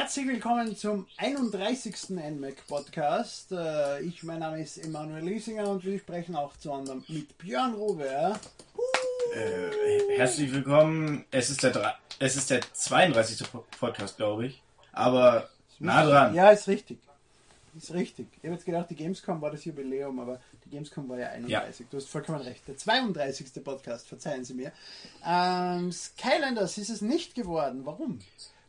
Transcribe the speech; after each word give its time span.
Herzlich 0.00 0.28
willkommen 0.28 0.76
zum 0.76 1.08
31. 1.16 2.10
NMAC 2.10 2.64
Podcast. 2.68 3.50
Äh, 3.50 4.00
ich, 4.02 4.22
mein 4.22 4.38
Name 4.38 4.62
ist 4.62 4.78
Emanuel 4.78 5.24
Liesinger 5.24 5.68
und 5.68 5.84
wir 5.84 5.98
sprechen 5.98 6.36
auch 6.36 6.56
zu 6.56 6.72
anderem 6.72 7.04
mit 7.08 7.36
Björn 7.36 7.74
Rowe. 7.74 8.38
Äh, 9.34 10.16
herzlich 10.16 10.52
willkommen. 10.52 11.24
Es 11.32 11.50
ist, 11.50 11.64
der, 11.64 11.96
es 12.20 12.36
ist 12.36 12.48
der 12.48 12.60
32. 12.72 13.44
Podcast, 13.80 14.16
glaube 14.16 14.46
ich. 14.46 14.62
Aber 14.92 15.48
nah 15.80 16.06
dran. 16.06 16.32
Ja, 16.32 16.50
ist 16.50 16.68
richtig. 16.68 17.00
Ist 17.76 17.92
richtig. 17.92 18.28
Ich 18.36 18.44
habe 18.44 18.54
jetzt 18.54 18.66
gedacht, 18.66 18.88
die 18.90 18.94
Gamescom 18.94 19.42
war 19.42 19.50
das 19.50 19.64
Jubiläum, 19.64 20.20
aber 20.20 20.40
die 20.64 20.70
Gamescom 20.70 21.08
war 21.08 21.18
ja 21.18 21.30
31. 21.30 21.80
Ja. 21.80 21.86
Du 21.90 21.96
hast 21.96 22.08
vollkommen 22.08 22.42
recht. 22.42 22.68
Der 22.68 22.76
32. 22.76 23.64
Podcast, 23.64 24.06
verzeihen 24.06 24.44
Sie 24.44 24.54
mir. 24.54 24.70
Ähm, 25.26 25.90
Skylanders 25.90 26.78
ist 26.78 26.88
es 26.88 27.00
nicht 27.00 27.34
geworden. 27.34 27.80
Warum? 27.82 28.20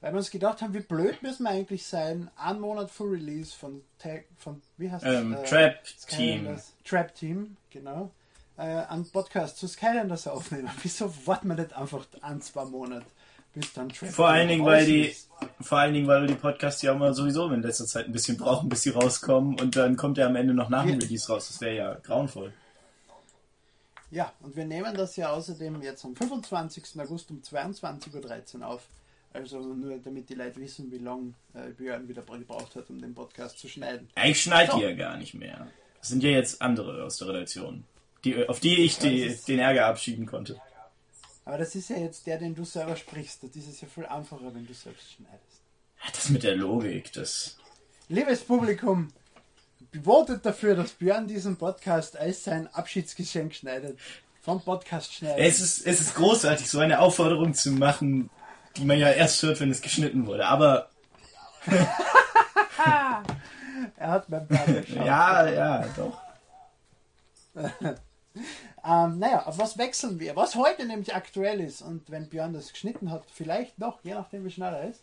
Weil 0.02 0.14
wir 0.14 0.18
uns 0.18 0.32
gedacht 0.32 0.62
haben, 0.62 0.74
wie 0.74 0.80
blöd 0.80 1.22
müssen 1.22 1.44
wir 1.44 1.50
eigentlich 1.50 1.86
sein, 1.86 2.30
einen 2.38 2.62
Monat 2.62 2.90
vor 2.90 3.12
Release 3.12 3.54
von, 3.56 3.82
Tag, 3.98 4.26
von 4.38 4.62
wie 4.78 4.90
heißt 4.90 5.06
ähm, 5.06 5.32
das? 5.32 5.52
Äh, 5.52 5.56
Trap 5.56 5.84
Team. 6.08 6.58
Trap 6.86 7.16
Team, 7.16 7.58
genau. 7.70 8.12
Äh, 8.58 8.62
einen 8.62 9.10
Podcast 9.10 9.58
zu 9.58 9.68
Skylanders 9.68 10.28
aufnehmen. 10.28 10.70
Wieso 10.84 11.14
warten 11.26 11.50
wir 11.50 11.56
nicht 11.56 11.74
einfach 11.74 12.06
ein, 12.22 12.42
zwei 12.42 12.66
Monate, 12.66 13.06
bis 13.54 13.74
dann 13.74 13.90
Trap 13.90 14.10
vor 14.10 14.30
allen 14.30 14.48
Dingen, 14.48 14.66
weil 14.66 14.86
die 14.86 15.16
Vor 15.62 15.80
allen 15.80 15.94
Dingen, 15.94 16.08
weil 16.08 16.28
die 16.28 16.36
Podcasts 16.36 16.82
ja 16.82 16.94
immer 16.94 17.14
sowieso 17.14 17.50
in 17.52 17.62
letzter 17.62 17.86
Zeit 17.86 18.06
ein 18.06 18.12
bisschen 18.14 18.38
brauchen, 18.38 18.70
bis 18.70 18.84
sie 18.84 18.92
rauskommen 18.92 19.60
und 19.60 19.76
dann 19.76 19.98
kommt 19.98 20.18
er 20.18 20.28
am 20.28 20.36
Ende 20.36 20.54
noch 20.54 20.70
nach 20.70 20.86
dem 20.86 21.00
Release 21.00 21.28
raus. 21.32 21.48
Das 21.48 21.60
wäre 21.60 21.76
ja 21.76 21.94
grauenvoll. 21.96 22.54
Ja, 24.12 24.32
und 24.42 24.56
wir 24.56 24.66
nehmen 24.66 24.96
das 24.96 25.16
ja 25.18 25.30
außerdem 25.30 25.82
jetzt 25.82 26.04
am 26.04 26.16
25. 26.16 27.00
August 27.00 27.30
um 27.30 27.42
22.13 27.42 28.60
Uhr 28.60 28.68
auf. 28.68 28.88
Also 29.32 29.60
nur 29.60 29.98
damit 30.00 30.30
die 30.30 30.34
Leute 30.34 30.60
wissen, 30.60 30.92
wie 30.92 30.98
lange 30.98 31.34
äh, 31.54 31.70
Björn 31.70 32.08
wieder 32.08 32.24
gebraucht 32.24 32.76
hat, 32.76 32.90
um 32.90 33.00
den 33.00 33.14
Podcast 33.14 33.60
zu 33.60 33.68
schneiden. 33.68 34.10
Ja, 34.18 34.26
ich 34.26 34.42
schneide 34.42 34.72
so. 34.72 34.82
ja 34.82 34.94
gar 34.94 35.18
nicht 35.18 35.36
mehr. 35.36 35.68
Das 36.00 36.10
sind 36.10 36.24
ja 36.24 36.32
jetzt 36.32 36.62
andere 36.62 37.04
aus 37.04 37.18
der 37.18 37.28
Redaktion, 37.28 37.84
die, 38.24 38.48
auf 38.48 38.60
die 38.60 38.84
ich 38.84 38.98
die, 38.98 39.38
den 39.48 39.60
Ärger 39.60 39.86
abschieben 39.86 40.26
konnte. 40.26 40.60
Aber 41.46 41.58
das 41.58 41.76
ist 41.76 41.90
ja 41.90 41.98
jetzt 41.98 42.26
der, 42.28 42.38
den 42.38 42.56
du 42.56 42.64
selber 42.64 42.96
sprichst. 42.96 43.44
Das 43.44 43.56
ist 43.56 43.82
ja 43.82 43.88
viel 43.88 44.06
einfacher, 44.06 44.54
wenn 44.54 44.66
du 44.66 44.74
selbst 44.74 45.12
schneidest. 45.14 45.62
Das 46.14 46.30
mit 46.30 46.44
der 46.44 46.56
Logik, 46.56 47.12
das. 47.14 47.58
Liebes 48.08 48.42
Publikum, 48.42 49.10
bewotet 49.92 50.46
dafür, 50.46 50.76
dass 50.76 50.92
Björn 50.92 51.28
diesen 51.28 51.58
Podcast 51.58 52.18
als 52.18 52.44
sein 52.44 52.68
Abschiedsgeschenk 52.68 53.54
schneidet. 53.54 54.00
Vom 54.42 54.62
Podcast 54.62 55.14
schneidet. 55.14 55.40
Es 55.40 55.60
ist, 55.60 55.86
es 55.86 56.00
ist 56.00 56.16
großartig, 56.16 56.70
so 56.70 56.80
eine 56.80 57.00
Aufforderung 57.00 57.54
zu 57.54 57.72
machen, 57.72 58.30
die 58.78 58.86
man 58.86 58.98
ja 58.98 59.10
erst 59.10 59.42
hört, 59.44 59.60
wenn 59.60 59.72
es 59.72 59.82
geschnitten 59.82 60.26
wurde. 60.26 60.46
Aber. 60.46 60.90
er 63.98 64.12
hat 64.12 64.28
beim. 64.30 64.48
Ja, 64.96 65.50
ja, 65.50 65.86
doch. 65.96 66.22
ähm, 68.86 69.20
naja, 69.20 69.46
auf 69.46 69.58
was 69.58 69.78
wechseln 69.78 70.20
wir? 70.20 70.36
Was 70.36 70.56
heute 70.56 70.86
nämlich 70.86 71.14
aktuell 71.14 71.60
ist, 71.60 71.82
und 71.82 72.10
wenn 72.10 72.30
Björn 72.30 72.54
das 72.54 72.72
geschnitten 72.72 73.12
hat, 73.12 73.24
vielleicht 73.34 73.80
noch, 73.80 74.04
je 74.04 74.14
nachdem 74.14 74.46
wie 74.46 74.52
schnell 74.52 74.74
er 74.74 74.90
ist, 74.90 75.02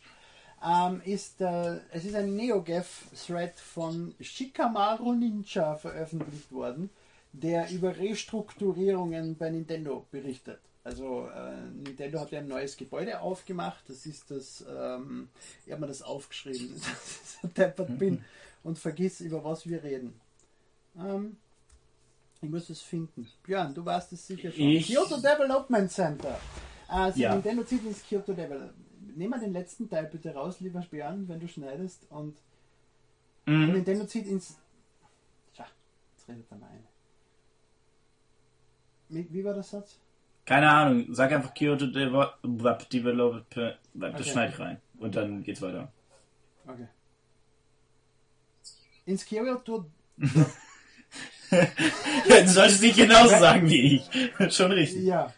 ähm, 0.65 1.03
ist 1.05 1.41
äh, 1.41 1.81
es 1.91 2.05
ist 2.05 2.15
ein 2.15 2.35
NeoGAF-Thread 2.35 3.59
von 3.61 4.15
Shikamaru 4.21 5.13
Ninja 5.13 5.77
veröffentlicht 5.77 6.51
worden, 6.51 6.91
der 7.33 7.71
über 7.71 7.97
Restrukturierungen 7.97 9.37
bei 9.37 9.51
Nintendo 9.51 10.07
berichtet. 10.11 10.61
Also 10.87 11.27
äh, 11.27 11.63
Nintendo 11.85 12.21
hat 12.21 12.31
ja 12.31 12.39
ein 12.39 12.47
neues 12.47 12.77
Gebäude 12.77 13.21
aufgemacht. 13.21 13.83
Das 13.89 14.07
ist 14.07 14.31
das, 14.31 14.65
ähm, 14.71 15.29
ich 15.65 15.73
habe 15.73 15.81
mir 15.81 15.89
das 15.89 16.01
aufgeschrieben, 16.01 16.75
dass 16.75 17.39
ich 17.43 17.53
deppert 17.55 17.99
bin 17.99 18.25
und 18.63 18.79
vergiss, 18.79 19.21
über 19.21 19.43
was 19.43 19.67
wir 19.67 19.83
reden. 19.83 20.21
Ähm, 20.97 21.39
ich 22.41 22.49
muss 22.49 22.71
es 22.71 22.83
finden. 22.83 23.29
Björn, 23.43 23.75
du 23.75 23.85
warst 23.85 24.13
es 24.13 24.29
sicher 24.29 24.53
schon. 24.53 24.63
Ich... 24.63 24.87
Kyoto 24.87 25.17
Development 25.17 25.91
Center. 25.91 26.39
Also 26.87 27.19
ja. 27.19 27.35
Nintendo 27.35 27.65
zieht 27.65 27.85
ins 27.85 28.05
Kyoto 28.05 28.33
Development. 28.33 29.17
Nimm 29.17 29.31
mal 29.31 29.41
den 29.41 29.55
letzten 29.55 29.91
Teil 29.91 30.07
bitte 30.07 30.35
raus, 30.35 30.61
lieber 30.61 30.87
Björn, 30.89 31.27
wenn 31.27 31.41
du 31.41 31.49
schneidest. 31.49 32.07
Und, 32.11 32.37
mhm. 33.47 33.73
Nintendo 33.73 34.07
zieht 34.07 34.29
ins. 34.29 34.55
Tja, 35.53 35.67
jetzt 36.17 36.29
redet 36.29 36.47
er 36.49 36.59
mal 36.59 36.71
eine. 36.71 36.87
Wie 39.29 39.45
war 39.45 39.55
der 39.55 39.65
Satz? 39.65 39.99
Keine 40.47 40.71
Ahnung, 40.71 41.07
sag 41.11 41.33
einfach 41.33 41.53
Kyoto 41.55 41.87
Developer, 41.87 43.75
das 43.95 44.15
okay. 44.15 44.23
schneide 44.23 44.53
ich 44.53 44.59
rein. 44.61 44.81
Und 44.99 45.17
dann 45.17 45.43
geht's 45.43 45.61
weiter. 45.61 45.93
Okay. 46.67 46.87
Ins 49.07 49.27
Kyoto. 49.27 49.87
du 50.17 50.37
solltest 52.47 52.81
nicht 52.81 52.97
genauso 52.97 53.37
sagen 53.39 53.69
wie 53.69 53.97
ich. 53.97 54.55
Schon 54.55 54.71
richtig. 54.71 55.03
Ja. 55.03 55.33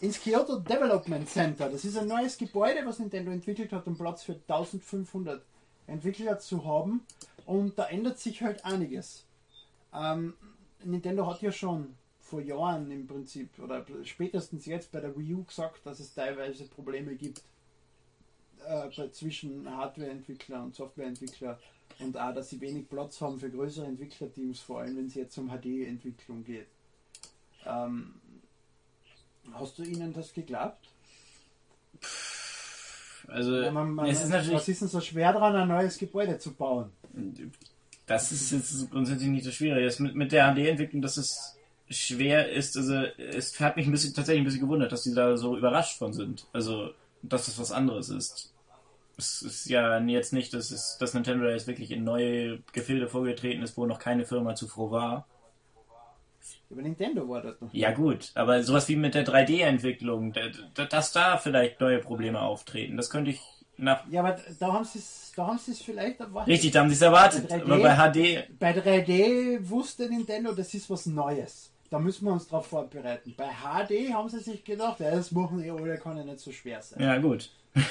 Ins 0.00 0.20
Kyoto 0.20 0.58
Development 0.60 1.28
Center. 1.28 1.68
Das 1.68 1.84
ist 1.84 1.98
ein 1.98 2.08
neues 2.08 2.38
Gebäude, 2.38 2.80
was 2.86 2.98
Nintendo 2.98 3.30
entwickelt 3.30 3.72
hat, 3.72 3.86
um 3.86 3.96
Platz 3.96 4.22
für 4.22 4.32
1500 4.32 5.42
Entwickler 5.86 6.38
zu 6.38 6.64
haben. 6.64 7.02
Und 7.44 7.78
da 7.78 7.84
ändert 7.84 8.18
sich 8.18 8.42
halt 8.42 8.64
einiges. 8.64 9.26
Ähm, 9.94 10.32
Nintendo 10.82 11.26
hat 11.26 11.42
ja 11.42 11.52
schon 11.52 11.94
vor 12.24 12.40
Jahren 12.40 12.90
im 12.90 13.06
Prinzip 13.06 13.50
oder 13.58 13.84
spätestens 14.04 14.66
jetzt 14.66 14.90
bei 14.90 15.00
der 15.00 15.16
Wii 15.16 15.34
U 15.34 15.44
gesagt, 15.44 15.84
dass 15.84 16.00
es 16.00 16.14
teilweise 16.14 16.64
Probleme 16.64 17.14
gibt 17.14 17.42
äh, 18.66 19.10
zwischen 19.10 19.70
Hardwareentwickler 19.70 20.64
und 20.64 20.74
Softwareentwickler 20.74 21.58
und 21.98 22.16
auch, 22.18 22.34
dass 22.34 22.50
sie 22.50 22.60
wenig 22.60 22.88
Platz 22.88 23.20
haben 23.20 23.38
für 23.38 23.50
größere 23.50 23.86
Entwicklerteams, 23.86 24.60
vor 24.60 24.80
allem 24.80 24.96
wenn 24.96 25.06
es 25.06 25.14
jetzt 25.14 25.36
um 25.36 25.48
HD-Entwicklung 25.48 26.44
geht. 26.44 26.66
Ähm, 27.66 28.14
hast 29.52 29.78
du 29.78 29.82
ihnen 29.82 30.12
das 30.12 30.32
geglaubt? 30.32 30.88
Also, 33.28 33.60
ja, 33.60 33.70
man, 33.70 33.94
man, 33.94 34.06
es 34.06 34.22
ist 34.22 34.30
natürlich. 34.30 34.54
Was 34.56 34.68
ist 34.68 34.80
denn 34.80 34.88
so 34.88 35.00
schwer 35.00 35.32
daran, 35.32 35.56
ein 35.56 35.68
neues 35.68 35.98
Gebäude 35.98 36.38
zu 36.38 36.52
bauen? 36.52 36.90
Das 38.06 38.32
ist 38.32 38.50
jetzt 38.50 38.90
grundsätzlich 38.90 39.28
nicht 39.28 39.44
so 39.44 39.50
schwierig. 39.50 39.98
mit, 40.00 40.14
mit 40.14 40.32
der 40.32 40.54
HD-Entwicklung, 40.54 41.00
das 41.00 41.16
ist 41.16 41.56
schwer 41.88 42.50
ist, 42.50 42.76
also 42.76 42.94
es 42.94 43.58
hat 43.60 43.76
mich 43.76 43.86
ein 43.86 43.92
bisschen 43.92 44.14
tatsächlich 44.14 44.42
ein 44.42 44.44
bisschen 44.44 44.60
gewundert, 44.60 44.92
dass 44.92 45.02
die 45.02 45.14
da 45.14 45.36
so 45.36 45.56
überrascht 45.56 45.98
von 45.98 46.12
sind. 46.12 46.46
Also, 46.52 46.90
dass 47.22 47.46
das 47.46 47.58
was 47.58 47.72
anderes 47.72 48.08
ist. 48.08 48.52
Es 49.16 49.42
ist 49.42 49.66
ja 49.66 49.98
jetzt 50.00 50.32
nicht, 50.32 50.52
dass, 50.54 50.70
es, 50.70 50.96
dass 50.98 51.14
Nintendo 51.14 51.48
jetzt 51.48 51.66
wirklich 51.66 51.90
in 51.92 52.02
neue 52.02 52.58
Gefilde 52.72 53.08
vorgetreten 53.08 53.62
ist, 53.62 53.76
wo 53.76 53.86
noch 53.86 53.98
keine 53.98 54.24
Firma 54.24 54.54
zuvor 54.54 54.90
war. 54.90 55.26
Über 56.68 56.82
Nintendo 56.82 57.28
war 57.28 57.42
das 57.42 57.60
noch. 57.60 57.72
Ja 57.72 57.92
gut, 57.92 58.32
aber 58.34 58.62
sowas 58.62 58.88
wie 58.88 58.96
mit 58.96 59.14
der 59.14 59.24
3D-Entwicklung, 59.24 60.34
dass 60.74 61.12
da 61.12 61.36
vielleicht 61.36 61.80
neue 61.80 62.00
Probleme 62.00 62.40
auftreten, 62.40 62.96
das 62.96 63.10
könnte 63.10 63.30
ich 63.30 63.40
nach... 63.76 64.04
Ja, 64.10 64.20
aber 64.20 64.38
da 64.58 64.72
haben 64.72 64.84
sie 64.84 64.98
es 64.98 65.32
da 65.34 65.46
haben 65.46 65.58
sie 65.58 65.72
es 65.72 65.82
vielleicht 65.82 66.20
erwartet. 66.20 66.52
Richtig, 66.52 66.72
da 66.72 66.80
haben 66.80 66.88
sie 66.88 66.94
es 66.94 67.02
erwartet. 67.02 67.48
Bei 67.48 67.56
3D, 67.56 67.62
aber 67.62 67.78
bei 67.78 67.96
HD... 67.96 68.58
Bei 68.58 68.72
3D 68.72 69.68
wusste 69.68 70.08
Nintendo, 70.08 70.52
das 70.52 70.72
ist 70.74 70.88
was 70.90 71.06
Neues. 71.06 71.72
Da 71.94 72.00
müssen 72.00 72.24
wir 72.24 72.32
uns 72.32 72.48
darauf 72.48 72.66
vorbereiten. 72.66 73.34
Bei 73.36 73.50
HD 73.50 74.12
haben 74.12 74.28
sie 74.28 74.40
sich 74.40 74.64
gedacht, 74.64 74.98
ja, 74.98 75.12
das 75.12 75.30
machen 75.30 75.62
eh 75.62 75.70
alle, 75.70 75.96
kann 75.96 76.16
ja 76.16 76.24
nicht 76.24 76.40
so 76.40 76.50
schwer 76.50 76.82
sein. 76.82 77.00
Ja, 77.00 77.18
gut. 77.18 77.52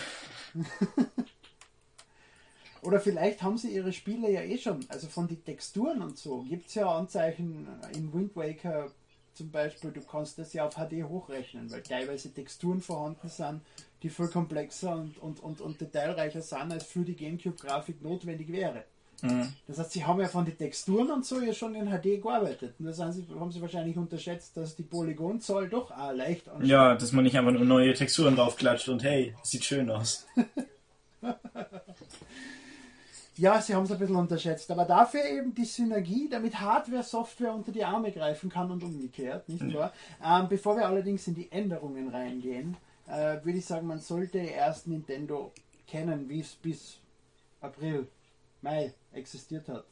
Oder 2.82 3.00
vielleicht 3.00 3.42
haben 3.42 3.58
sie 3.58 3.74
ihre 3.74 3.94
Spiele 3.94 4.30
ja 4.30 4.42
eh 4.42 4.58
schon, 4.58 4.86
also 4.90 5.08
von 5.08 5.30
den 5.30 5.42
Texturen 5.46 6.02
und 6.02 6.18
so, 6.18 6.42
gibt 6.42 6.68
es 6.68 6.76
ja 6.76 6.94
Anzeichen 6.94 7.66
in 7.96 8.14
Wind 8.14 8.36
Waker 8.36 8.92
zum 9.36 9.52
Beispiel, 9.52 9.92
du 9.92 10.02
kannst 10.02 10.38
das 10.38 10.52
ja 10.52 10.68
auf 10.68 10.76
HD 10.76 11.04
hochrechnen, 11.08 11.72
weil 11.72 11.82
teilweise 11.82 12.34
Texturen 12.34 12.82
vorhanden 12.82 13.30
sind, 13.30 13.62
die 14.02 14.10
viel 14.10 14.28
komplexer 14.28 14.98
und, 14.98 15.18
und, 15.18 15.40
und, 15.40 15.62
und 15.62 15.80
detailreicher 15.80 16.42
sind, 16.42 16.74
als 16.74 16.84
für 16.84 17.06
die 17.06 17.16
Gamecube-Grafik 17.16 18.02
notwendig 18.02 18.52
wäre. 18.52 18.84
Mhm. 19.22 19.54
Das 19.68 19.80
heißt, 19.80 19.92
sie 19.92 20.06
haben 20.06 20.20
ja 20.20 20.28
von 20.28 20.46
den 20.46 20.58
Texturen 20.58 21.10
und 21.12 21.26
so 21.26 21.40
ja 21.40 21.54
schon 21.54 21.76
in 21.76 21.88
HD 21.88 22.22
gearbeitet. 22.22 22.76
Und 22.80 22.86
das 22.86 23.00
haben 23.00 23.12
sie, 23.14 23.62
wahrscheinlich 23.62 23.98
unterschätzt, 23.98 24.58
dass 24.58 24.76
die 24.76 24.84
Polygonzahl 24.84 25.70
doch 25.70 25.92
auch 25.92 26.12
leicht 26.12 26.50
anschaut. 26.50 26.68
Ja, 26.68 26.96
dass 26.96 27.12
man 27.12 27.24
nicht 27.24 27.38
einfach 27.38 27.52
nur 27.52 27.64
neue 27.66 27.94
Texturen 27.94 28.36
draufklatscht 28.36 28.90
und 28.90 29.04
hey, 29.04 29.34
sieht 29.44 29.64
schön 29.64 29.90
aus. 29.90 30.26
ja, 33.38 33.62
sie 33.62 33.74
haben 33.74 33.86
es 33.86 33.92
ein 33.92 34.00
bisschen 34.00 34.16
unterschätzt. 34.16 34.70
Aber 34.72 34.86
dafür 34.86 35.24
eben 35.26 35.54
die 35.56 35.66
Synergie, 35.66 36.28
damit 36.30 36.60
Hardware, 36.60 37.04
Software 37.04 37.54
unter 37.54 37.72
die 37.72 37.86
Arme 37.86 38.12
greifen 38.12 38.50
kann 38.50 38.72
und 38.72 38.84
umgekehrt, 38.84 39.48
nicht 39.48 39.64
ja. 39.64 39.74
wahr? 39.74 39.94
Ähm, 40.24 40.50
bevor 40.50 40.76
wir 40.76 40.86
allerdings 40.86 41.28
in 41.28 41.36
die 41.36 41.52
Änderungen 41.52 42.10
reingehen, 42.10 42.76
äh, 43.08 43.38
würde 43.44 43.60
ich 43.60 43.66
sagen, 43.66 43.88
man 43.88 44.00
sollte 44.00 44.40
erst 44.40 44.88
Nintendo 44.88 45.52
kennen, 45.88 46.28
wie 46.30 46.42
es 46.42 46.56
bis 46.56 46.98
April 47.62 48.08
Mai 48.62 48.94
existiert 49.14 49.68
hat. 49.70 49.86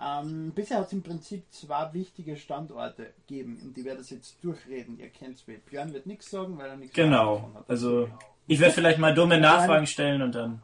Ähm, 0.00 0.52
bisher 0.54 0.78
hat 0.78 0.86
es 0.86 0.92
im 0.92 1.02
Prinzip 1.02 1.44
zwei 1.50 1.92
wichtige 1.92 2.36
Standorte 2.36 3.12
gegeben, 3.26 3.58
und 3.62 3.76
die 3.76 3.84
werde 3.84 4.00
ich 4.00 4.10
jetzt 4.10 4.36
durchreden. 4.42 4.98
Ihr 4.98 5.08
kennt 5.08 5.36
es, 5.36 5.42
Björn 5.42 5.92
wird 5.92 6.06
nichts 6.06 6.30
sagen, 6.30 6.56
weil 6.56 6.68
er 6.68 6.76
nichts 6.76 6.94
Genau, 6.94 7.50
also 7.66 8.08
ich 8.46 8.60
werde 8.60 8.74
vielleicht 8.74 8.98
mal 8.98 9.12
dumme 9.12 9.40
Nachfragen 9.40 9.86
stellen 9.86 10.22
und 10.22 10.34
dann. 10.34 10.62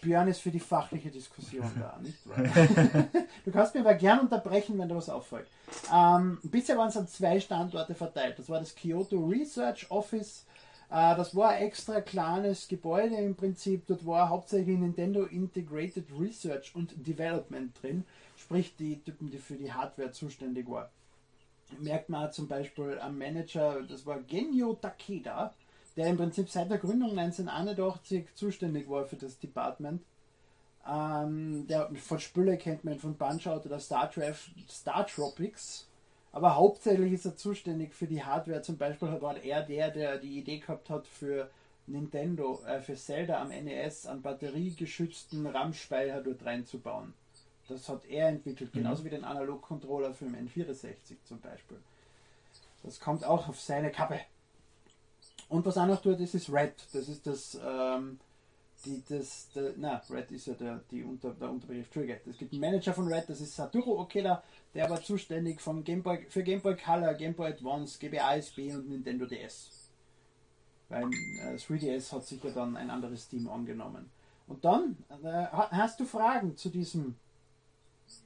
Björn 0.00 0.28
ist 0.28 0.40
für 0.40 0.50
die 0.50 0.60
fachliche 0.60 1.10
Diskussion 1.10 1.70
da, 1.80 1.98
nicht 2.00 2.18
wahr? 2.28 3.08
du 3.44 3.50
kannst 3.50 3.74
mir 3.74 3.80
aber 3.80 3.94
gern 3.94 4.20
unterbrechen, 4.20 4.78
wenn 4.78 4.88
dir 4.88 4.96
was 4.96 5.08
auffällt. 5.08 5.48
Ähm, 5.92 6.38
bisher 6.42 6.76
waren 6.76 6.88
es 6.88 6.96
an 6.96 7.08
zwei 7.08 7.40
Standorte 7.40 7.94
verteilt. 7.94 8.38
Das 8.38 8.48
war 8.48 8.60
das 8.60 8.74
Kyoto 8.74 9.16
Research 9.16 9.90
Office. 9.90 10.46
Äh, 10.92 11.16
das 11.16 11.34
war 11.34 11.50
ein 11.50 11.62
extra 11.62 12.00
kleines 12.00 12.68
Gebäude 12.68 13.16
im 13.16 13.34
Prinzip. 13.34 13.86
Dort 13.86 14.06
war 14.06 14.28
hauptsächlich 14.28 14.78
Nintendo 14.78 15.24
Integrated 15.24 16.06
Research 16.18 16.74
und 16.74 16.94
Development 17.06 17.72
drin. 17.82 18.04
Sprich, 18.36 18.76
die 18.76 19.00
Typen, 19.02 19.30
die 19.30 19.38
für 19.38 19.54
die 19.54 19.72
Hardware 19.72 20.12
zuständig 20.12 20.68
waren. 20.68 20.88
Merkt 21.80 22.10
man 22.10 22.30
zum 22.32 22.48
Beispiel 22.48 22.98
am 23.00 23.16
Manager, 23.16 23.82
das 23.82 24.04
war 24.04 24.20
Genyo 24.20 24.74
Takeda 24.74 25.54
der 25.96 26.06
im 26.06 26.16
Prinzip 26.16 26.48
seit 26.48 26.70
der 26.70 26.78
Gründung 26.78 27.10
1981 27.18 28.26
zuständig 28.34 28.88
war 28.88 29.04
für 29.04 29.16
das 29.16 29.38
Department. 29.38 30.02
Ähm, 30.88 31.66
der 31.68 31.90
von 31.94 32.18
Spülle 32.18 32.56
kennt 32.56 32.84
man 32.84 32.98
von 32.98 33.16
Punch-Out 33.16 33.66
oder 33.66 33.78
Star, 33.78 34.10
Star 34.68 35.06
Tropics. 35.06 35.86
Aber 36.32 36.56
hauptsächlich 36.56 37.12
ist 37.12 37.26
er 37.26 37.36
zuständig 37.36 37.94
für 37.94 38.06
die 38.06 38.24
Hardware. 38.24 38.62
Zum 38.62 38.78
Beispiel 38.78 39.20
war 39.20 39.36
er 39.36 39.62
der, 39.62 39.90
der 39.90 40.18
die 40.18 40.38
Idee 40.38 40.58
gehabt 40.58 40.88
hat 40.88 41.06
für 41.06 41.50
Nintendo, 41.86 42.62
äh, 42.66 42.80
für 42.80 42.96
Zelda 42.96 43.40
am 43.42 43.48
NES 43.48 44.06
einen 44.06 44.22
batteriegeschützten 44.22 45.46
RAM-Speicher 45.46 46.22
dort 46.22 46.44
reinzubauen. 46.44 47.12
Das 47.68 47.88
hat 47.88 48.06
er 48.06 48.28
entwickelt, 48.28 48.74
mhm. 48.74 48.78
genauso 48.78 49.04
wie 49.04 49.10
den 49.10 49.24
Analog-Controller 49.24 50.14
für 50.14 50.24
den 50.24 50.48
N64 50.48 51.16
zum 51.24 51.40
Beispiel. 51.40 51.78
Das 52.82 52.98
kommt 52.98 53.24
auch 53.24 53.48
auf 53.48 53.60
seine 53.60 53.90
Kappe. 53.90 54.20
Und 55.48 55.66
was 55.66 55.76
auch 55.76 55.86
noch 55.86 56.00
tut, 56.00 56.18
das 56.18 56.34
ist 56.34 56.50
Red. 56.50 56.74
Das 56.92 57.08
ist 57.08 57.26
das, 57.26 57.58
ähm, 57.64 58.18
die, 58.84 59.02
das, 59.08 59.50
der, 59.54 59.74
na, 59.76 60.02
Red 60.10 60.32
ist 60.32 60.46
ja 60.46 60.54
der, 60.54 60.80
die 60.90 61.04
Unter, 61.04 61.32
der 61.34 61.50
Unterbegriff. 61.50 61.86
Entschuldige. 61.86 62.20
Es 62.28 62.38
gibt 62.38 62.52
einen 62.52 62.60
Manager 62.60 62.94
von 62.94 63.06
Red, 63.06 63.28
das 63.28 63.40
ist 63.40 63.54
Satoru 63.54 64.00
Okeda, 64.00 64.42
der 64.74 64.88
war 64.88 65.02
zuständig 65.02 65.60
vom 65.60 65.84
Game 65.84 66.02
Boy, 66.02 66.26
für 66.28 66.42
Game 66.42 66.60
Boy 66.60 66.76
Color, 66.76 67.14
Game 67.14 67.34
Boy 67.34 67.50
Advance, 67.50 67.98
GBASB 67.98 68.74
und 68.74 68.88
Nintendo 68.88 69.26
DS. 69.26 69.90
Beim 70.88 71.10
äh, 71.10 71.56
3DS 71.56 72.12
hat 72.12 72.26
sich 72.26 72.42
ja 72.42 72.50
dann 72.50 72.76
ein 72.76 72.90
anderes 72.90 73.28
Team 73.28 73.48
angenommen. 73.48 74.10
Und 74.46 74.64
dann 74.64 74.96
äh, 75.22 75.46
hast 75.52 76.00
du 76.00 76.04
Fragen 76.04 76.56
zu 76.56 76.68
diesem 76.68 77.16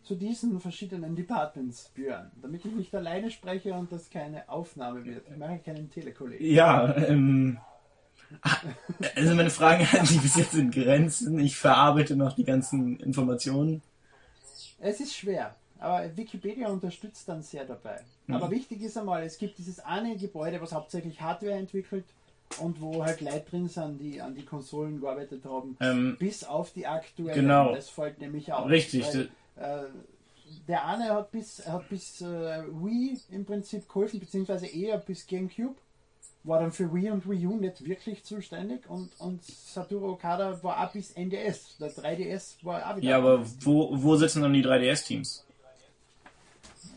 zu 0.02 0.14
diesen 0.14 0.60
verschiedenen 0.60 1.14
Departments, 1.14 1.90
Björn, 1.94 2.30
damit 2.40 2.64
ich 2.64 2.72
nicht 2.72 2.94
alleine 2.94 3.30
spreche 3.30 3.74
und 3.74 3.92
das 3.92 4.10
keine 4.10 4.48
Aufnahme 4.48 5.04
wird. 5.04 5.28
Ich 5.30 5.36
mache 5.36 5.58
keinen 5.58 5.90
Telekollegen. 5.90 6.46
Ja, 6.46 6.96
ähm, 6.96 7.58
also 9.14 9.34
meine 9.34 9.50
Fragen 9.50 9.86
halten 9.92 10.06
sich 10.06 10.20
bis 10.20 10.36
jetzt 10.36 10.54
in 10.54 10.70
Grenzen. 10.70 11.38
Ich 11.38 11.56
verarbeite 11.56 12.16
noch 12.16 12.34
die 12.34 12.44
ganzen 12.44 12.98
Informationen. 13.00 13.82
Es 14.78 15.00
ist 15.00 15.14
schwer, 15.14 15.54
aber 15.78 16.16
Wikipedia 16.16 16.68
unterstützt 16.68 17.28
dann 17.28 17.42
sehr 17.42 17.64
dabei. 17.64 18.00
Mhm. 18.26 18.34
Aber 18.34 18.50
wichtig 18.50 18.82
ist 18.82 18.96
einmal, 18.96 19.22
es 19.24 19.38
gibt 19.38 19.58
dieses 19.58 19.80
eine 19.80 20.16
Gebäude, 20.16 20.60
was 20.60 20.72
hauptsächlich 20.72 21.20
Hardware 21.20 21.54
entwickelt 21.54 22.04
und 22.60 22.80
wo 22.80 23.04
halt 23.04 23.20
Leute 23.20 23.44
drin 23.50 23.68
sind, 23.68 24.00
die 24.00 24.20
an 24.20 24.34
die 24.34 24.44
Konsolen 24.44 25.00
gearbeitet 25.00 25.44
haben, 25.44 25.76
ähm, 25.80 26.16
bis 26.18 26.44
auf 26.44 26.72
die 26.72 26.86
aktuellen. 26.86 27.34
Genau. 27.34 27.74
Das 27.74 27.90
fällt 27.90 28.20
nämlich 28.20 28.52
auch. 28.52 28.68
Richtig. 28.68 29.04
Weil, 29.06 29.28
äh, 29.56 29.88
der 30.68 30.86
eine 30.86 31.10
hat 31.10 31.32
bis, 31.32 31.66
hat 31.66 31.88
bis 31.88 32.20
äh, 32.20 32.24
Wii 32.24 33.18
im 33.30 33.44
Prinzip 33.44 33.88
geholfen, 33.88 34.20
beziehungsweise 34.20 34.66
eher 34.66 34.98
bis 34.98 35.26
GameCube. 35.26 35.74
War 36.44 36.60
dann 36.60 36.70
für 36.70 36.94
Wii 36.94 37.10
und 37.10 37.28
Wii 37.28 37.46
U 37.48 37.56
nicht 37.56 37.84
wirklich 37.84 38.22
zuständig 38.24 38.88
und, 38.88 39.10
und 39.18 39.44
Satoru 39.44 40.12
Okada 40.12 40.62
war 40.62 40.86
auch 40.86 40.92
bis 40.92 41.10
NDS. 41.10 41.76
Der 41.80 41.90
3DS 41.90 42.64
war 42.64 42.88
auch 42.88 42.96
wieder. 42.96 43.08
Ja, 43.08 43.16
aber 43.18 43.44
wo, 43.62 43.90
wo 43.92 44.14
sitzen 44.14 44.42
dann 44.42 44.52
die 44.52 44.64
3DS-Teams? 44.64 45.45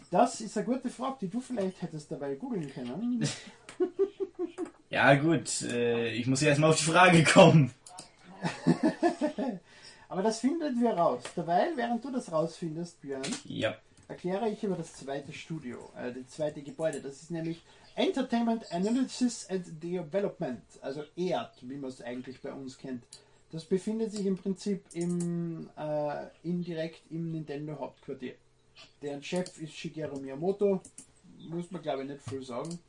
Das 0.09 0.41
ist 0.41 0.57
eine 0.57 0.65
gute 0.65 0.89
Frage, 0.89 1.17
die 1.21 1.27
du 1.29 1.39
vielleicht 1.39 1.81
hättest 1.81 2.11
dabei 2.11 2.35
googeln 2.35 2.71
können. 2.73 3.27
ja, 4.89 5.13
gut, 5.15 5.61
äh, 5.63 6.11
ich 6.13 6.25
muss 6.25 6.41
ja 6.41 6.49
erstmal 6.49 6.71
auf 6.71 6.77
die 6.77 6.91
Frage 6.91 7.23
kommen. 7.23 7.71
Aber 10.09 10.23
das 10.23 10.39
finden 10.39 10.81
wir 10.81 10.91
raus. 10.91 11.21
Dabei, 11.35 11.67
während 11.75 12.03
du 12.03 12.09
das 12.11 12.31
rausfindest, 12.31 12.99
Björn, 13.01 13.21
ja. 13.45 13.75
erkläre 14.07 14.49
ich 14.49 14.63
über 14.63 14.75
das 14.75 14.95
zweite 14.95 15.31
Studio, 15.31 15.77
äh, 15.95 16.11
das 16.11 16.29
zweite 16.29 16.63
Gebäude. 16.63 17.01
Das 17.01 17.21
ist 17.21 17.29
nämlich 17.29 17.61
Entertainment 17.95 18.71
Analysis 18.71 19.47
and 19.47 19.83
Development, 19.83 20.63
also 20.81 21.03
EAD, 21.15 21.51
wie 21.61 21.77
man 21.77 21.91
es 21.91 22.01
eigentlich 22.01 22.41
bei 22.41 22.51
uns 22.51 22.79
kennt. 22.79 23.03
Das 23.51 23.65
befindet 23.65 24.11
sich 24.11 24.25
im 24.25 24.37
Prinzip 24.37 24.85
im, 24.93 25.69
äh, 25.77 26.27
indirekt 26.43 27.01
im 27.11 27.31
Nintendo 27.31 27.77
Hauptquartier. 27.77 28.33
Deren 29.01 29.23
Chef 29.23 29.57
ist 29.61 29.73
Shigeru 29.73 30.19
Miyamoto, 30.19 30.81
muss 31.49 31.71
man 31.71 31.81
glaube 31.81 32.03
ich 32.03 32.09
nicht 32.09 32.21
viel 32.21 32.43
sagen. 32.43 32.79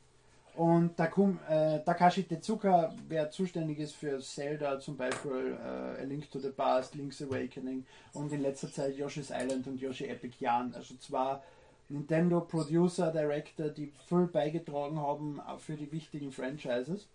Und 0.55 0.97
Takum, 0.97 1.39
äh, 1.47 1.79
Takashi 1.79 2.23
Tezuka, 2.23 2.93
wer 3.07 3.31
zuständig 3.31 3.79
ist 3.79 3.95
für 3.95 4.19
Zelda, 4.19 4.79
zum 4.79 4.97
Beispiel 4.97 5.57
äh, 5.57 6.01
A 6.01 6.03
Link 6.03 6.29
to 6.29 6.39
the 6.39 6.49
Past, 6.49 6.93
Link's 6.95 7.21
Awakening 7.21 7.85
und 8.13 8.33
in 8.33 8.41
letzter 8.41 8.69
Zeit 8.69 8.97
Yoshi's 8.97 9.31
Island 9.31 9.65
und 9.67 9.79
Yoshi 9.79 10.07
Epic 10.07 10.35
Yarn. 10.39 10.73
Also 10.75 10.95
zwar 10.95 11.41
Nintendo 11.87 12.41
Producer, 12.41 13.11
Director, 13.11 13.69
die 13.69 13.93
voll 14.07 14.27
beigetragen 14.27 14.99
haben 14.99 15.41
für 15.59 15.75
die 15.75 15.91
wichtigen 15.91 16.31
Franchises. 16.33 17.07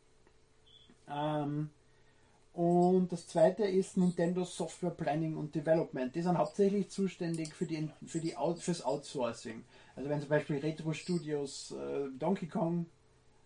Ähm, 1.09 1.71
und 2.57 3.13
das 3.13 3.27
zweite 3.27 3.65
ist 3.65 3.99
Nintendo 3.99 4.43
Software 4.43 4.89
Planning 4.91 5.37
und 5.37 5.55
Development. 5.55 6.15
Die 6.15 6.23
sind 6.23 6.39
hauptsächlich 6.39 6.89
zuständig 6.89 7.55
für 7.55 7.67
die, 7.67 7.91
für 8.07 8.19
die 8.19 8.35
fürs 8.57 8.83
Outsourcing. 8.83 9.63
Also 9.95 10.09
wenn 10.09 10.21
zum 10.21 10.31
Beispiel 10.31 10.57
Retro 10.61 10.95
Studios 10.95 11.73
äh, 11.73 12.09
Donkey 12.19 12.47
Kong 12.47 12.87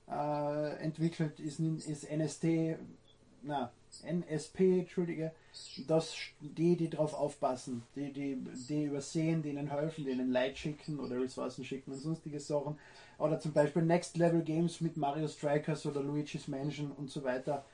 äh, 0.08 0.76
entwickelt, 0.76 1.40
ist, 1.40 1.58
ist 1.58 2.08
NST, 2.08 2.76
na, 3.42 3.72
NSP, 4.04 4.78
Entschuldige, 4.78 5.32
dass 5.88 6.14
die, 6.40 6.76
die 6.76 6.88
drauf 6.88 7.12
aufpassen, 7.12 7.82
die, 7.96 8.12
die, 8.12 8.36
die 8.68 8.84
übersehen, 8.84 9.42
denen 9.42 9.72
helfen, 9.72 10.04
denen 10.04 10.30
Leid 10.30 10.56
schicken 10.56 11.00
oder 11.00 11.20
Ressourcen 11.20 11.64
schicken 11.64 11.90
und 11.90 11.98
sonstige 11.98 12.38
Sachen. 12.38 12.78
Oder 13.18 13.40
zum 13.40 13.52
Beispiel 13.52 13.82
Next 13.82 14.16
Level 14.16 14.42
Games 14.42 14.80
mit 14.80 14.96
Mario 14.96 15.26
Strikers 15.26 15.84
oder 15.84 16.00
Luigi's 16.00 16.46
Mansion 16.46 16.92
und 16.92 17.10
so 17.10 17.24
weiter. 17.24 17.64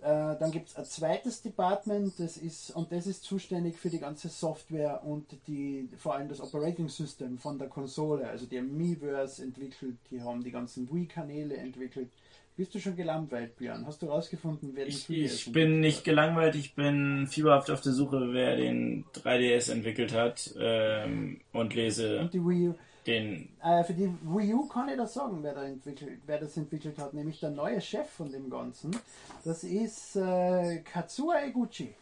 Äh, 0.00 0.36
dann 0.38 0.52
gibt 0.52 0.68
es 0.68 0.76
ein 0.76 0.84
zweites 0.84 1.42
Department, 1.42 2.14
das 2.18 2.36
ist, 2.36 2.70
und 2.70 2.92
das 2.92 3.06
ist 3.06 3.24
zuständig 3.24 3.78
für 3.78 3.90
die 3.90 3.98
ganze 3.98 4.28
Software 4.28 5.02
und 5.04 5.26
die, 5.48 5.88
vor 5.96 6.14
allem 6.14 6.28
das 6.28 6.40
Operating 6.40 6.88
System 6.88 7.36
von 7.36 7.58
der 7.58 7.68
Konsole. 7.68 8.28
Also 8.28 8.46
die 8.46 8.58
haben 8.58 8.76
Miiverse 8.76 9.42
entwickelt, 9.42 9.96
die 10.10 10.22
haben 10.22 10.44
die 10.44 10.52
ganzen 10.52 10.88
Wii-Kanäle 10.92 11.56
entwickelt. 11.56 12.10
Bist 12.56 12.74
du 12.74 12.80
schon 12.80 12.96
gelangweilt, 12.96 13.56
Björn? 13.56 13.86
Hast 13.86 14.02
du 14.02 14.06
rausgefunden, 14.06 14.72
wer 14.74 14.86
ich, 14.86 15.08
ich 15.08 15.52
bin 15.52 15.80
nicht 15.80 16.04
gelangweilt, 16.04 16.56
ich 16.56 16.74
bin 16.74 17.26
fieberhaft 17.28 17.70
auf 17.70 17.80
der 17.80 17.92
Suche, 17.92 18.32
wer 18.32 18.56
den 18.56 19.04
3DS 19.14 19.70
entwickelt 19.70 20.12
hat 20.12 20.54
ähm, 20.58 21.40
und 21.52 21.74
lese. 21.74 22.20
Und 22.20 22.34
die 22.34 22.44
Wii 22.44 22.68
U 22.68 22.74
den. 23.08 23.48
Äh, 23.62 23.84
für 23.84 23.94
die 23.94 24.10
Wii 24.22 24.54
U 24.54 24.66
kann 24.68 24.88
ich 24.88 24.96
das 24.96 25.14
sagen, 25.14 25.38
wer, 25.42 25.54
da 25.54 25.64
entwickelt, 25.64 26.20
wer 26.26 26.38
das 26.38 26.56
entwickelt 26.56 26.98
hat, 26.98 27.14
nämlich 27.14 27.40
der 27.40 27.50
neue 27.50 27.80
Chef 27.80 28.08
von 28.08 28.30
dem 28.30 28.50
Ganzen. 28.50 28.96
Das 29.44 29.64
ist 29.64 30.16
äh, 30.16 30.78
Katsuya 30.78 31.44
Eguchi. 31.46 31.94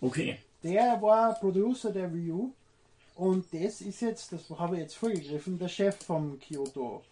Okay. 0.00 0.38
Der 0.62 1.00
war 1.00 1.34
Producer 1.34 1.92
der 1.92 2.12
Wii 2.12 2.32
U 2.32 2.52
und 3.16 3.44
das 3.52 3.80
ist 3.80 4.00
jetzt, 4.00 4.32
das 4.32 4.48
habe 4.58 4.76
ich 4.76 4.82
jetzt 4.82 4.94
vorgegriffen, 4.94 5.58
der 5.58 5.68
Chef 5.68 5.96
vom 5.96 6.38
Kyoto 6.40 7.02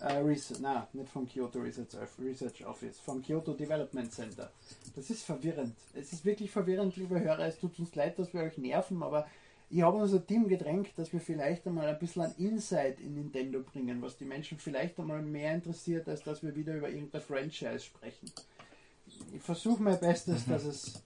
äh, 0.00 0.14
Research, 0.14 0.60
na, 0.60 0.88
nicht 0.92 1.10
vom 1.10 1.28
Kyoto 1.28 1.60
Research, 1.60 1.88
Research 2.18 2.66
Office, 2.66 2.98
vom 2.98 3.22
Kyoto 3.22 3.52
Development 3.52 4.12
Center. 4.12 4.50
Das 4.96 5.10
ist 5.10 5.24
verwirrend. 5.24 5.74
Es 5.94 6.12
ist 6.12 6.24
wirklich 6.24 6.50
verwirrend, 6.50 6.96
liebe 6.96 7.20
Hörer. 7.20 7.46
Es 7.46 7.58
tut 7.58 7.78
uns 7.78 7.94
leid, 7.94 8.18
dass 8.18 8.32
wir 8.32 8.42
euch 8.42 8.58
nerven, 8.58 9.02
aber 9.02 9.26
ich 9.74 9.82
habe 9.82 9.98
unser 9.98 10.24
Team 10.24 10.46
gedrängt, 10.46 10.90
dass 10.96 11.12
wir 11.12 11.20
vielleicht 11.20 11.66
einmal 11.66 11.88
ein 11.88 11.98
bisschen 11.98 12.22
an 12.22 12.34
Insight 12.38 13.00
in 13.00 13.14
Nintendo 13.14 13.60
bringen, 13.60 14.00
was 14.02 14.16
die 14.16 14.24
Menschen 14.24 14.56
vielleicht 14.58 15.00
einmal 15.00 15.20
mehr 15.20 15.52
interessiert, 15.52 16.08
als 16.08 16.22
dass 16.22 16.44
wir 16.44 16.54
wieder 16.54 16.76
über 16.76 16.88
irgendein 16.88 17.20
Franchise 17.20 17.80
sprechen. 17.80 18.30
Ich 19.32 19.42
versuche 19.42 19.82
mein 19.82 19.98
Bestes, 19.98 20.46
mhm. 20.46 20.52
dass 20.52 20.64
es 20.64 21.04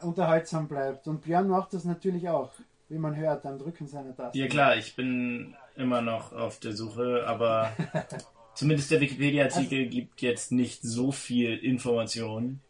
unterhaltsam 0.00 0.68
bleibt. 0.68 1.08
Und 1.08 1.22
Björn 1.22 1.48
macht 1.48 1.74
das 1.74 1.84
natürlich 1.84 2.28
auch, 2.28 2.52
wie 2.88 2.98
man 2.98 3.16
hört, 3.16 3.44
am 3.46 3.58
Drücken 3.58 3.88
seiner 3.88 4.14
Taste. 4.14 4.38
Ja 4.38 4.46
klar, 4.46 4.76
ich 4.76 4.94
bin 4.94 5.56
immer 5.74 6.00
noch 6.00 6.32
auf 6.32 6.60
der 6.60 6.72
Suche, 6.72 7.24
aber 7.26 7.72
zumindest 8.54 8.92
der 8.92 9.00
Wikipedia-Artikel 9.00 9.78
also, 9.78 9.90
gibt 9.90 10.22
jetzt 10.22 10.52
nicht 10.52 10.82
so 10.82 11.10
viel 11.10 11.56
Information. 11.56 12.60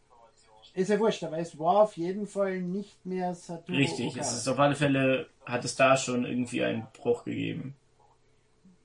Ist 0.74 0.90
ja 0.90 0.98
wurscht, 0.98 1.22
aber 1.22 1.38
es 1.38 1.56
war 1.58 1.82
auf 1.82 1.96
jeden 1.96 2.26
Fall 2.26 2.60
nicht 2.60 3.06
mehr 3.06 3.34
Satoru 3.34 3.78
Richtig, 3.78 4.08
Okada. 4.08 4.20
es 4.20 4.32
ist 4.32 4.48
auf 4.48 4.58
alle 4.58 4.74
Fälle, 4.74 5.28
hat 5.46 5.64
es 5.64 5.76
da 5.76 5.96
schon 5.96 6.24
irgendwie 6.24 6.64
einen 6.64 6.86
Bruch 6.92 7.24
gegeben. 7.24 7.76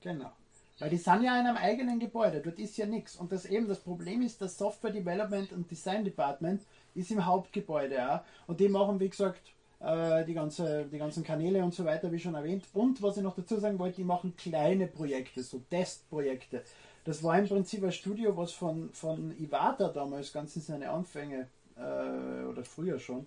Genau. 0.01 0.31
Weil 0.77 0.91
die 0.91 0.97
sind 0.97 1.23
ja 1.23 1.39
in 1.39 1.47
einem 1.47 1.57
eigenen 1.57 1.99
Gebäude, 1.99 2.41
dort 2.41 2.59
ist 2.59 2.77
ja 2.77 2.85
nichts. 2.85 3.15
Und 3.15 3.31
das 3.31 3.45
eben 3.45 3.67
das 3.67 3.79
Problem 3.79 4.21
ist, 4.21 4.39
das 4.39 4.57
Software 4.57 4.91
Development 4.91 5.51
und 5.51 5.69
Design 5.69 6.05
Department 6.05 6.61
ist 6.95 7.11
im 7.11 7.25
Hauptgebäude. 7.25 7.95
Ja. 7.95 8.23
Und 8.47 8.59
die 8.59 8.69
machen, 8.69 8.99
wie 8.99 9.09
gesagt, 9.09 9.41
äh, 9.79 10.23
die, 10.25 10.33
ganze, 10.33 10.85
die 10.85 10.97
ganzen 10.97 11.23
Kanäle 11.23 11.63
und 11.63 11.73
so 11.73 11.85
weiter, 11.85 12.11
wie 12.11 12.19
schon 12.19 12.35
erwähnt. 12.35 12.65
Und 12.73 13.01
was 13.01 13.17
ich 13.17 13.23
noch 13.23 13.35
dazu 13.35 13.57
sagen 13.57 13.79
wollte, 13.79 13.97
die 13.97 14.03
machen 14.03 14.35
kleine 14.37 14.87
Projekte, 14.87 15.43
so 15.43 15.59
Testprojekte. 15.69 16.63
Das 17.03 17.23
war 17.23 17.37
im 17.39 17.47
Prinzip 17.47 17.83
ein 17.83 17.91
Studio, 17.91 18.37
was 18.37 18.51
von, 18.51 18.89
von 18.93 19.31
Iwata 19.39 19.89
damals 19.89 20.31
ganz 20.31 20.55
in 20.55 20.61
seine 20.61 20.91
Anfänge, 20.91 21.47
äh, 21.79 22.45
oder 22.45 22.63
früher 22.63 22.99
schon, 22.99 23.25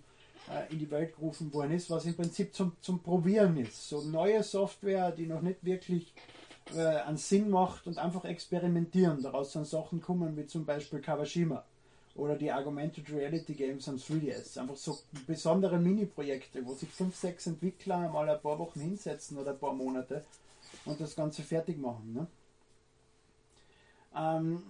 äh, 0.49 0.71
in 0.71 0.79
die 0.79 0.91
Welt 0.91 1.15
gerufen 1.15 1.53
worden 1.53 1.71
ist, 1.71 1.89
was 1.89 2.05
im 2.05 2.15
Prinzip 2.15 2.53
zum, 2.53 2.73
zum 2.81 3.01
Probieren 3.01 3.57
ist. 3.57 3.89
So 3.89 4.01
neue 4.01 4.43
Software, 4.43 5.11
die 5.11 5.25
noch 5.25 5.41
nicht 5.41 5.63
wirklich 5.63 6.13
äh, 6.75 6.79
einen 6.79 7.17
Sinn 7.17 7.49
macht 7.49 7.87
und 7.87 7.97
einfach 7.97 8.25
experimentieren. 8.25 9.21
Daraus 9.21 9.53
sind 9.53 9.67
Sachen 9.67 10.01
kommen 10.01 10.37
wie 10.37 10.45
zum 10.45 10.65
Beispiel 10.65 10.99
Kawashima 10.99 11.63
oder 12.15 12.35
die 12.35 12.51
Augmented 12.51 13.09
Reality 13.11 13.53
Games 13.53 13.89
am 13.89 13.95
3DS. 13.95 14.59
Einfach 14.59 14.75
so 14.75 14.99
besondere 15.25 15.79
Mini-Projekte, 15.79 16.65
wo 16.65 16.73
sich 16.73 16.89
fünf, 16.89 17.15
sechs 17.15 17.47
Entwickler 17.47 18.09
mal 18.09 18.29
ein 18.29 18.41
paar 18.41 18.59
Wochen 18.59 18.79
hinsetzen 18.79 19.37
oder 19.37 19.51
ein 19.51 19.59
paar 19.59 19.73
Monate 19.73 20.23
und 20.85 20.99
das 20.99 21.15
Ganze 21.15 21.41
fertig 21.41 21.79
machen. 21.79 22.13
Ne? 22.13 22.27
Ähm, 24.15 24.63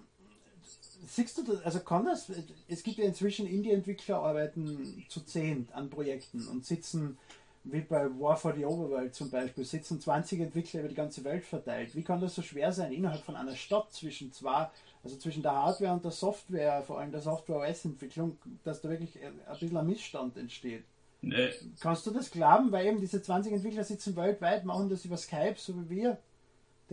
siehst 1.05 1.37
du 1.37 1.43
das, 1.43 1.61
also 1.63 1.79
kann 1.79 2.05
das, 2.05 2.31
es 2.67 2.83
gibt 2.83 2.97
ja 2.97 3.05
inzwischen 3.05 3.47
Indie-Entwickler 3.47 4.17
arbeiten 4.19 5.05
zu 5.09 5.21
zehn 5.21 5.67
an 5.73 5.89
Projekten 5.89 6.47
und 6.47 6.65
sitzen 6.65 7.17
wie 7.65 7.81
bei 7.81 8.05
War 8.19 8.35
for 8.35 8.53
the 8.53 8.65
Overworld 8.65 9.15
zum 9.15 9.29
Beispiel, 9.29 9.63
sitzen 9.63 9.99
20 9.99 10.41
Entwickler 10.41 10.81
über 10.81 10.89
die 10.89 10.95
ganze 10.95 11.23
Welt 11.23 11.45
verteilt. 11.45 11.95
Wie 11.95 12.03
kann 12.03 12.19
das 12.19 12.35
so 12.35 12.41
schwer 12.41 12.73
sein, 12.73 12.91
innerhalb 12.91 13.23
von 13.23 13.35
einer 13.35 13.55
Stadt 13.55 13.91
zwischen 13.93 14.33
zwei, 14.33 14.69
also 15.03 15.15
zwischen 15.15 15.43
der 15.43 15.53
Hardware 15.53 15.93
und 15.93 16.03
der 16.03 16.11
Software, 16.11 16.83
vor 16.83 16.99
allem 16.99 17.11
der 17.11 17.21
Software-OS-Entwicklung, 17.21 18.37
dass 18.63 18.81
da 18.81 18.89
wirklich 18.89 19.17
ein 19.23 19.39
bisschen 19.59 19.77
ein 19.77 19.87
Missstand 19.87 20.37
entsteht? 20.37 20.83
Nee. 21.21 21.51
Kannst 21.79 22.05
du 22.05 22.11
das 22.11 22.31
glauben? 22.31 22.69
Weil 22.73 22.87
eben 22.87 22.99
diese 22.99 23.21
20 23.21 23.53
Entwickler 23.53 23.85
sitzen 23.85 24.17
weltweit, 24.17 24.65
machen 24.65 24.89
das 24.89 25.05
über 25.05 25.15
Skype, 25.15 25.55
so 25.57 25.73
wie 25.89 25.89
wir 25.89 26.17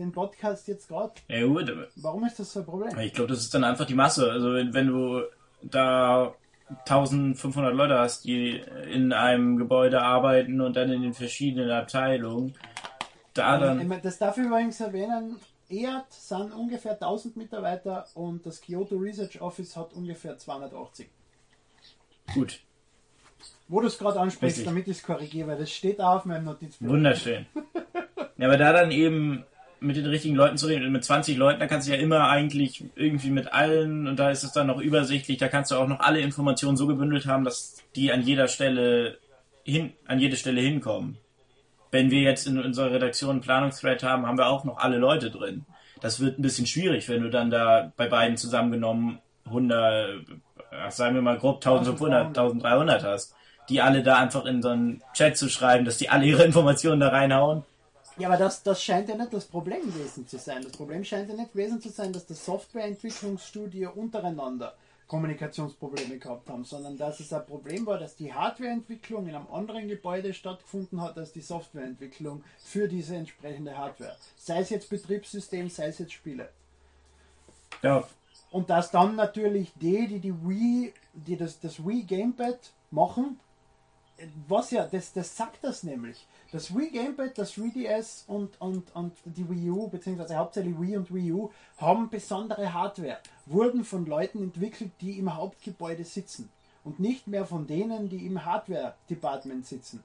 den 0.01 0.11
Podcast 0.11 0.67
jetzt 0.67 0.87
gerade. 0.87 1.13
Ja, 1.27 1.45
gut, 1.45 1.69
aber 1.69 1.87
Warum 1.95 2.25
ist 2.25 2.39
das 2.39 2.53
so 2.53 2.59
ein 2.59 2.65
Problem? 2.65 2.97
Ich 2.99 3.13
glaube, 3.13 3.29
das 3.29 3.39
ist 3.39 3.53
dann 3.53 3.63
einfach 3.63 3.85
die 3.85 3.95
Masse. 3.95 4.31
Also 4.31 4.53
wenn, 4.53 4.73
wenn 4.73 4.87
du 4.87 5.23
da 5.61 6.33
1500 6.69 7.73
Leute 7.73 7.99
hast, 7.99 8.25
die 8.25 8.61
in 8.91 9.13
einem 9.13 9.57
Gebäude 9.57 10.01
arbeiten 10.01 10.61
und 10.61 10.75
dann 10.75 10.91
in 10.91 11.01
den 11.01 11.13
verschiedenen 11.13 11.69
Abteilungen. 11.71 12.55
Da 13.33 13.57
dann 13.57 14.01
das 14.01 14.17
darf 14.17 14.37
ich 14.37 14.45
übrigens 14.45 14.79
erwähnen, 14.79 15.37
EAT 15.69 16.11
sind 16.11 16.53
ungefähr 16.53 16.93
1000 16.93 17.37
Mitarbeiter 17.37 18.07
und 18.13 18.45
das 18.45 18.61
Kyoto 18.61 18.97
Research 18.97 19.41
Office 19.41 19.75
hat 19.77 19.93
ungefähr 19.93 20.37
280. 20.37 21.09
Gut. 22.33 22.59
Wo 23.67 23.79
du 23.79 23.87
es 23.87 23.97
gerade 23.97 24.19
ansprichst, 24.19 24.57
Richtig. 24.57 24.65
damit 24.65 24.87
ich 24.87 24.97
es 24.97 25.03
korrigiere, 25.03 25.47
weil 25.47 25.57
das 25.57 25.71
steht 25.71 26.01
auf 26.01 26.25
meinem 26.25 26.43
Notizblock. 26.45 26.91
Wunderschön. 26.91 27.45
ja, 28.37 28.47
aber 28.47 28.57
da 28.57 28.73
dann 28.73 28.91
eben 28.91 29.45
mit 29.81 29.95
den 29.95 30.05
richtigen 30.05 30.35
Leuten 30.35 30.57
zu 30.57 30.67
reden. 30.67 30.91
Mit 30.91 31.03
20 31.03 31.37
Leuten, 31.37 31.59
da 31.59 31.67
kannst 31.67 31.87
du 31.87 31.91
ja 31.91 31.97
immer 31.97 32.29
eigentlich 32.29 32.85
irgendwie 32.95 33.31
mit 33.31 33.51
allen 33.51 34.07
und 34.07 34.17
da 34.17 34.29
ist 34.29 34.43
es 34.43 34.53
dann 34.53 34.67
noch 34.67 34.79
übersichtlich, 34.79 35.39
da 35.39 35.47
kannst 35.47 35.71
du 35.71 35.75
auch 35.75 35.87
noch 35.87 35.99
alle 35.99 36.19
Informationen 36.21 36.77
so 36.77 36.85
gebündelt 36.85 37.25
haben, 37.25 37.43
dass 37.43 37.77
die 37.95 38.13
an 38.13 38.21
jeder 38.21 38.47
Stelle 38.47 39.17
hin, 39.63 39.91
an 40.05 40.19
jede 40.19 40.37
Stelle 40.37 40.61
hinkommen. 40.61 41.17
Wenn 41.89 42.11
wir 42.11 42.21
jetzt 42.21 42.45
in 42.45 42.59
unserer 42.59 42.91
Redaktion 42.91 43.31
einen 43.31 43.41
Planungsthread 43.41 44.03
haben, 44.03 44.27
haben 44.27 44.37
wir 44.37 44.47
auch 44.47 44.63
noch 44.63 44.77
alle 44.77 44.97
Leute 44.97 45.31
drin. 45.31 45.65
Das 45.99 46.19
wird 46.19 46.37
ein 46.37 46.43
bisschen 46.43 46.67
schwierig, 46.67 47.09
wenn 47.09 47.23
du 47.23 47.29
dann 47.29 47.49
da 47.49 47.91
bei 47.97 48.07
beiden 48.07 48.37
zusammengenommen 48.37 49.19
100, 49.45 50.21
sagen 50.89 51.15
wir 51.15 51.21
mal 51.23 51.37
grob 51.39 51.55
1500, 51.55 52.27
1300 52.27 53.03
hast, 53.03 53.33
die 53.67 53.81
alle 53.81 54.03
da 54.03 54.17
einfach 54.17 54.45
in 54.45 54.61
so 54.61 54.69
einen 54.69 55.01
Chat 55.13 55.37
zu 55.37 55.49
schreiben, 55.49 55.85
dass 55.85 55.97
die 55.97 56.09
alle 56.09 56.25
ihre 56.25 56.43
Informationen 56.43 56.99
da 56.99 57.09
reinhauen 57.09 57.63
ja, 58.21 58.27
aber 58.27 58.37
das, 58.37 58.61
das 58.61 58.83
scheint 58.83 59.09
ja 59.09 59.15
nicht 59.15 59.33
das 59.33 59.45
Problem 59.45 59.81
gewesen 59.81 60.27
zu 60.27 60.37
sein. 60.37 60.63
Das 60.63 60.73
Problem 60.73 61.03
scheint 61.03 61.29
ja 61.29 61.35
nicht 61.35 61.53
gewesen 61.53 61.81
zu 61.81 61.89
sein, 61.89 62.13
dass 62.13 62.25
das 62.27 62.45
Softwareentwicklungsstudio 62.45 63.91
untereinander 63.91 64.75
Kommunikationsprobleme 65.07 66.19
gehabt 66.19 66.47
haben, 66.49 66.63
sondern 66.63 66.97
dass 66.97 67.19
es 67.19 67.33
ein 67.33 67.45
Problem 67.45 67.85
war, 67.85 67.97
dass 67.97 68.15
die 68.15 68.31
Hardwareentwicklung 68.33 69.27
in 69.27 69.35
einem 69.35 69.47
anderen 69.51 69.87
Gebäude 69.87 70.33
stattgefunden 70.33 71.01
hat 71.01 71.17
als 71.17 71.33
die 71.33 71.41
Softwareentwicklung 71.41 72.43
für 72.63 72.87
diese 72.87 73.15
entsprechende 73.15 73.77
Hardware. 73.77 74.15
Sei 74.37 74.59
es 74.59 74.69
jetzt 74.69 74.89
Betriebssystem, 74.89 75.69
sei 75.69 75.87
es 75.87 75.97
jetzt 75.97 76.13
Spiele. 76.13 76.49
Ja. 77.81 78.07
Und 78.51 78.69
dass 78.69 78.91
dann 78.91 79.15
natürlich 79.15 79.73
die, 79.81 80.07
die 80.07 80.19
die 80.19 80.33
Wii, 80.33 80.93
die 81.13 81.37
das, 81.37 81.59
das 81.59 81.85
Wii 81.85 82.03
Gamepad 82.03 82.71
machen, 82.91 83.39
was 84.47 84.71
ja, 84.71 84.85
das, 84.85 85.13
das 85.13 85.35
sagt 85.35 85.63
das 85.63 85.83
nämlich. 85.83 86.27
Das 86.51 86.75
Wii 86.75 86.89
Gamepad, 86.89 87.37
das 87.37 87.53
3DS 87.53 88.27
und, 88.27 88.59
und, 88.59 88.93
und 88.93 89.13
die 89.23 89.49
Wii 89.49 89.69
U, 89.69 89.87
beziehungsweise 89.87 90.35
hauptsächlich 90.35 90.79
Wii 90.79 90.97
und 90.97 91.13
Wii 91.13 91.31
U, 91.31 91.49
haben 91.77 92.09
besondere 92.09 92.73
Hardware, 92.73 93.19
wurden 93.45 93.85
von 93.85 94.05
Leuten 94.05 94.43
entwickelt, 94.43 94.91
die 94.99 95.17
im 95.17 95.33
Hauptgebäude 95.33 96.03
sitzen 96.03 96.49
und 96.83 96.99
nicht 96.99 97.27
mehr 97.27 97.45
von 97.45 97.67
denen, 97.67 98.09
die 98.09 98.25
im 98.25 98.43
Hardware-Department 98.43 99.65
sitzen. 99.65 100.03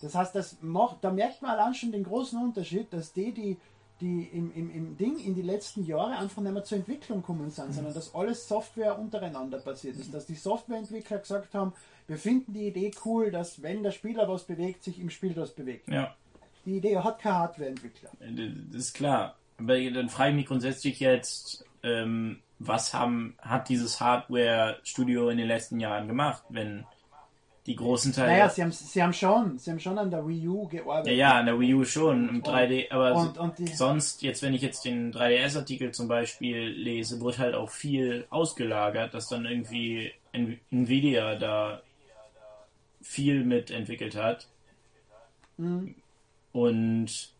Das 0.00 0.16
heißt, 0.16 0.34
das 0.34 0.56
macht, 0.60 0.98
da 1.02 1.12
merkt 1.12 1.42
man 1.42 1.52
allein 1.52 1.74
schon 1.74 1.92
den 1.92 2.02
großen 2.02 2.42
Unterschied, 2.42 2.92
dass 2.92 3.12
die, 3.12 3.32
die, 3.32 3.56
die 4.00 4.24
im, 4.24 4.52
im, 4.52 4.70
im 4.74 4.96
Ding 4.96 5.16
in 5.18 5.36
die 5.36 5.42
letzten 5.42 5.84
Jahre 5.84 6.18
einfach 6.18 6.42
nicht 6.42 6.52
mehr 6.52 6.64
zur 6.64 6.78
Entwicklung 6.78 7.20
gekommen 7.20 7.50
sind, 7.50 7.72
sondern 7.72 7.94
dass 7.94 8.12
alles 8.14 8.48
Software 8.48 8.98
untereinander 8.98 9.58
passiert 9.58 9.96
ist. 9.96 10.12
Dass 10.12 10.26
die 10.26 10.34
Softwareentwickler 10.34 11.18
gesagt 11.18 11.54
haben, 11.54 11.72
wir 12.08 12.18
finden 12.18 12.52
die 12.52 12.68
Idee 12.68 12.90
cool, 13.04 13.30
dass 13.30 13.62
wenn 13.62 13.82
der 13.82 13.90
Spieler 13.90 14.28
was 14.28 14.44
bewegt, 14.44 14.84
sich 14.84 14.98
im 15.00 15.10
Spiel 15.10 15.36
was 15.36 15.52
bewegt. 15.52 15.88
Ja. 15.88 16.14
Die 16.64 16.76
Idee 16.76 16.98
hat 16.98 17.20
kein 17.20 17.34
Hardwareentwickler. 17.34 18.10
Das 18.20 18.80
ist 18.80 18.94
klar. 18.94 19.36
Aber 19.58 19.78
dann 19.90 20.08
frage 20.08 20.30
ich 20.30 20.36
mich 20.36 20.46
grundsätzlich 20.46 21.00
jetzt, 21.00 21.64
ähm, 21.82 22.40
was 22.58 22.94
haben, 22.94 23.34
hat 23.40 23.68
dieses 23.68 24.00
Hardware-Studio 24.00 25.28
in 25.30 25.38
den 25.38 25.48
letzten 25.48 25.80
Jahren 25.80 26.06
gemacht, 26.06 26.42
wenn 26.48 26.84
die 27.66 27.76
großen 27.76 28.12
Teile. 28.12 28.32
Naja, 28.32 28.48
sie 28.48 28.62
haben, 28.62 28.72
sie 28.72 29.02
haben 29.02 29.12
schon, 29.12 29.58
sie 29.58 29.70
haben 29.70 29.78
schon 29.78 29.98
an 29.98 30.10
der 30.10 30.26
Wii 30.26 30.48
U 30.48 30.66
gearbeitet. 30.66 31.12
Ja, 31.12 31.34
ja, 31.34 31.38
an 31.38 31.46
der 31.46 31.60
Wii 31.60 31.74
U 31.74 31.84
schon, 31.84 32.28
im 32.28 32.42
3D, 32.42 32.90
aber 32.90 33.14
und, 33.14 33.38
und 33.38 33.58
die, 33.58 33.68
sonst, 33.68 34.22
jetzt 34.22 34.42
wenn 34.42 34.54
ich 34.54 34.62
jetzt 34.62 34.84
den 34.84 35.12
3DS-Artikel 35.12 35.92
zum 35.92 36.08
Beispiel 36.08 36.68
lese, 36.68 37.20
wird 37.20 37.38
halt 37.38 37.54
auch 37.54 37.70
viel 37.70 38.26
ausgelagert, 38.30 39.14
dass 39.14 39.28
dann 39.28 39.46
irgendwie 39.46 40.12
Nvidia 40.32 41.36
da 41.36 41.82
viel 43.02 43.44
mitentwickelt 43.44 44.16
hat. 44.16 44.48
Mhm. 45.56 45.94
Und 46.52 47.32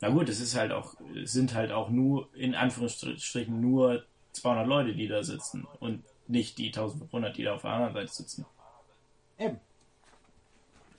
na 0.00 0.08
gut, 0.08 0.28
es 0.28 0.40
ist 0.40 0.56
halt 0.56 0.72
auch, 0.72 0.94
sind 1.24 1.54
halt 1.54 1.72
auch 1.72 1.90
nur, 1.90 2.28
in 2.34 2.54
Anführungsstrichen, 2.54 3.60
nur 3.60 4.04
200 4.32 4.66
Leute, 4.66 4.94
die 4.94 5.08
da 5.08 5.22
sitzen 5.22 5.66
und 5.78 6.02
nicht 6.28 6.58
die 6.58 6.66
1500, 6.66 7.36
die 7.36 7.44
da 7.44 7.54
auf 7.54 7.62
der 7.62 7.70
anderen 7.70 7.94
Seite 7.94 8.12
sitzen. 8.12 8.46
Eben. 9.38 9.58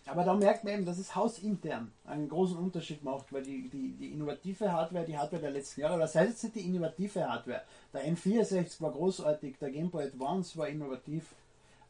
Aber 0.06 0.24
da 0.24 0.34
merkt 0.34 0.63
man 0.63 0.74
eben, 0.74 0.86
dass 0.86 0.98
es 0.98 1.16
hausintern 1.16 1.92
einen 2.06 2.28
großen 2.28 2.58
Unterschied 2.58 3.04
macht, 3.04 3.32
weil 3.32 3.44
die, 3.44 3.70
die, 3.70 3.94
die 3.94 4.12
innovative 4.12 4.72
Hardware, 4.72 5.06
die 5.06 5.18
Hardware 5.18 5.42
der 5.42 5.51
letzten 5.51 5.82
Jahre, 5.82 6.00
das 6.00 6.16
heißt 6.16 6.32
jetzt 6.32 6.44
nicht 6.44 6.56
die 6.56 6.68
innovative 6.68 7.28
Hardware. 7.28 7.62
Der 7.94 8.06
N64 8.06 8.82
war 8.82 8.92
großartig, 8.92 9.58
der 9.60 9.72
Game 9.72 9.90
Boy 9.90 10.06
Advance 10.06 10.58
war 10.58 10.68
innovativ, 10.68 11.34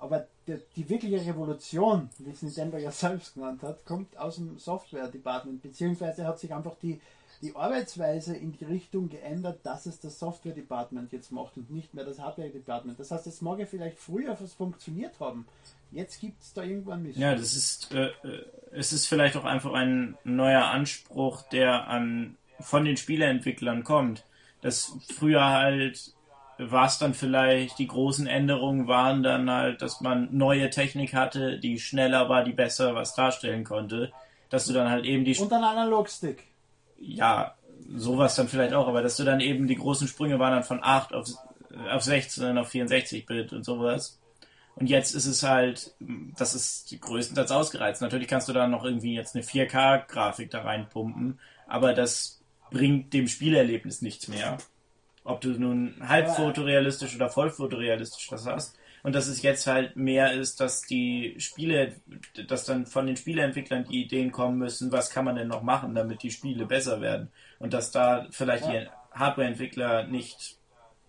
aber 0.02 0.28
die, 0.48 0.58
die 0.76 0.90
wirkliche 0.90 1.26
Revolution, 1.26 2.10
wie 2.18 2.32
es 2.32 2.42
Nintendo 2.42 2.78
ja 2.78 2.92
selbst 2.92 3.36
genannt 3.36 3.62
hat, 3.62 3.86
kommt 3.86 4.18
aus 4.18 4.36
dem 4.36 4.58
Software-Department, 4.58 5.62
beziehungsweise 5.62 6.26
hat 6.26 6.40
sich 6.40 6.54
einfach 6.54 6.76
die, 6.82 7.00
die 7.42 7.56
Arbeitsweise 7.56 8.36
in 8.36 8.52
die 8.52 8.66
Richtung 8.66 9.10
geändert, 9.10 9.60
dass 9.64 9.86
es 9.86 10.00
das 10.00 10.20
Software-Department 10.20 11.12
jetzt 11.12 11.32
macht 11.32 11.56
und 11.58 11.70
nicht 11.72 11.94
mehr 11.94 12.04
das 12.04 12.20
Hardware-Department. 12.20 13.00
Das 13.00 13.12
heißt, 13.12 13.28
es 13.28 13.42
mag 13.42 13.60
ja 13.60 13.66
vielleicht 13.66 14.00
früher 14.00 14.36
was 14.40 14.54
funktioniert 14.54 15.20
haben. 15.20 15.48
Jetzt 15.92 16.20
gibt 16.20 16.42
es 16.42 16.54
da 16.54 16.64
irgendwann 16.64 17.04
Mist. 17.04 17.18
Ja, 17.18 17.36
das 17.36 17.54
ist, 17.56 17.94
äh, 17.94 18.08
äh, 18.24 18.46
es 18.72 18.94
ist 18.94 19.08
vielleicht 19.08 19.36
auch 19.36 19.46
einfach 19.46 19.74
ein 19.74 20.18
neuer 20.24 20.66
Anspruch, 20.66 21.44
der 21.44 21.88
an, 21.88 22.38
von 22.60 22.86
den 22.86 22.98
Spieleentwicklern 22.98 23.84
kommt. 23.84 24.24
Das 24.62 24.94
früher 25.16 25.44
halt 25.46 26.14
war 26.70 26.86
es 26.86 27.00
dann 27.00 27.14
vielleicht, 27.14 27.80
die 27.80 27.88
großen 27.88 28.28
Änderungen 28.28 28.88
waren 28.88 29.24
dann 29.24 29.50
halt, 29.50 29.82
dass 29.82 30.02
man 30.02 30.30
neue 30.32 30.70
Technik 30.70 31.14
hatte, 31.14 31.58
die 31.58 31.80
schneller 31.80 32.30
war, 32.30 32.44
die 32.44 32.54
besser 32.54 32.94
was 32.94 33.16
darstellen 33.16 33.64
konnte. 33.64 34.12
Dass 34.50 34.66
du 34.66 34.74
dann 34.74 34.90
halt 34.90 35.06
eben 35.06 35.24
die. 35.24 35.36
Und 35.38 35.54
ein 35.54 35.64
Analogstick. 35.64 36.44
Ja, 37.00 37.56
sowas 37.96 38.36
dann 38.36 38.48
vielleicht 38.48 38.74
auch, 38.74 38.88
aber 38.88 39.02
dass 39.02 39.18
du 39.18 39.24
dann 39.24 39.40
eben 39.40 39.68
die 39.68 39.76
großen 39.76 40.08
Sprünge 40.08 40.40
waren 40.40 40.52
dann 40.52 40.64
von 40.64 40.84
8 40.84 41.14
auf, 41.14 41.28
auf 41.90 42.04
16 42.04 42.58
auf 42.58 42.70
64-Bit 42.70 43.54
und 43.54 43.64
sowas. 43.64 44.20
Und 44.76 44.88
jetzt 44.88 45.16
ist 45.16 45.26
es 45.26 45.44
halt, 45.44 45.94
das 46.38 46.56
ist 46.56 46.96
größtenteils 47.00 47.52
ausgereizt. 47.52 48.02
Natürlich 48.02 48.28
kannst 48.28 48.50
du 48.50 48.54
da 48.54 48.68
noch 48.68 48.84
irgendwie 48.84 49.16
jetzt 49.16 49.36
eine 49.36 49.44
4K-Grafik 49.44 50.50
da 50.50 50.62
reinpumpen, 50.62 51.40
aber 51.68 51.94
das 51.94 52.42
bringt 52.72 53.14
dem 53.14 53.28
Spielerlebnis 53.28 54.02
nichts 54.02 54.28
mehr. 54.28 54.58
Ob 55.24 55.42
du 55.42 55.50
nun 55.50 55.96
halb 56.08 56.26
Aber- 56.28 56.36
fotorealistisch 56.36 57.16
oder 57.16 57.30
voll 57.30 57.50
fotorealistisch 57.52 58.28
das 58.30 58.46
hast. 58.48 58.78
Und 59.04 59.16
dass 59.16 59.28
es 59.28 59.42
jetzt 59.42 59.66
halt 59.66 59.96
mehr 59.96 60.32
ist, 60.34 60.60
dass 60.60 60.82
die 60.84 61.36
Spiele, 61.40 61.96
dass 62.48 62.66
dann 62.66 62.86
von 62.86 63.08
den 63.08 63.18
Spieleentwicklern 63.18 63.86
die 63.86 64.04
Ideen 64.04 64.32
kommen 64.32 64.58
müssen, 64.60 64.92
was 64.92 65.10
kann 65.10 65.26
man 65.26 65.36
denn 65.36 65.48
noch 65.48 65.64
machen, 65.64 65.96
damit 65.96 66.22
die 66.22 66.30
Spiele 66.30 66.66
besser 66.68 67.02
werden. 67.02 67.32
Und 67.58 67.74
dass 67.74 67.90
da 67.92 68.28
vielleicht 68.30 68.66
Ja. 68.66 68.72
die 68.82 68.88
Hardware-Entwickler 69.14 70.04
nicht 70.08 70.58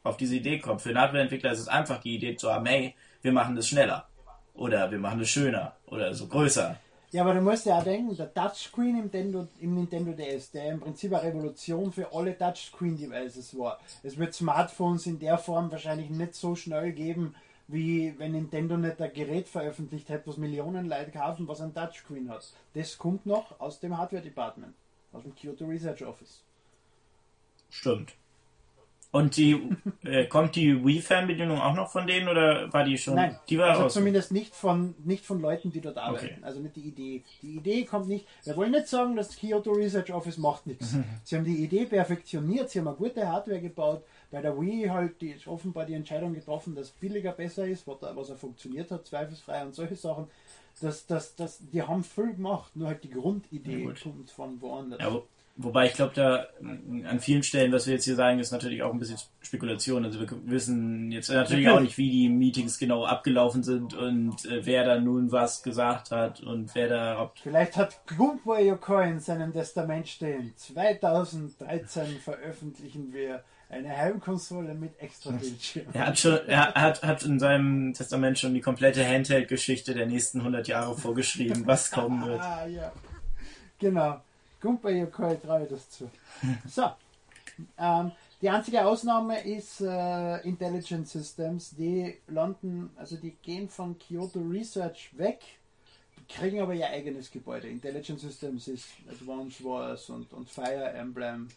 auf 0.05 0.17
diese 0.17 0.37
Idee 0.37 0.59
kommen. 0.59 0.79
Für 0.79 0.89
den 0.89 0.99
Hardware-Entwickler 0.99 1.53
ist 1.53 1.61
es 1.61 1.69
einfach 1.69 2.01
die 2.01 2.15
Idee 2.17 2.37
zu 2.37 2.51
haben, 2.53 2.65
hey, 2.67 2.95
wir 3.21 3.33
machen 3.33 3.57
das 3.57 3.69
schneller. 3.69 4.09
Oder 4.55 4.91
wir 4.91 4.99
machen 4.99 5.21
es 5.21 5.29
schöner. 5.31 5.77
Oder 5.87 6.13
so 6.15 6.27
größer. 6.29 6.77
Ja, 7.13 7.23
aber 7.25 7.35
du 7.35 7.43
musst 7.43 7.67
ja 7.67 7.79
auch 7.79 7.85
denken, 7.85 8.17
der 8.17 8.33
Touchscreen 8.33 8.97
im 8.97 9.03
Nintendo, 9.03 9.47
im 9.59 9.75
Nintendo 9.75 10.13
DS, 10.13 10.51
der 10.51 10.73
im 10.73 10.81
Prinzip 10.81 11.13
eine 11.13 11.25
Revolution 11.25 11.93
für 11.93 12.11
alle 12.11 12.37
Touchscreen-Devices 12.37 13.57
war. 13.59 13.79
Es 14.03 14.17
wird 14.17 14.33
Smartphones 14.33 15.07
in 15.07 15.19
der 15.19 15.37
Form 15.37 15.71
wahrscheinlich 15.71 16.09
nicht 16.09 16.35
so 16.35 16.57
schnell 16.57 16.93
geben, 16.93 17.35
wie 17.69 18.19
wenn 18.19 18.33
Nintendo 18.33 18.79
nicht 18.79 18.99
ein 18.99 19.13
Gerät 19.13 19.47
veröffentlicht 19.47 20.09
hätte, 20.09 20.27
was 20.29 20.39
Millionen 20.39 20.89
Leute 20.89 21.11
kaufen, 21.11 21.47
was 21.47 21.61
ein 21.61 21.75
Touchscreen 21.75 22.31
hat. 22.31 22.51
Das 22.73 22.97
kommt 22.97 23.27
noch 23.27 23.61
aus 23.61 23.79
dem 23.79 23.99
Hardware-Department, 23.99 24.73
aus 25.13 25.23
dem 25.23 25.35
Kyoto 25.35 25.67
Research 25.67 26.03
Office. 26.07 26.43
Stimmt. 27.69 28.15
Und 29.13 29.37
die, 29.37 29.61
äh, 30.05 30.25
kommt 30.25 30.57
die 30.57 30.83
Wii-Fernbedienung 30.83 31.61
auch 31.61 31.75
noch 31.75 31.91
von 31.91 32.07
denen 32.07 32.29
oder 32.29 32.73
war 32.73 32.83
die 32.83 32.97
schon? 32.97 33.15
Nein, 33.15 33.39
die 33.47 33.59
war 33.59 33.69
also 33.69 33.83
raus. 33.83 33.93
zumindest 33.93 34.33
nicht 34.33 34.55
von, 34.55 34.95
nicht 35.05 35.27
von 35.27 35.39
Leuten, 35.43 35.71
die 35.71 35.83
dort 35.83 35.99
arbeiten. 35.99 36.25
Okay. 36.25 36.39
Also 36.41 36.61
nicht 36.61 36.77
die 36.77 36.89
Idee. 36.89 37.23
Die 37.43 37.57
Idee 37.57 37.85
kommt 37.85 38.09
nicht. 38.09 38.27
Wir 38.45 38.57
wollen 38.57 38.71
nicht 38.71 38.89
sagen, 38.89 39.15
das 39.15 39.37
Kyoto 39.37 39.71
Research 39.73 40.11
Office 40.15 40.39
macht 40.39 40.67
nichts. 40.67 40.97
Sie 41.25 41.37
haben 41.37 41.45
die 41.45 41.63
Idee 41.63 41.85
perfektioniert, 41.85 42.71
sie 42.71 42.79
haben 42.79 42.89
eine 42.89 42.97
gute 42.97 43.29
Hardware 43.29 43.61
gebaut. 43.61 44.03
Bei 44.31 44.41
der 44.41 44.59
Wii 44.59 44.89
halt 44.89 45.21
die, 45.21 45.33
ist 45.33 45.47
offenbar 45.47 45.85
die 45.85 45.93
Entscheidung 45.93 46.33
getroffen, 46.33 46.75
dass 46.75 46.89
billiger 46.91 47.33
besser 47.33 47.67
ist, 47.67 47.87
was, 47.87 47.99
was 48.01 48.31
er 48.31 48.37
funktioniert 48.37 48.91
hat, 48.91 49.07
zweifelsfrei 49.07 49.63
und 49.63 49.75
solche 49.75 49.97
Sachen. 49.97 50.27
Das, 50.81 51.07
das, 51.07 51.37
das, 51.37 51.59
die 51.71 51.83
haben 51.83 52.03
viel 52.03 52.33
gemacht, 52.33 52.75
nur 52.75 52.89
halt 52.89 53.05
die 53.05 53.11
Grundidee 53.11 53.85
Ja, 53.85 53.93
kommt 54.03 54.31
von 54.31 54.59
woanders. 54.63 55.01
Ja, 55.01 55.21
wobei 55.65 55.87
ich 55.87 55.95
glaube, 55.95 56.13
da 56.15 56.47
an 57.09 57.21
vielen 57.21 57.43
Stellen, 57.43 57.73
was 57.73 57.87
wir 57.87 57.95
jetzt 57.95 58.05
hier 58.05 58.15
sagen, 58.15 58.39
ist 58.39 58.53
natürlich 58.53 58.83
auch 58.83 58.93
ein 58.93 58.99
bisschen 58.99 59.19
Spekulation. 59.41 60.05
Also 60.05 60.21
wir 60.21 60.29
wissen 60.45 61.11
jetzt 61.11 61.31
natürlich 61.31 61.69
auch 61.69 61.81
nicht, 61.81 61.99
wie 61.99 62.11
die 62.11 62.29
Meetings 62.29 62.79
genau 62.79 63.05
abgelaufen 63.05 63.63
sind 63.63 63.95
und 63.95 64.45
äh, 64.47 64.65
wer 64.65 64.85
da 64.85 64.99
nun 64.99 65.33
was 65.33 65.63
gesagt 65.63 66.11
hat 66.11 66.41
und 66.41 66.75
wer 66.75 66.89
da 66.89 67.21
ob 67.21 67.39
Vielleicht 67.39 67.77
hat 67.77 68.01
Yokoi 68.09 69.11
in 69.11 69.21
seinem 69.21 69.53
Testament 69.53 70.09
stehen. 70.09 70.53
2013 70.57 72.19
veröffentlichen 72.21 73.13
wir 73.13 73.43
eine 73.73 73.97
Heimkonsole 73.97 74.75
mit 74.75 75.01
extra 75.01 75.31
Bildschirm. 75.31 75.87
er 75.95 76.07
hat 76.09 76.19
schon, 76.19 76.39
er 76.47 76.75
hat, 76.75 77.03
hat 77.03 77.23
in 77.23 77.39
seinem 77.39 77.95
Testament 77.95 78.39
schon 78.39 78.53
die 78.53 78.61
komplette 78.61 79.07
Handheld-Geschichte 79.07 79.95
der 79.95 80.07
nächsten 80.07 80.41
100 80.41 80.69
Jahre 80.69 80.97
vorgeschrieben, 80.97 81.67
was 81.67 81.91
kommen 81.91 82.27
wird. 82.27 82.41
Ah, 82.41 82.67
ja. 82.69 82.93
Genau. 83.79 84.21
Grumpo 84.63 84.89
Yokoi 84.89 85.37
traue 85.41 85.65
ich 85.65 85.71
das 85.71 85.91
zu. 85.91 86.09
So. 86.69 86.85
Ähm, 87.77 88.13
die 88.41 88.49
einzige 88.49 88.87
Ausnahme 88.87 89.41
ist 89.41 89.81
äh, 89.81 90.39
Intelligent 90.49 91.09
Systems. 91.09 91.75
Die 91.77 92.17
landen, 92.29 92.91
also 92.97 93.17
die 93.17 93.33
gehen 93.43 93.69
von 93.69 93.99
Kyoto 93.99 94.39
Research 94.39 95.11
weg, 95.19 95.41
kriegen 96.29 96.61
aber 96.61 96.75
ihr 96.75 96.89
eigenes 96.89 97.31
Gebäude. 97.31 97.69
Intelligent 97.69 98.21
Systems 98.21 98.69
ist 98.69 98.87
Advance 99.11 99.63
Wars 99.65 100.09
und, 100.09 100.33
und 100.33 100.49
Fire 100.49 100.93
Emblem. 100.93 101.49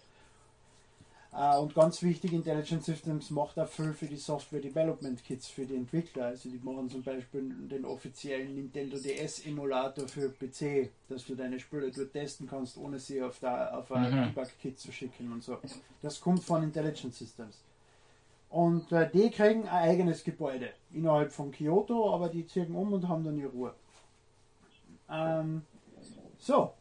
Äh, 1.38 1.58
und 1.58 1.76
ganz 1.76 2.02
wichtig, 2.02 2.32
Intelligent 2.34 2.84
Systems 2.84 3.30
macht 3.30 3.60
auch 3.60 3.68
viel 3.68 3.94
für 3.94 4.06
die 4.06 4.16
Software 4.16 4.62
Development 4.62 5.22
Kits 5.24 5.48
für 5.48 5.66
die 5.66 5.76
Entwickler. 5.76 6.28
Also 6.28 6.50
die 6.50 6.60
machen 6.64 6.90
zum 6.90 7.04
Beispiel 7.04 7.54
den 7.70 7.84
offiziellen 7.84 8.56
Nintendo 8.56 8.98
DS 8.98 9.46
Emulator 9.46 10.08
für 10.08 10.30
PC, 10.30 10.92
dass 11.10 11.26
du 11.26 11.36
deine 11.36 11.60
Spiele 11.60 11.92
dort 11.92 12.14
testen 12.14 12.48
kannst, 12.48 12.78
ohne 12.78 13.00
sie 13.00 13.22
auf, 13.22 13.40
der, 13.40 13.78
auf 13.78 13.92
ein 13.92 14.12
Mhm. 14.12 14.34
Debug 14.34 14.48
Kit 14.62 14.80
zu 14.80 14.92
schicken 14.92 15.32
und 15.32 15.44
so. 15.44 15.58
Das 16.02 16.22
kommt 16.22 16.44
von 16.44 16.64
Intelligent 16.64 17.14
Systems. 17.14 17.62
Und 18.50 18.90
äh, 18.94 19.10
die 19.12 19.30
kriegen 19.32 19.64
ein 19.64 19.90
eigenes 19.90 20.24
Gebäude 20.24 20.70
innerhalb 20.94 21.34
von 21.34 21.52
Kyoto, 21.52 22.14
aber 22.14 22.30
die 22.30 22.48
ziehen 22.48 22.74
um 22.74 22.94
und 22.94 23.08
haben 23.10 23.26
dann 23.26 23.38
ihre 23.38 23.50
Ruhe. 23.50 23.74
Ähm, 25.10 25.64
so, 26.38 26.72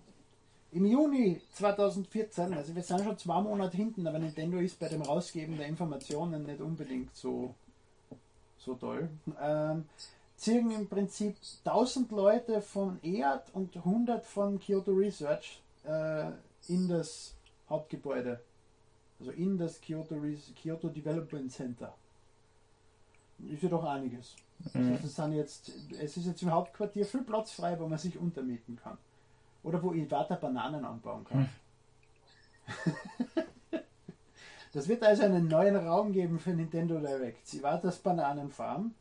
im 0.74 0.84
Juni 0.86 1.40
2014, 1.54 2.52
also 2.52 2.74
wir 2.74 2.82
sind 2.82 3.02
schon 3.02 3.16
zwei 3.16 3.40
Monate 3.40 3.76
hinten, 3.76 4.06
aber 4.06 4.18
Nintendo 4.18 4.58
ist 4.58 4.78
bei 4.78 4.88
dem 4.88 5.02
Rausgeben 5.02 5.56
der 5.56 5.66
Informationen 5.68 6.44
nicht 6.44 6.60
unbedingt 6.60 7.14
so, 7.14 7.54
so 8.58 8.74
toll. 8.74 9.08
Ähm, 9.40 9.84
ziehen 10.36 10.70
im 10.72 10.88
Prinzip 10.88 11.36
1000 11.64 12.10
Leute 12.10 12.60
von 12.60 12.98
EAD 13.02 13.42
und 13.54 13.76
100 13.76 14.24
von 14.26 14.58
Kyoto 14.58 14.92
Research 14.92 15.62
äh, 15.84 16.30
in 16.68 16.88
das 16.88 17.34
Hauptgebäude. 17.70 18.40
Also 19.20 19.30
in 19.30 19.56
das 19.56 19.80
Kyoto, 19.80 20.16
Res- 20.16 20.52
Kyoto 20.60 20.88
Development 20.88 21.50
Center. 21.52 21.94
Ist 23.48 23.62
ja 23.62 23.68
doch 23.68 23.84
einiges. 23.84 24.34
Mhm. 24.72 24.92
Also 24.92 25.06
es, 25.06 25.14
sind 25.16 25.32
jetzt, 25.34 25.70
es 26.00 26.16
ist 26.16 26.26
jetzt 26.26 26.42
im 26.42 26.50
Hauptquartier 26.50 27.04
viel 27.06 27.22
Platz 27.22 27.52
frei, 27.52 27.78
wo 27.78 27.86
man 27.86 27.98
sich 27.98 28.18
untermieten 28.18 28.76
kann. 28.82 28.98
Oder 29.64 29.82
wo 29.82 29.92
Iwata 29.92 30.36
Bananen 30.36 30.84
anbauen 30.84 31.24
kann. 31.24 31.48
das 34.72 34.86
wird 34.88 35.02
also 35.02 35.24
einen 35.24 35.48
neuen 35.48 35.74
Raum 35.76 36.12
geben 36.12 36.38
für 36.38 36.50
Nintendo 36.50 37.00
Direct. 37.00 37.52
Iwatas 37.54 37.98
Bananenfarm. 37.98 38.94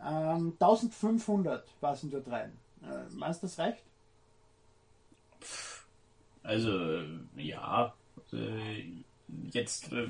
Ähm, 0.00 0.54
1500 0.60 1.80
passen 1.80 2.10
dort 2.10 2.28
rein. 2.30 2.56
Äh, 2.82 3.12
meinst 3.14 3.42
du, 3.42 3.46
das 3.46 3.58
reicht? 3.58 3.82
Also, 6.42 6.98
äh, 6.98 7.04
ja, 7.36 7.92
äh, 8.32 8.84
jetzt, 9.52 9.92
äh, 9.92 10.08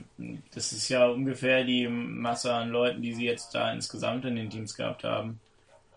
das 0.55 0.73
ist 0.73 0.89
ja 0.89 1.09
ungefähr 1.09 1.65
die 1.65 1.89
Masse 1.89 2.53
an 2.53 2.71
Leuten, 2.71 3.01
die 3.01 3.15
sie 3.15 3.25
jetzt 3.25 3.55
da 3.55 3.73
insgesamt 3.73 4.25
in 4.27 4.37
den 4.37 4.51
Teams 4.51 4.75
gehabt 4.75 5.05
haben. 5.05 5.41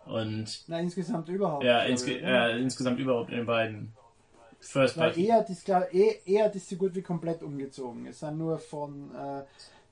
Und 0.10 0.64
Na, 0.68 0.80
insgesamt 0.80 1.30
überhaupt. 1.30 1.64
ja, 1.64 1.82
insge 1.84 2.14
ich, 2.18 2.24
oder? 2.24 2.50
äh, 2.54 2.60
insgesamt 2.62 3.00
überhaupt 3.00 3.30
in 3.30 3.38
den 3.38 3.46
beiden 3.46 3.94
First 4.60 4.98
Weil 4.98 5.18
er 5.18 5.48
ist, 5.48 5.70
eh- 5.70 6.20
er 6.26 6.54
ist 6.54 6.68
so 6.70 6.76
gut 6.76 6.94
wie 6.96 7.02
komplett 7.02 7.44
umgezogen. 7.44 8.06
Es 8.08 8.20
sind 8.20 8.38
nur 8.38 8.58
von 8.60 9.12
äh, 9.16 9.44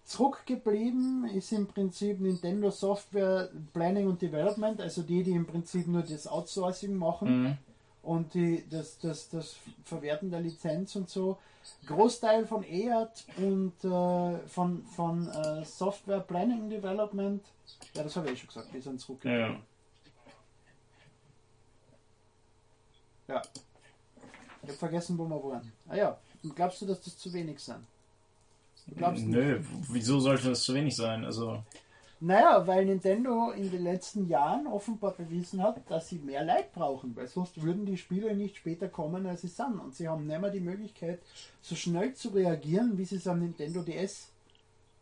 zurückgeblieben, 0.04 1.30
ist 1.36 1.52
im 1.52 1.68
Prinzip 1.68 2.20
Nintendo 2.20 2.70
Software 2.72 3.50
Planning 3.74 4.08
und 4.08 4.22
Development, 4.22 4.82
also 4.82 5.04
die, 5.04 5.24
die 5.24 5.32
im 5.32 5.46
Prinzip 5.46 5.88
nur 5.88 6.02
das 6.02 6.28
Outsourcing 6.28 6.96
machen 6.96 7.44
Mhm. 7.44 7.58
und 8.04 8.34
die, 8.34 8.64
das, 8.70 8.98
das, 9.00 9.30
das 9.30 9.56
Verwerten 9.86 10.32
der 10.32 10.42
Lizenz 10.42 10.96
und 10.96 11.10
so. 11.10 11.38
Großteil 11.86 12.46
von 12.46 12.64
EAD 12.64 13.26
und 13.38 13.74
äh, 13.84 14.38
von, 14.48 14.84
von 14.96 15.28
äh, 15.28 15.64
Software 15.66 16.22
Planning 16.22 16.62
und 16.64 16.70
Development, 16.70 17.44
ja, 17.94 18.04
das 18.04 18.16
habe 18.16 18.28
ich 18.28 18.34
eh 18.34 18.38
schon 18.38 18.48
gesagt, 18.48 18.68
die 18.74 18.80
sind 18.82 19.00
zurückgeblieben. 19.00 19.54
Ja. 19.54 19.60
Ja. 23.28 23.42
Ich 24.64 24.70
habe 24.70 24.78
vergessen, 24.80 25.18
wo 25.18 25.26
wir 25.26 25.44
waren. 25.44 25.72
Ah 25.88 25.96
ja, 25.96 26.18
und 26.44 26.56
glaubst 26.56 26.82
du, 26.82 26.86
dass 26.86 27.02
das 27.02 27.18
zu 27.18 27.32
wenig 27.34 27.60
sind? 27.60 27.86
Du 28.88 28.96
glaubst 28.96 29.24
nicht? 29.24 29.36
Nö, 29.36 29.60
wieso 29.90 30.20
sollte 30.20 30.50
das 30.50 30.64
zu 30.64 30.74
wenig 30.74 30.96
sein? 30.96 31.26
Also, 31.26 31.62
Naja, 32.20 32.66
weil 32.66 32.86
Nintendo 32.86 33.52
in 33.52 33.70
den 33.70 33.84
letzten 33.84 34.28
Jahren 34.28 34.66
offenbar 34.66 35.12
bewiesen 35.12 35.62
hat, 35.62 35.82
dass 35.90 36.10
sie 36.10 36.20
mehr 36.20 36.44
Leid 36.44 36.74
brauchen, 36.74 37.16
weil 37.16 37.28
sonst 37.28 37.62
würden 37.62 37.86
die 37.86 37.98
Spiele 37.98 38.36
nicht 38.36 38.58
später 38.58 38.88
kommen, 38.88 39.26
als 39.28 39.42
sie 39.42 39.48
sind. 39.50 39.80
Und 39.80 39.96
sie 39.96 40.08
haben 40.08 40.26
nicht 40.26 40.42
mehr 40.42 40.50
die 40.50 40.60
Möglichkeit, 40.60 41.20
so 41.62 41.76
schnell 41.76 42.14
zu 42.14 42.30
reagieren, 42.30 42.98
wie 42.98 43.06
sie 43.06 43.18
es 43.18 43.28
am 43.28 43.40
Nintendo 43.40 43.82
DS 43.84 44.30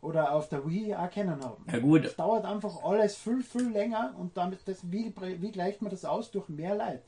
oder 0.02 0.32
auf 0.32 0.48
der 0.48 0.68
Wii 0.68 0.94
auch 0.94 1.10
kennen 1.10 1.42
haben. 1.42 1.64
ja 1.70 1.78
gut, 1.78 2.04
Es 2.04 2.16
dauert 2.16 2.44
einfach 2.44 2.82
alles 2.84 3.16
viel, 3.16 3.42
viel 3.42 3.70
länger 3.70 4.14
und 4.18 4.36
damit, 4.36 4.60
das, 4.66 4.78
wie, 4.90 5.12
wie 5.40 5.52
gleicht 5.52 5.80
man 5.80 5.90
das 5.90 6.04
aus? 6.04 6.30
Durch 6.30 6.48
mehr 6.48 6.74
Leid. 6.74 7.02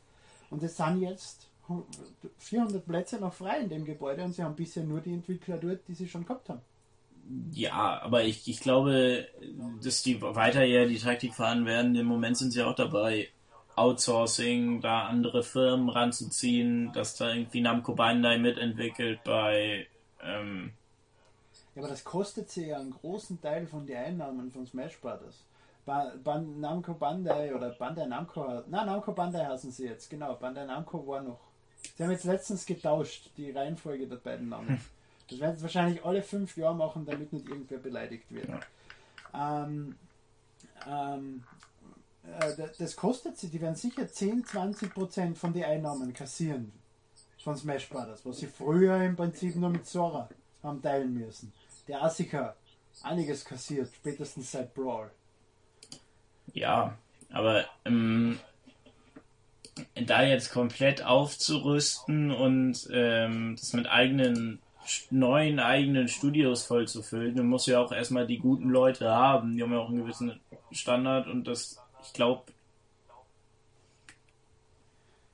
Und 0.51 0.63
es 0.63 0.77
sind 0.77 1.01
jetzt 1.01 1.49
400 2.39 2.87
Plätze 2.87 3.19
noch 3.19 3.35
frei 3.35 3.61
in 3.61 3.69
dem 3.69 3.85
Gebäude 3.85 4.25
und 4.25 4.33
sie 4.33 4.43
haben 4.43 4.57
bisher 4.57 4.85
nur 4.85 5.01
die 5.01 5.13
Entwickler 5.13 5.59
dort, 5.59 5.87
die 5.87 5.95
sie 5.95 6.09
schon 6.09 6.25
gehabt 6.25 6.49
haben. 6.49 6.63
Ja, 7.53 8.01
aber 8.03 8.25
ich, 8.25 8.49
ich 8.49 8.61
glaube, 8.61 9.29
dass 9.83 10.03
die 10.03 10.23
weiter 10.23 10.65
ja 10.65 10.87
die 10.87 10.99
Taktik 10.99 11.35
fahren 11.35 11.67
werden. 11.67 11.95
Im 11.95 12.07
Moment 12.07 12.39
sind 12.39 12.53
sie 12.53 12.63
auch 12.63 12.75
dabei, 12.75 13.29
Outsourcing, 13.77 14.81
da 14.81 15.07
andere 15.07 15.43
Firmen 15.43 15.89
ranzuziehen, 15.89 16.91
dass 16.93 17.17
da 17.17 17.33
irgendwie 17.33 17.61
Namco 17.61 17.95
Bandai 17.95 18.39
mitentwickelt 18.39 19.23
bei, 19.25 19.87
ähm, 20.23 20.73
Ja, 21.75 21.83
aber 21.83 21.91
das 21.91 22.03
kostet 22.03 22.51
sie 22.51 22.69
ja 22.69 22.79
einen 22.79 22.91
großen 22.91 23.41
Teil 23.41 23.67
von 23.67 23.87
den 23.87 23.97
Einnahmen 23.99 24.51
von 24.51 24.67
Smash 24.67 24.99
Brothers. 24.99 25.45
Ba 25.89 26.13
Ban 26.23 26.61
Namco 26.61 26.93
Bandai 26.93 27.55
oder 27.55 27.71
Bandai 27.71 28.07
Namco, 28.07 28.63
na 28.69 28.85
Namco 28.85 29.13
Bandai 29.13 29.47
heißen 29.47 29.73
sie 29.73 29.87
jetzt, 29.87 30.11
genau. 30.11 30.35
Bandai 30.35 30.67
Namco 30.67 31.07
war 31.07 31.23
noch. 31.23 31.41
Sie 31.97 32.03
haben 32.03 32.11
jetzt 32.11 32.25
letztens 32.25 32.67
getauscht, 32.67 33.31
die 33.39 33.53
Reihenfolge 33.53 34.07
der 34.07 34.17
beiden 34.17 34.51
Namen. 34.51 34.79
Das 35.31 35.41
werden 35.41 35.57
sie 35.57 35.63
wahrscheinlich 35.63 36.05
alle 36.05 36.23
fünf 36.23 36.59
Jahre 36.59 36.75
machen, 36.75 37.07
damit 37.07 37.33
nicht 37.33 37.49
irgendwer 37.49 37.79
beleidigt 37.79 38.31
wird. 38.31 38.51
Ähm, 39.35 39.97
ähm, 40.87 41.45
äh, 42.39 42.69
das 42.79 42.95
kostet 42.95 43.39
sie, 43.39 43.49
die 43.49 43.61
werden 43.61 43.75
sicher 43.75 44.07
10, 44.07 44.45
20 44.45 44.93
Prozent 44.93 45.39
von 45.39 45.55
den 45.55 45.65
Einnahmen 45.65 46.13
kassieren 46.13 46.71
von 47.43 47.57
Smash 47.57 47.89
Brothers, 47.89 48.27
was 48.27 48.39
sie 48.39 48.47
früher 48.47 49.03
im 49.03 49.17
Prinzip 49.17 49.57
nur 49.57 49.71
mit 49.71 49.87
Sora 49.87 50.29
haben 50.63 50.83
teilen 50.83 51.15
müssen. 51.15 51.51
Der 51.87 52.09
sicher 52.11 52.57
einiges 53.03 53.43
kassiert, 53.43 53.91
spätestens 53.95 54.53
seit 54.53 54.75
Brawl. 54.75 55.11
Ja, 56.55 56.97
aber 57.31 57.65
ähm, 57.85 58.39
da 59.95 60.23
jetzt 60.23 60.53
komplett 60.53 61.05
aufzurüsten 61.05 62.31
und 62.31 62.89
ähm, 62.93 63.57
das 63.57 63.73
mit 63.73 63.89
eigenen 63.89 64.61
neuen 65.11 65.61
eigenen 65.61 66.09
Studios 66.09 66.63
vollzufüllen, 66.65 67.37
dann 67.37 67.47
muss 67.47 67.67
ja 67.67 67.79
auch 67.79 67.93
erstmal 67.93 68.27
die 68.27 68.39
guten 68.39 68.71
Leute 68.71 69.11
haben. 69.11 69.55
Die 69.55 69.63
haben 69.63 69.73
ja 69.73 69.79
auch 69.79 69.91
einen 69.91 69.99
gewissen 69.99 70.41
Standard 70.73 71.27
und 71.27 71.47
das, 71.47 71.79
ich 72.03 72.15
glaube, 72.15 72.45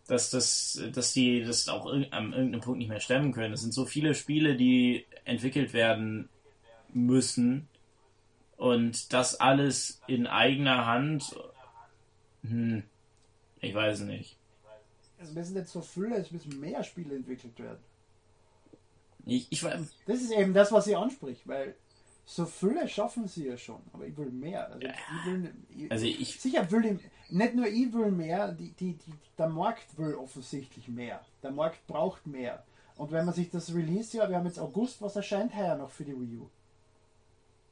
dass 0.09 0.31
das, 0.31 0.83
dass 0.93 1.13
die 1.13 1.45
das 1.45 1.69
auch 1.69 1.87
an 1.87 2.03
irgendeinem 2.33 2.61
Punkt 2.61 2.79
nicht 2.79 2.89
mehr 2.89 3.01
stemmen 3.01 3.33
können. 3.33 3.55
Es 3.55 3.63
sind 3.63 3.73
so 3.73 3.87
viele 3.87 4.15
Spiele, 4.15 4.57
die 4.57 5.07
entwickelt 5.25 5.73
werden 5.73 6.29
müssen 6.93 7.69
und 8.57 9.13
das 9.13 9.41
alles 9.41 10.01
in 10.07 10.27
eigener 10.27 10.87
Hand. 10.87 11.37
Hm, 12.43 12.83
ich 13.61 13.75
weiß 13.75 14.01
nicht. 14.01 14.37
Es 15.19 15.33
müssen 15.33 15.55
nicht 15.55 15.69
so 15.69 15.81
viele, 15.81 16.17
es 16.17 16.31
müssen 16.31 16.61
mehr 16.61 16.83
Spiele 16.83 17.17
entwickelt 17.17 17.59
werden. 17.59 17.83
Ich, 19.27 19.51
ich, 19.51 19.61
das 19.61 20.21
ist 20.21 20.33
eben 20.33 20.53
das, 20.53 20.71
was 20.71 20.87
ich 20.87 20.97
anspricht, 20.97 21.49
weil 21.49 21.75
so 22.27 22.45
viele 22.47 22.89
schaffen 22.89 23.27
sie 23.27 23.47
ja 23.47 23.57
schon, 23.57 23.81
aber 23.93 24.07
ich 24.07 24.17
will 24.17 24.31
mehr. 24.31 24.71
Also, 24.71 24.87
ich 24.87 25.27
will, 25.27 25.55
ich, 25.77 25.91
also 25.91 26.07
ich, 26.07 26.41
sicher 26.41 26.71
will 26.71 26.85
ich, 26.85 27.33
nicht 27.33 27.55
nur 27.55 27.67
ich 27.67 27.93
will 27.93 28.11
mehr, 28.11 28.53
die, 28.53 28.71
die, 28.73 28.95
die, 28.95 29.13
der 29.39 29.49
Markt 29.49 29.97
will 29.99 30.15
offensichtlich 30.15 30.89
mehr. 30.89 31.25
Der 31.43 31.53
Markt 31.53 31.87
braucht 31.87 32.27
mehr. 32.27 32.65
Und 32.97 33.13
wenn 33.13 33.25
man 33.25 33.35
sich 33.35 33.51
das 33.51 33.75
Release 33.75 34.17
ja, 34.17 34.29
wir 34.29 34.37
haben 34.37 34.47
jetzt 34.47 34.59
August, 34.59 35.03
was 35.03 35.17
erscheint 35.17 35.55
heuer 35.55 35.77
noch 35.77 35.91
für 35.91 36.05
die 36.05 36.19
Wii 36.19 36.39
U? 36.39 36.51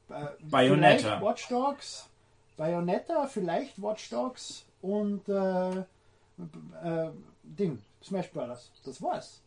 Äh, 0.09 0.25
Bayonetta. 0.43 1.21
Watch 1.21 1.47
Dogs, 1.47 2.09
Bayonetta, 2.57 3.27
vielleicht 3.27 3.81
Watch 3.81 4.09
Dogs 4.09 4.65
und 4.81 5.27
äh, 5.29 5.79
äh, 5.79 7.09
Ding, 7.43 7.79
Smash 8.03 8.31
Brothers. 8.31 8.71
Das 8.85 9.01
war's. 9.01 9.41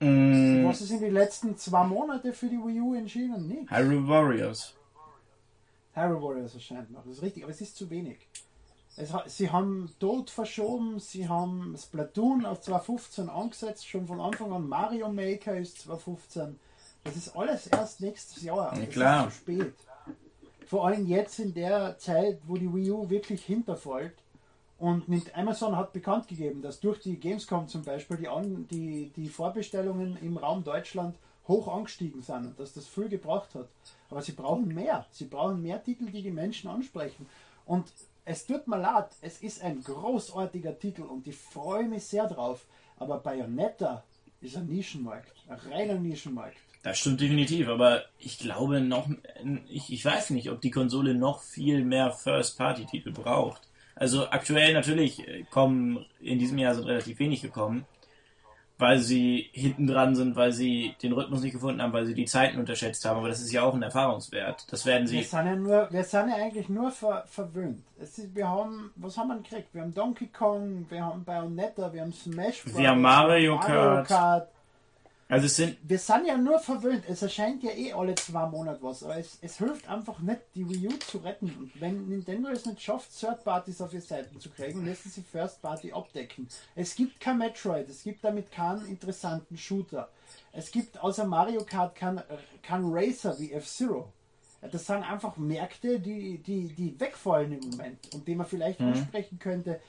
Mm. 0.00 0.66
Was 0.66 0.80
ist 0.80 0.90
in 0.90 1.00
den 1.00 1.14
letzten 1.14 1.56
zwei 1.56 1.84
Monaten 1.84 2.32
für 2.32 2.46
die 2.46 2.58
Wii 2.58 2.80
U 2.80 2.94
entschieden? 2.94 3.48
Nichts. 3.48 3.70
Hyrule 3.70 4.08
Warriors. 4.08 4.74
Hyrule 5.94 6.22
Warriors 6.22 6.54
erscheint 6.54 6.90
noch, 6.90 7.04
das 7.04 7.16
ist 7.16 7.22
richtig, 7.22 7.44
aber 7.44 7.52
es 7.52 7.60
ist 7.60 7.76
zu 7.76 7.88
wenig. 7.90 8.18
Es, 8.96 9.12
sie 9.26 9.50
haben 9.50 9.92
Tod 9.98 10.30
verschoben, 10.30 11.00
sie 11.00 11.28
haben 11.28 11.76
Splatoon 11.76 12.46
auf 12.46 12.60
2015 12.60 13.28
angesetzt, 13.28 13.88
schon 13.88 14.06
von 14.06 14.20
Anfang 14.20 14.52
an 14.52 14.68
Mario 14.68 15.10
Maker 15.10 15.56
ist 15.56 15.80
2015. 15.82 16.58
Das 17.02 17.16
ist 17.16 17.36
alles 17.36 17.66
erst 17.66 18.00
nächstes 18.00 18.42
Jahr. 18.42 18.76
Ja, 18.78 18.86
klar. 18.86 19.24
zu 19.28 19.36
spät. 19.36 19.74
Vor 20.66 20.86
allem 20.86 21.06
jetzt 21.06 21.38
in 21.38 21.54
der 21.54 21.98
Zeit, 21.98 22.40
wo 22.46 22.56
die 22.56 22.72
Wii 22.72 22.90
U 22.90 23.10
wirklich 23.10 23.44
hinterfällt, 23.44 24.14
und 24.78 25.06
Amazon 25.34 25.76
hat 25.76 25.92
bekannt 25.92 26.28
gegeben, 26.28 26.60
dass 26.60 26.80
durch 26.80 27.00
die 27.00 27.18
Gamescom 27.18 27.68
zum 27.68 27.82
Beispiel 27.82 28.16
die, 28.16 28.28
An 28.28 28.66
die, 28.68 29.10
die 29.16 29.28
Vorbestellungen 29.28 30.18
im 30.20 30.36
Raum 30.36 30.64
Deutschland 30.64 31.16
hoch 31.46 31.68
angestiegen 31.68 32.22
sind 32.22 32.46
und 32.46 32.60
dass 32.60 32.72
das 32.72 32.86
viel 32.86 33.08
gebracht 33.08 33.54
hat. 33.54 33.68
Aber 34.10 34.22
sie 34.22 34.32
brauchen 34.32 34.74
mehr. 34.74 35.06
Sie 35.10 35.26
brauchen 35.26 35.62
mehr 35.62 35.82
Titel, 35.82 36.06
die 36.10 36.22
die 36.22 36.30
Menschen 36.30 36.68
ansprechen. 36.68 37.26
Und 37.66 37.86
es 38.24 38.46
tut 38.46 38.66
mir 38.66 38.78
leid, 38.78 39.08
es 39.20 39.42
ist 39.42 39.62
ein 39.62 39.82
großartiger 39.82 40.78
Titel 40.78 41.02
und 41.02 41.26
ich 41.26 41.36
freue 41.36 41.88
mich 41.88 42.04
sehr 42.04 42.26
drauf. 42.26 42.66
Aber 42.96 43.18
Bayonetta 43.18 44.02
ist 44.40 44.56
ein 44.56 44.66
Nischenmarkt, 44.66 45.32
ein 45.48 45.58
reiner 45.70 45.94
Nischenmarkt. 45.94 46.56
Das 46.84 46.98
stimmt 46.98 47.22
definitiv, 47.22 47.68
aber 47.68 48.02
ich 48.18 48.38
glaube 48.38 48.82
noch, 48.82 49.08
ich, 49.70 49.90
ich 49.90 50.04
weiß 50.04 50.30
nicht, 50.30 50.50
ob 50.50 50.60
die 50.60 50.70
Konsole 50.70 51.14
noch 51.14 51.40
viel 51.40 51.82
mehr 51.82 52.12
First-Party-Titel 52.12 53.10
braucht. 53.10 53.62
Also 53.96 54.28
aktuell 54.28 54.74
natürlich 54.74 55.26
äh, 55.26 55.44
kommen, 55.50 56.04
in 56.20 56.38
diesem 56.38 56.58
Jahr 56.58 56.74
sind 56.74 56.84
relativ 56.84 57.18
wenig 57.20 57.40
gekommen, 57.40 57.86
weil 58.76 58.98
sie 58.98 59.48
hinten 59.52 59.86
dran 59.86 60.14
sind, 60.14 60.36
weil 60.36 60.52
sie 60.52 60.94
den 61.02 61.12
Rhythmus 61.12 61.40
nicht 61.40 61.52
gefunden 61.52 61.80
haben, 61.80 61.94
weil 61.94 62.04
sie 62.04 62.12
die 62.12 62.26
Zeiten 62.26 62.58
unterschätzt 62.58 63.02
haben. 63.06 63.16
Aber 63.16 63.28
das 63.28 63.40
ist 63.40 63.52
ja 63.52 63.62
auch 63.62 63.72
ein 63.72 63.82
Erfahrungswert. 63.82 64.70
Das 64.70 64.84
werden 64.84 65.06
sie. 65.06 65.16
Wir 65.16 65.24
sind 65.24 65.46
ja, 65.46 65.56
nur, 65.56 65.88
wir 65.90 66.04
sind 66.04 66.28
ja 66.28 66.34
eigentlich 66.34 66.68
nur 66.68 66.90
ver, 66.90 67.24
verwöhnt. 67.26 67.82
Ist, 67.98 68.34
wir 68.34 68.46
haben, 68.46 68.90
was 68.96 69.16
haben 69.16 69.28
wir 69.28 69.36
gekriegt? 69.38 69.68
Wir 69.72 69.80
haben 69.80 69.94
Donkey 69.94 70.26
Kong, 70.26 70.84
wir 70.90 71.02
haben 71.02 71.24
Bayonetta, 71.24 71.90
wir 71.94 72.02
haben 72.02 72.12
Smash 72.12 72.64
Bros. 72.64 72.76
Wir 72.76 72.90
haben 72.90 73.00
Mario, 73.00 73.56
Mario 73.56 74.04
Kart. 74.04 74.50
Also 75.28 75.46
es 75.46 75.56
sind 75.56 75.78
wir 75.82 75.98
sind 75.98 76.26
ja 76.26 76.36
nur 76.36 76.58
verwöhnt. 76.58 77.04
Es 77.08 77.22
erscheint 77.22 77.62
ja 77.62 77.70
eh 77.70 77.92
alle 77.92 78.14
zwei 78.14 78.46
Monate 78.46 78.82
was, 78.82 79.02
aber 79.02 79.16
es, 79.16 79.38
es 79.40 79.58
hilft 79.58 79.88
einfach 79.88 80.18
nicht, 80.18 80.40
die 80.54 80.68
Wii 80.68 80.88
U 80.88 80.98
zu 80.98 81.18
retten. 81.18 81.46
Und 81.58 81.80
wenn 81.80 82.08
Nintendo 82.08 82.50
es 82.50 82.66
nicht 82.66 82.82
schafft, 82.82 83.18
Third 83.18 83.42
Parties 83.42 83.80
auf 83.80 83.92
ihre 83.94 84.02
Seiten 84.02 84.38
zu 84.38 84.50
kriegen, 84.50 84.84
müssen 84.84 85.10
sie 85.10 85.22
First 85.22 85.62
Party 85.62 85.92
abdecken. 85.92 86.48
Es 86.74 86.94
gibt 86.94 87.20
kein 87.20 87.38
Metroid, 87.38 87.88
es 87.88 88.02
gibt 88.02 88.22
damit 88.22 88.52
keinen 88.52 88.86
interessanten 88.86 89.56
Shooter. 89.56 90.10
Es 90.52 90.70
gibt 90.70 91.02
außer 91.02 91.24
Mario 91.24 91.64
Kart 91.64 91.94
kein, 91.94 92.22
kein 92.62 92.82
Racer 92.84 93.38
wie 93.38 93.52
F-Zero. 93.52 94.12
Das 94.70 94.86
sind 94.86 95.02
einfach 95.02 95.36
Märkte, 95.36 96.00
die, 96.00 96.38
die, 96.38 96.68
die 96.68 96.98
wegfallen 96.98 97.52
im 97.52 97.70
Moment 97.70 98.14
und 98.14 98.26
die 98.26 98.34
man 98.34 98.46
vielleicht 98.46 98.80
mhm. 98.80 98.88
ansprechen 98.88 99.38
könnte 99.38 99.80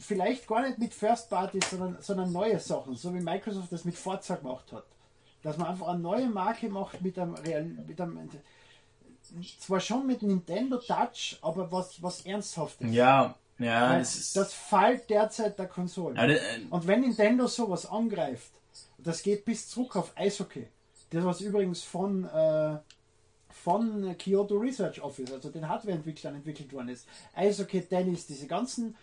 vielleicht 0.00 0.46
gar 0.46 0.62
nicht 0.62 0.78
mit 0.78 0.94
First 0.94 1.30
Party, 1.30 1.60
sondern, 1.68 1.96
sondern 2.00 2.32
neue 2.32 2.58
Sachen, 2.58 2.96
so 2.96 3.14
wie 3.14 3.20
Microsoft 3.20 3.72
das 3.72 3.84
mit 3.84 3.96
Forza 3.96 4.36
gemacht 4.36 4.72
hat. 4.72 4.84
Dass 5.42 5.58
man 5.58 5.68
einfach 5.68 5.88
eine 5.88 6.00
neue 6.00 6.28
Marke 6.28 6.68
macht 6.68 7.02
mit 7.02 7.18
einem, 7.18 7.34
Real, 7.34 7.64
mit 7.64 8.00
einem 8.00 8.30
zwar 9.58 9.80
schon 9.80 10.06
mit 10.06 10.22
Nintendo 10.22 10.78
Touch, 10.78 11.38
aber 11.42 11.70
was, 11.70 12.02
was 12.02 12.24
Ernsthaftes. 12.24 12.92
Ja, 12.92 13.34
ja. 13.58 13.98
Das, 13.98 14.32
das 14.32 14.52
fällt 14.52 15.08
derzeit 15.10 15.58
der 15.58 15.66
Konsole. 15.66 16.16
Ja, 16.16 16.26
äh, 16.26 16.38
Und 16.70 16.86
wenn 16.86 17.00
Nintendo 17.02 17.46
sowas 17.46 17.86
angreift, 17.86 18.50
das 18.98 19.22
geht 19.22 19.44
bis 19.44 19.68
zurück 19.68 19.96
auf 19.96 20.12
Eishockey. 20.16 20.66
Das 21.10 21.24
was 21.24 21.40
übrigens 21.40 21.82
von, 21.82 22.24
äh, 22.24 22.78
von 23.48 24.16
Kyoto 24.18 24.56
Research 24.56 25.00
Office, 25.00 25.32
also 25.32 25.50
den 25.50 25.68
Hardware-Entwicklern 25.68 26.34
entwickelt 26.34 26.72
worden 26.72 26.88
ist. 26.88 27.06
Eishockey, 27.34 27.82
Tennis, 27.82 28.26
diese 28.26 28.46
ganzen 28.46 28.96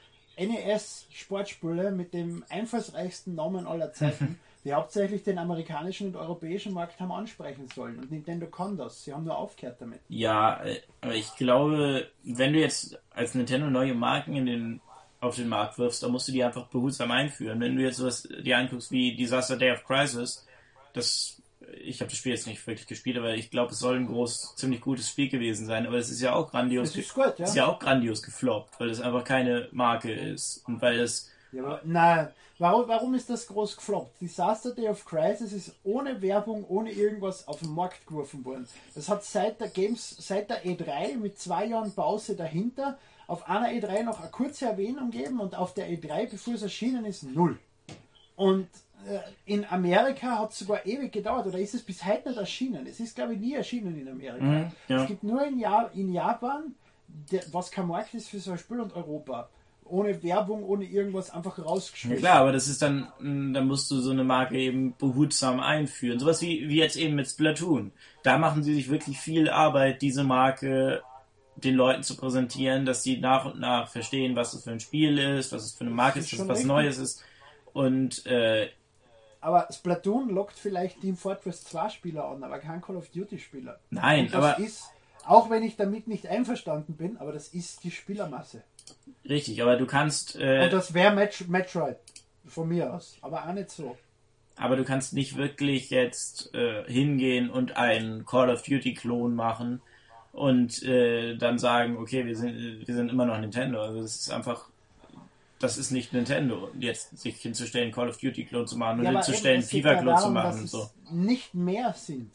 NES-Sportspiele 0.47 1.91
mit 1.91 2.13
dem 2.13 2.43
einfallsreichsten 2.49 3.35
Namen 3.35 3.67
aller 3.67 3.93
Zeiten, 3.93 4.39
die 4.63 4.73
hauptsächlich 4.73 5.23
den 5.23 5.37
amerikanischen 5.37 6.07
und 6.07 6.15
europäischen 6.15 6.73
Markt 6.73 6.99
haben 6.99 7.11
ansprechen 7.11 7.67
sollen. 7.73 7.97
Und 7.97 8.11
Nintendo 8.11 8.47
kann 8.47 8.77
das. 8.77 9.03
Sie 9.03 9.13
haben 9.13 9.23
nur 9.23 9.37
aufgehört 9.37 9.81
damit. 9.81 9.99
Ja, 10.09 10.63
äh, 10.63 10.81
aber 11.01 11.15
ich 11.15 11.35
glaube, 11.35 12.07
wenn 12.23 12.53
du 12.53 12.59
jetzt 12.59 12.99
als 13.11 13.33
Nintendo 13.35 13.69
neue 13.69 13.93
Marken 13.93 14.35
in 14.35 14.45
den, 14.45 14.81
auf 15.19 15.35
den 15.35 15.49
Markt 15.49 15.77
wirfst, 15.77 16.03
dann 16.03 16.11
musst 16.11 16.27
du 16.27 16.31
die 16.31 16.43
einfach 16.43 16.67
behutsam 16.67 17.11
einführen. 17.11 17.59
Wenn 17.59 17.75
du 17.75 17.83
jetzt 17.83 17.97
sowas 17.97 18.27
dir 18.43 18.57
anguckst 18.57 18.91
wie 18.91 19.15
Disaster 19.15 19.57
Day 19.57 19.71
of 19.71 19.83
Crisis, 19.83 20.45
das 20.93 21.40
ich 21.79 22.01
habe 22.01 22.09
das 22.09 22.17
Spiel 22.17 22.33
jetzt 22.33 22.47
nicht 22.47 22.65
wirklich 22.65 22.87
gespielt, 22.87 23.17
aber 23.17 23.33
ich 23.33 23.49
glaube, 23.49 23.71
es 23.71 23.79
soll 23.79 23.95
ein 23.95 24.07
groß, 24.07 24.55
ziemlich 24.55 24.81
gutes 24.81 25.09
Spiel 25.09 25.29
gewesen 25.29 25.65
sein. 25.65 25.87
Aber 25.87 25.97
es 25.97 26.09
ist 26.09 26.21
ja 26.21 26.33
auch 26.33 26.51
grandios. 26.51 26.95
ist 26.95 27.13
gut, 27.13 27.37
ja. 27.37 27.45
ist 27.45 27.55
ja 27.55 27.67
auch 27.67 27.79
grandios 27.79 28.21
gefloppt, 28.21 28.79
weil 28.79 28.89
es 28.89 29.01
einfach 29.01 29.23
keine 29.23 29.69
Marke 29.71 30.11
ist 30.11 30.63
und 30.67 30.81
weil 30.81 30.99
es. 30.99 31.29
Ja, 31.51 31.63
aber, 31.63 31.81
nein, 31.83 32.29
warum, 32.59 32.87
warum 32.87 33.13
ist 33.13 33.29
das 33.29 33.47
groß 33.47 33.75
gefloppt? 33.77 34.21
Disaster 34.21 34.73
Day 34.73 34.87
of 34.87 35.03
Crisis 35.05 35.51
ist 35.51 35.75
ohne 35.83 36.21
Werbung, 36.21 36.65
ohne 36.67 36.91
irgendwas 36.91 37.47
auf 37.47 37.59
den 37.59 37.73
Markt 37.73 38.07
geworfen 38.07 38.45
worden. 38.45 38.67
Das 38.95 39.09
hat 39.09 39.23
seit 39.23 39.59
der 39.59 39.69
Games, 39.69 40.15
seit 40.19 40.49
der 40.49 40.63
E3 40.63 41.17
mit 41.17 41.39
zwei 41.39 41.65
Jahren 41.65 41.91
Pause 41.93 42.35
dahinter 42.35 42.97
auf 43.27 43.47
einer 43.47 43.69
E3 43.69 44.03
noch 44.03 44.19
eine 44.19 44.29
kurze 44.29 44.65
Erwähnung 44.65 45.11
gegeben 45.11 45.39
und 45.39 45.55
auf 45.55 45.73
der 45.73 45.89
E3, 45.89 46.29
bevor 46.29 46.53
es 46.53 46.63
erschienen 46.63 47.05
ist, 47.05 47.23
null. 47.23 47.57
Und 48.35 48.67
in 49.45 49.65
Amerika 49.65 50.39
hat 50.39 50.51
es 50.51 50.59
sogar 50.59 50.85
ewig 50.85 51.11
gedauert 51.11 51.47
oder 51.47 51.59
ist 51.59 51.73
es 51.73 51.81
bis 51.81 52.05
heute 52.05 52.29
nicht 52.29 52.37
erschienen. 52.37 52.85
Es 52.87 52.99
ist, 52.99 53.15
glaube 53.15 53.33
ich, 53.33 53.39
nie 53.39 53.53
erschienen 53.53 53.99
in 53.99 54.07
Amerika. 54.07 54.43
Mhm, 54.43 54.71
ja. 54.87 55.01
Es 55.01 55.07
gibt 55.07 55.23
nur 55.23 55.45
in, 55.45 55.59
ja 55.59 55.89
in 55.93 56.13
Japan, 56.13 56.75
der, 57.31 57.43
was 57.51 57.71
kein 57.71 57.87
Markt 57.87 58.13
ist 58.13 58.29
für 58.29 58.39
so 58.39 58.51
ein 58.51 58.57
Spiel 58.57 58.79
und 58.79 58.95
Europa. 58.95 59.49
Ohne 59.85 60.23
Werbung, 60.23 60.63
ohne 60.63 60.85
irgendwas 60.85 61.31
einfach 61.31 61.59
rausgeschmissen. 61.59 62.23
Ja 62.23 62.29
klar, 62.29 62.41
aber 62.41 62.51
das 62.53 62.67
ist 62.67 62.81
dann, 62.81 63.11
mm, 63.19 63.53
dann 63.53 63.67
musst 63.67 63.91
du 63.91 63.99
so 63.99 64.11
eine 64.11 64.23
Marke 64.23 64.57
eben 64.57 64.95
behutsam 64.97 65.59
einführen. 65.59 66.19
Sowas 66.19 66.41
wie, 66.41 66.69
wie 66.69 66.77
jetzt 66.77 66.95
eben 66.95 67.15
mit 67.15 67.27
Splatoon. 67.27 67.91
Da 68.23 68.37
machen 68.37 68.63
sie 68.63 68.73
sich 68.73 68.89
wirklich 68.89 69.19
viel 69.19 69.49
Arbeit, 69.49 70.01
diese 70.01 70.23
Marke 70.23 71.01
den 71.57 71.75
Leuten 71.75 72.03
zu 72.03 72.15
präsentieren, 72.15 72.85
dass 72.85 73.03
sie 73.03 73.17
nach 73.17 73.45
und 73.45 73.59
nach 73.59 73.89
verstehen, 73.89 74.35
was 74.35 74.53
es 74.53 74.63
für 74.63 74.71
ein 74.71 74.79
Spiel 74.79 75.17
ist, 75.17 75.51
was 75.51 75.65
es 75.65 75.73
für 75.73 75.81
eine 75.81 75.91
Marke 75.91 76.19
ist, 76.19 76.31
es 76.31 76.47
was 76.47 76.63
Neues 76.63 76.97
ist. 76.97 77.23
Und 77.73 78.25
äh, 78.25 78.69
aber 79.41 79.67
Splatoon 79.71 80.29
lockt 80.29 80.57
vielleicht 80.57 81.01
Team 81.01 81.17
Fortress 81.17 81.63
2 81.65 81.89
Spieler 81.89 82.25
an, 82.29 82.43
aber 82.43 82.59
kein 82.59 82.81
Call 82.81 82.95
of 82.95 83.09
Duty 83.09 83.39
Spieler. 83.39 83.79
Nein, 83.89 84.27
das 84.31 84.35
aber 84.35 84.59
ist, 84.59 84.85
auch 85.25 85.49
wenn 85.49 85.63
ich 85.63 85.75
damit 85.75 86.07
nicht 86.07 86.27
einverstanden 86.27 86.95
bin, 86.95 87.17
aber 87.17 87.31
das 87.33 87.49
ist 87.49 87.83
die 87.83 87.91
Spielermasse. 87.91 88.63
richtig, 89.27 89.61
aber 89.61 89.75
du 89.77 89.85
kannst, 89.85 90.35
äh, 90.39 90.63
Und 90.63 90.73
das 90.73 90.93
wäre 90.93 91.13
Metro 91.13 91.45
Metroid 91.47 91.97
von 92.45 92.67
mir 92.69 92.93
aus, 92.93 93.17
aber 93.21 93.47
auch 93.47 93.53
nicht 93.53 93.69
so. 93.71 93.97
aber 94.57 94.75
du 94.75 94.83
kannst 94.83 95.13
nicht 95.13 95.37
wirklich 95.37 95.89
jetzt 95.89 96.53
äh, 96.53 96.83
hingehen 96.85 97.49
und 97.49 97.77
einen 97.77 98.25
Call 98.25 98.49
of 98.49 98.63
Duty 98.63 98.93
Klon 98.93 99.35
machen 99.35 99.81
und 100.33 100.81
äh, 100.83 101.35
dann 101.35 101.59
sagen, 101.59 101.97
okay, 101.97 102.25
wir 102.25 102.35
sind, 102.35 102.87
wir 102.87 102.95
sind 102.95 103.09
immer 103.09 103.25
noch 103.25 103.37
Nintendo. 103.39 103.81
Also 103.81 104.01
das 104.01 104.15
ist 104.15 104.31
einfach, 104.31 104.69
das 105.61 105.77
ist 105.77 105.91
nicht 105.91 106.13
Nintendo, 106.13 106.69
jetzt 106.79 107.17
sich 107.17 107.37
hinzustellen, 107.37 107.91
Call 107.91 108.09
of 108.09 108.17
Duty 108.17 108.45
Klon 108.45 108.67
zu 108.67 108.77
machen 108.77 108.99
und 108.99 109.05
Ja, 109.05 109.11
hinzustellen, 109.11 109.61
FIFA 109.61 109.95
Klon 109.95 110.17
zu 110.17 110.29
machen 110.31 110.59
und 110.59 110.65
es 110.65 110.71
so. 110.71 110.89
Nicht 111.11 111.53
mehr 111.53 111.93
sind. 111.93 112.31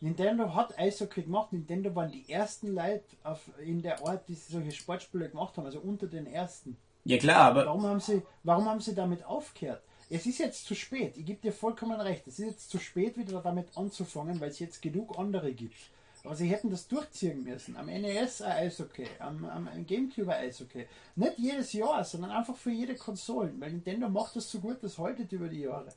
Nintendo 0.00 0.54
hat 0.54 0.78
Eishockey 0.78 1.22
gemacht. 1.22 1.52
Nintendo 1.52 1.94
waren 1.94 2.10
die 2.10 2.30
ersten 2.30 2.74
Leute 2.74 3.04
auf, 3.22 3.50
in 3.62 3.82
der 3.82 4.04
Art, 4.06 4.26
die 4.28 4.34
solche 4.34 4.72
Sportspiele 4.72 5.28
gemacht 5.28 5.56
haben, 5.56 5.66
also 5.66 5.80
unter 5.80 6.06
den 6.06 6.26
ersten. 6.26 6.76
Ja 7.04 7.18
klar, 7.18 7.42
aber 7.42 7.66
Warum 7.66 7.84
haben 7.84 8.00
sie, 8.00 8.22
warum 8.42 8.66
haben 8.66 8.80
sie 8.80 8.94
damit 8.94 9.24
aufgehört? 9.24 9.82
Es 10.08 10.26
ist 10.26 10.38
jetzt 10.38 10.66
zu 10.66 10.74
spät. 10.74 11.16
Ich 11.16 11.24
gebe 11.24 11.40
dir 11.40 11.52
vollkommen 11.52 12.00
recht. 12.00 12.26
Es 12.26 12.38
ist 12.38 12.46
jetzt 12.46 12.70
zu 12.70 12.78
spät, 12.78 13.16
wieder 13.16 13.40
damit 13.40 13.68
anzufangen, 13.76 14.40
weil 14.40 14.50
es 14.50 14.58
jetzt 14.58 14.82
genug 14.82 15.18
andere 15.18 15.52
gibt. 15.52 15.76
Aber 16.24 16.34
sie 16.34 16.48
hätten 16.48 16.70
das 16.70 16.86
durchziehen 16.86 17.44
müssen. 17.44 17.76
Am 17.76 17.86
NES 17.86 18.42
ein 18.42 18.52
Eishockey, 18.52 19.06
am, 19.20 19.44
am 19.46 19.68
Gamecube 19.86 20.34
ein 20.34 20.48
Eishockey. 20.48 20.86
Nicht 21.16 21.38
jedes 21.38 21.72
Jahr, 21.72 22.04
sondern 22.04 22.30
einfach 22.30 22.56
für 22.56 22.70
jede 22.70 22.94
Konsole. 22.94 23.52
Weil 23.58 23.70
Nintendo 23.72 24.08
macht 24.08 24.36
das 24.36 24.50
so 24.50 24.58
gut, 24.60 24.82
das 24.82 24.98
haltet 24.98 25.32
über 25.32 25.48
die 25.48 25.60
Jahre. 25.60 25.88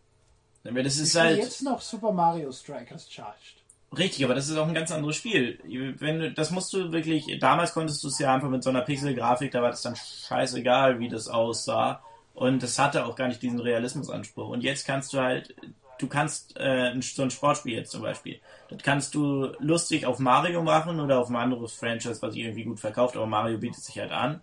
aber 0.66 0.82
das 0.84 0.98
ist 0.98 1.14
Ich 1.16 1.20
halt 1.22 1.38
jetzt 1.40 1.62
noch 1.62 1.82
Super 1.82 2.12
Mario 2.14 2.52
Strikers 2.52 3.12
charged. 3.12 3.58
richtig, 3.98 4.24
aber 4.24 4.34
das 4.34 4.48
ist 4.48 4.56
auch 4.58 4.68
ein 4.68 4.74
ganz 4.74 4.92
anderes 4.92 5.18
Spiel. 5.18 5.60
Wenn 6.00 6.20
du, 6.20 6.32
das 6.32 6.52
musst 6.52 6.72
du 6.74 6.92
wirklich, 6.94 7.38
damals 7.40 7.74
konntest 7.74 8.02
du 8.04 8.08
es 8.08 8.18
ja 8.18 8.34
einfach 8.34 8.50
mit 8.50 8.64
so 8.64 8.70
einer 8.70 8.82
Pixel-Grafik, 8.82 9.52
da 9.52 9.62
war 9.62 9.72
das 9.72 9.82
dann 9.82 9.96
scheißegal, 9.96 11.00
wie 11.00 11.10
das 11.10 11.28
aussah. 11.28 12.02
Und 12.34 12.64
das 12.64 12.80
hatte 12.80 13.06
auch 13.06 13.16
gar 13.16 13.28
nicht 13.28 13.42
diesen 13.44 13.60
Realismusanspruch. 13.60 14.48
Und 14.48 14.64
jetzt 14.64 14.88
kannst 14.88 15.14
du 15.14 15.20
halt, 15.20 15.54
du 15.98 16.08
kannst 16.08 16.58
äh, 16.58 16.94
so 17.02 17.24
ein 17.24 17.32
Sportspiel 17.32 17.76
jetzt 17.76 17.92
zum 17.92 18.02
Beispiel, 18.02 18.40
das 18.70 18.82
kannst 18.84 19.16
du 19.16 19.52
lustig 19.60 20.06
auf 20.06 20.20
Mario 20.20 20.64
machen 20.64 21.00
oder 21.00 21.20
auf 21.20 21.30
ein 21.30 21.36
anderes 21.36 21.74
Franchise, 21.74 22.22
was 22.22 22.36
irgendwie 22.36 22.64
gut 22.64 22.80
verkauft, 22.80 23.16
aber 23.16 23.26
Mario 23.26 23.58
bietet 23.58 23.84
sich 23.84 24.00
halt 24.00 24.12
an. 24.12 24.42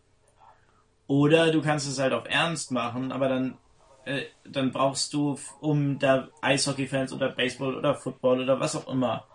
Oder 1.06 1.50
du 1.50 1.60
kannst 1.60 1.88
es 1.88 1.98
halt 1.98 2.12
auf 2.12 2.24
Ernst 2.28 2.70
machen, 2.70 3.10
aber 3.10 3.28
dann, 3.28 3.58
äh, 4.04 4.22
dann 4.44 4.70
brauchst 4.70 5.12
du, 5.12 5.38
um 5.60 5.98
da 5.98 6.28
Eishockey-Fans 6.40 7.12
oder 7.12 7.30
Baseball 7.30 7.74
oder 7.74 7.94
Football 7.94 8.42
oder 8.42 8.60
was 8.60 8.76
auch 8.76 8.88
immer 8.88 9.26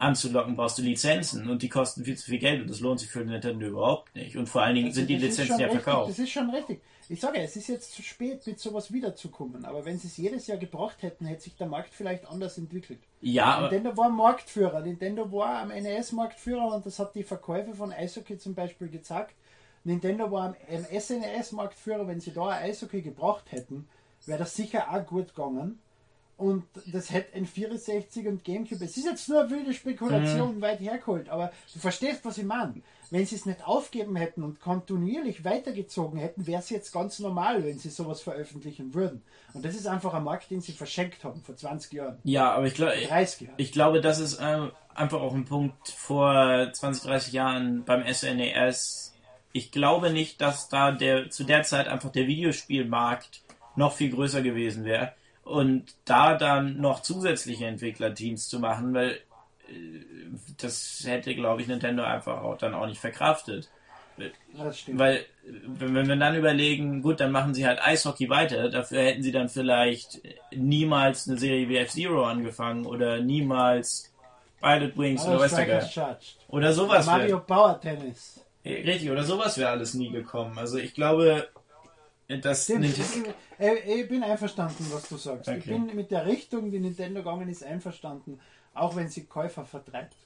anzulocken, 0.00 0.56
brauchst 0.56 0.78
du 0.78 0.82
Lizenzen 0.82 1.48
und 1.48 1.62
die 1.62 1.68
kosten 1.68 2.04
viel 2.04 2.16
zu 2.16 2.30
viel 2.30 2.38
Geld 2.38 2.62
und 2.62 2.70
das 2.70 2.80
lohnt 2.80 3.00
sich 3.00 3.10
für 3.10 3.20
Nintendo 3.20 3.66
überhaupt 3.66 4.14
nicht. 4.14 4.36
Und 4.36 4.48
vor 4.48 4.62
allen 4.62 4.74
Dingen 4.74 4.92
sind 4.92 5.08
die 5.08 5.16
Lizenzen 5.16 5.58
ja 5.58 5.66
richtig, 5.66 5.82
verkauft. 5.82 6.10
Das 6.10 6.18
ist 6.18 6.30
schon 6.30 6.50
richtig. 6.50 6.80
Ich 7.08 7.20
sage, 7.20 7.40
es 7.40 7.56
ist 7.56 7.68
jetzt 7.68 7.92
zu 7.92 8.02
spät, 8.02 8.46
mit 8.46 8.60
sowas 8.60 8.92
wiederzukommen. 8.92 9.64
Aber 9.64 9.84
wenn 9.84 9.98
sie 9.98 10.06
es 10.06 10.16
jedes 10.16 10.46
Jahr 10.46 10.58
gebracht 10.58 11.02
hätten, 11.02 11.26
hätte 11.26 11.42
sich 11.42 11.56
der 11.56 11.66
Markt 11.66 11.92
vielleicht 11.92 12.24
anders 12.26 12.56
entwickelt. 12.56 13.00
Ja, 13.20 13.62
Nintendo 13.62 13.96
war 13.96 14.08
Marktführer. 14.10 14.80
Nintendo 14.80 15.30
war 15.32 15.58
am 15.60 15.68
NES 15.68 16.12
Marktführer 16.12 16.72
und 16.72 16.86
das 16.86 17.00
hat 17.00 17.14
die 17.16 17.24
Verkäufe 17.24 17.74
von 17.74 17.92
Eishockey 17.92 18.38
zum 18.38 18.54
Beispiel 18.54 18.88
gezeigt. 18.88 19.34
Nintendo 19.82 20.30
war 20.30 20.54
am 20.54 20.54
SNES 20.88 21.52
Marktführer. 21.52 22.06
Wenn 22.06 22.20
sie 22.20 22.32
da 22.32 22.50
Eishockey 22.50 23.02
gebracht 23.02 23.50
hätten, 23.50 23.88
wäre 24.26 24.38
das 24.38 24.54
sicher 24.54 24.90
auch 24.90 25.04
gut 25.04 25.34
gegangen. 25.34 25.80
Und 26.40 26.64
das 26.90 27.10
hätte 27.10 27.36
ein 27.36 27.44
64 27.44 28.26
und 28.26 28.42
Gamecube. 28.44 28.82
Es 28.82 28.96
ist 28.96 29.04
jetzt 29.04 29.28
nur 29.28 29.42
eine 29.42 29.50
wilde 29.50 29.74
Spekulation 29.74 30.56
Mhm. 30.56 30.60
weit 30.62 30.80
hergeholt, 30.80 31.28
aber 31.28 31.52
du 31.74 31.78
verstehst, 31.78 32.20
was 32.24 32.38
ich 32.38 32.44
meine. 32.44 32.80
Wenn 33.10 33.26
sie 33.26 33.34
es 33.34 33.44
nicht 33.44 33.66
aufgeben 33.66 34.16
hätten 34.16 34.42
und 34.42 34.58
kontinuierlich 34.58 35.44
weitergezogen 35.44 36.18
hätten, 36.18 36.46
wäre 36.46 36.60
es 36.60 36.70
jetzt 36.70 36.92
ganz 36.92 37.18
normal, 37.18 37.62
wenn 37.62 37.78
sie 37.78 37.90
sowas 37.90 38.22
veröffentlichen 38.22 38.94
würden. 38.94 39.20
Und 39.52 39.66
das 39.66 39.74
ist 39.74 39.86
einfach 39.86 40.14
ein 40.14 40.24
Markt, 40.24 40.50
den 40.50 40.62
sie 40.62 40.72
verschenkt 40.72 41.24
haben 41.24 41.42
vor 41.42 41.56
20 41.56 41.92
Jahren, 41.92 42.16
ja, 42.24 42.50
aber 42.52 42.66
ich 42.66 42.74
glaube, 42.74 42.92
30 43.06 43.40
Jahren. 43.42 43.54
ich 43.58 43.72
glaube, 43.72 44.00
das 44.00 44.18
ist 44.18 44.38
ähm, 44.40 44.70
einfach 44.94 45.20
auch 45.20 45.34
ein 45.34 45.44
Punkt 45.44 45.88
vor 45.88 46.70
20, 46.72 47.02
30 47.02 47.32
Jahren 47.34 47.84
beim 47.84 48.02
SNES. 48.10 49.12
Ich 49.52 49.72
glaube 49.72 50.10
nicht, 50.10 50.40
dass 50.40 50.70
da 50.70 50.90
der 50.92 51.28
zu 51.28 51.44
der 51.44 51.64
Zeit 51.64 51.86
einfach 51.86 52.10
der 52.12 52.26
Videospielmarkt 52.28 53.42
noch 53.76 53.92
viel 53.92 54.10
größer 54.10 54.40
gewesen 54.40 54.84
wäre 54.84 55.12
und 55.50 55.96
da 56.04 56.36
dann 56.36 56.80
noch 56.80 57.02
zusätzliche 57.02 57.66
Entwicklerteams 57.66 58.48
zu 58.48 58.60
machen, 58.60 58.94
weil 58.94 59.20
äh, 59.68 59.74
das 60.58 61.02
hätte, 61.04 61.34
glaube 61.34 61.60
ich, 61.60 61.68
Nintendo 61.68 62.04
einfach 62.04 62.42
auch 62.42 62.56
dann 62.56 62.74
auch 62.74 62.86
nicht 62.86 63.00
verkraftet. 63.00 63.68
Weil, 64.88 65.24
wenn 65.44 66.06
wir 66.06 66.16
dann 66.16 66.36
überlegen, 66.36 67.00
gut, 67.00 67.20
dann 67.20 67.32
machen 67.32 67.54
sie 67.54 67.66
halt 67.66 67.82
Eishockey 67.82 68.28
weiter, 68.28 68.68
dafür 68.68 69.02
hätten 69.02 69.22
sie 69.22 69.32
dann 69.32 69.48
vielleicht 69.48 70.20
niemals 70.54 71.26
eine 71.26 71.38
Serie 71.38 71.68
wie 71.70 71.78
F-Zero 71.78 72.26
angefangen 72.26 72.84
oder 72.84 73.20
niemals 73.20 74.12
Pilot 74.60 74.98
Wings 74.98 75.24
oder 75.24 75.40
Westerger. 75.40 76.18
Oder 76.48 76.72
sowas 76.74 77.06
Mario. 77.06 77.40
Power 77.40 77.80
Tennis. 77.80 78.44
Richtig, 78.62 79.10
oder 79.10 79.22
sowas 79.22 79.56
wäre 79.56 79.70
alles 79.70 79.94
nie 79.94 80.10
gekommen. 80.10 80.58
Also 80.58 80.76
ich 80.76 80.92
glaube, 80.92 81.48
dass 82.38 82.64
Stimmt. 82.64 82.84
Ich, 82.86 82.98
ich, 82.98 83.86
ich 83.86 84.08
bin 84.08 84.22
einverstanden, 84.22 84.86
was 84.90 85.08
du 85.08 85.16
sagst. 85.16 85.48
Ich 85.48 85.56
Okay. 85.58 85.70
bin 85.74 85.94
mit 85.94 86.10
der 86.10 86.26
Richtung, 86.26 86.70
die 86.70 86.78
Nintendo 86.78 87.20
gegangen 87.22 87.48
ist, 87.48 87.64
einverstanden, 87.64 88.40
auch 88.74 88.94
wenn 88.96 89.08
sie 89.08 89.24
Käufer 89.26 89.64
vertreibt. 89.64 90.16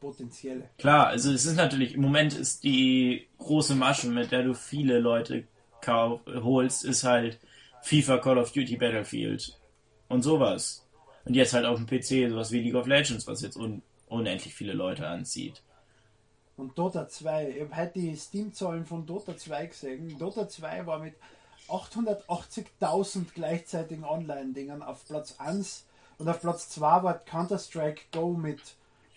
Potenzielle. 0.00 0.68
Klar, 0.78 1.06
also 1.06 1.32
es 1.32 1.46
ist 1.46 1.54
natürlich, 1.54 1.94
im 1.94 2.00
Moment 2.00 2.34
ist 2.34 2.64
die 2.64 3.28
große 3.38 3.76
Masche, 3.76 4.08
mit 4.08 4.32
der 4.32 4.42
du 4.42 4.52
viele 4.52 4.98
Leute 4.98 5.44
kauf, 5.80 6.20
holst, 6.26 6.84
ist 6.84 7.04
halt 7.04 7.38
FIFA, 7.82 8.18
Call 8.18 8.38
of 8.38 8.52
Duty, 8.52 8.76
Battlefield 8.76 9.56
und 10.08 10.22
sowas. 10.22 10.84
Und 11.24 11.34
jetzt 11.34 11.52
halt 11.52 11.66
auf 11.66 11.78
dem 11.78 11.86
PC 11.86 12.28
sowas 12.30 12.50
wie 12.50 12.62
League 12.62 12.74
of 12.74 12.88
Legends, 12.88 13.26
was 13.28 13.42
jetzt 13.42 13.56
un 13.56 13.82
unendlich 14.08 14.54
viele 14.54 14.72
Leute 14.74 15.06
anzieht. 15.06 15.62
Und 16.62 16.78
Dota 16.78 17.08
2, 17.08 17.48
ich 17.50 17.60
habe 17.60 17.76
heute 17.76 17.98
die 17.98 18.16
Steam-Zahlen 18.16 18.86
von 18.86 19.04
Dota 19.04 19.36
2 19.36 19.66
gesehen. 19.66 20.16
Dota 20.16 20.48
2 20.48 20.86
war 20.86 21.00
mit 21.00 21.14
880.000 21.68 23.32
gleichzeitigen 23.34 24.04
Online-Dingern 24.04 24.80
auf 24.80 25.04
Platz 25.06 25.34
1 25.38 25.84
und 26.18 26.28
auf 26.28 26.40
Platz 26.40 26.68
2 26.70 27.02
war 27.02 27.18
Counter-Strike 27.18 28.02
Go 28.12 28.34
mit, 28.34 28.60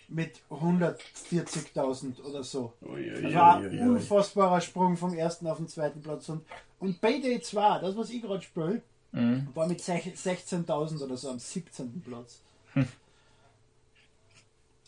mit 0.08 0.40
140.000 0.50 2.20
oder 2.24 2.42
so. 2.42 2.72
Das 3.22 3.34
war 3.34 3.56
ein 3.58 3.90
unfassbarer 3.90 4.60
Sprung 4.60 4.96
vom 4.96 5.14
ersten 5.14 5.46
auf 5.46 5.58
den 5.58 5.68
zweiten 5.68 6.00
Platz. 6.02 6.28
Und, 6.28 6.44
und 6.80 7.00
Payday 7.00 7.40
2, 7.40 7.78
das 7.78 7.96
was 7.96 8.10
ich 8.10 8.22
gerade 8.22 8.42
spiele, 8.42 8.82
war 9.54 9.66
mit 9.68 9.80
sech- 9.80 10.14
16.000 10.16 11.02
oder 11.04 11.16
so 11.16 11.30
am 11.30 11.38
17. 11.38 12.02
Platz. 12.04 12.40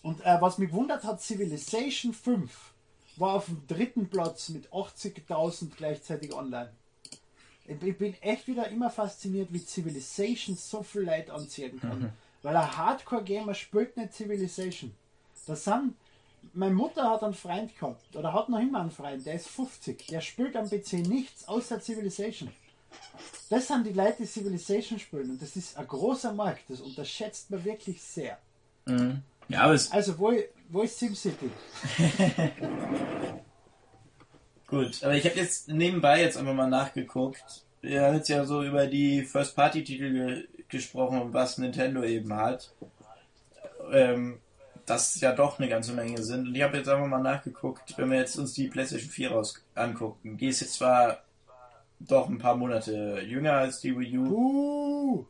Und 0.09 0.25
äh, 0.25 0.40
was 0.40 0.57
mich 0.57 0.73
wundert 0.73 1.05
hat, 1.05 1.21
Civilization 1.21 2.14
5 2.14 2.51
war 3.18 3.35
auf 3.35 3.44
dem 3.44 3.66
dritten 3.66 4.09
Platz 4.09 4.49
mit 4.49 4.66
80.000 4.73 5.73
gleichzeitig 5.77 6.33
online. 6.33 6.71
Ich, 7.66 7.99
bin 7.99 8.14
echt 8.23 8.47
wieder 8.47 8.68
immer 8.68 8.88
fasziniert, 8.88 9.53
wie 9.53 9.59
Civilization 9.59 10.57
so 10.57 10.83
viel 10.83 11.03
Leid 11.03 11.29
anziehen 11.29 11.79
kann. 11.79 12.11
Weil 12.42 12.57
ein 12.57 12.75
Hardcore-Gamer 12.75 13.53
spielt 13.53 13.99
nicht 13.99 14.14
Civilization. 14.14 14.94
Das 15.44 15.64
sind, 15.64 15.94
meine 16.55 16.75
Mutter 16.75 17.11
hat 17.11 17.23
einen 17.23 17.35
Freund 17.35 17.79
gehabt, 17.79 18.16
oder 18.16 18.33
hat 18.33 18.49
noch 18.49 18.61
immer 18.61 18.81
einen 18.81 18.90
Freund, 18.90 19.27
der 19.27 19.35
ist 19.35 19.49
50, 19.49 20.07
der 20.07 20.23
spielt 20.23 20.57
am 20.57 20.71
PC 20.71 21.07
nichts 21.07 21.47
außer 21.47 21.83
Civilization. 21.83 22.51
Das 23.51 23.68
sind 23.68 23.87
die 23.87 23.92
Leute, 23.92 24.23
die 24.23 24.27
Civilization 24.27 24.99
spielen 24.99 25.33
und 25.33 25.42
das 25.42 25.55
ist 25.55 25.77
ein 25.77 25.87
großer 25.87 26.33
Markt, 26.33 26.62
das 26.71 26.81
unterschätzt 26.81 27.51
man 27.51 27.62
wirklich 27.62 28.01
sehr. 28.01 28.38
Ja, 29.48 29.62
aber 29.62 29.74
es, 29.74 29.90
Also, 29.90 30.18
wo, 30.18 30.32
wo 30.68 30.82
ist 30.82 30.98
SimCity? 30.98 31.50
Gut, 34.66 35.02
aber 35.02 35.14
ich 35.14 35.24
habe 35.24 35.37
jetzt 35.37 35.68
nebenbei 35.68 36.20
jetzt 36.20 36.37
einfach 36.37 36.52
mal 36.52 36.68
nachgeguckt. 36.68 37.64
Wir 37.80 38.02
haben 38.02 38.16
jetzt 38.16 38.28
ja 38.28 38.44
so 38.44 38.62
über 38.62 38.87
die 38.87 39.22
First-Party-Titel 39.22 40.12
ge 40.12 40.48
gesprochen, 40.68 41.32
was 41.32 41.56
Nintendo 41.56 42.02
eben 42.02 42.34
hat. 42.34 42.74
Ähm, 43.90 44.38
das 44.84 45.18
ja 45.20 45.32
doch 45.32 45.58
eine 45.58 45.68
ganze 45.68 45.94
Menge 45.94 46.22
sind. 46.22 46.48
Und 46.48 46.54
ich 46.54 46.62
habe 46.62 46.76
jetzt 46.76 46.88
einfach 46.88 47.06
mal 47.06 47.22
nachgeguckt, 47.22 47.96
wenn 47.96 48.11
wir 48.11 48.18
jetzt 48.18 48.37
uns 48.38 48.52
die 48.52 48.68
PlayStation 48.68 49.11
4 49.11 49.30
raus 49.30 49.64
angucken. 49.74 50.37
Die 50.37 50.48
ist 50.48 50.61
jetzt 50.61 50.74
zwar 50.74 51.22
doch 52.00 52.28
ein 52.28 52.38
paar 52.38 52.56
Monate 52.56 53.22
jünger 53.26 53.54
als 53.54 53.80
die 53.80 53.98
Wii 53.98 54.18
U. 54.18 54.26
Uh, 54.26 55.26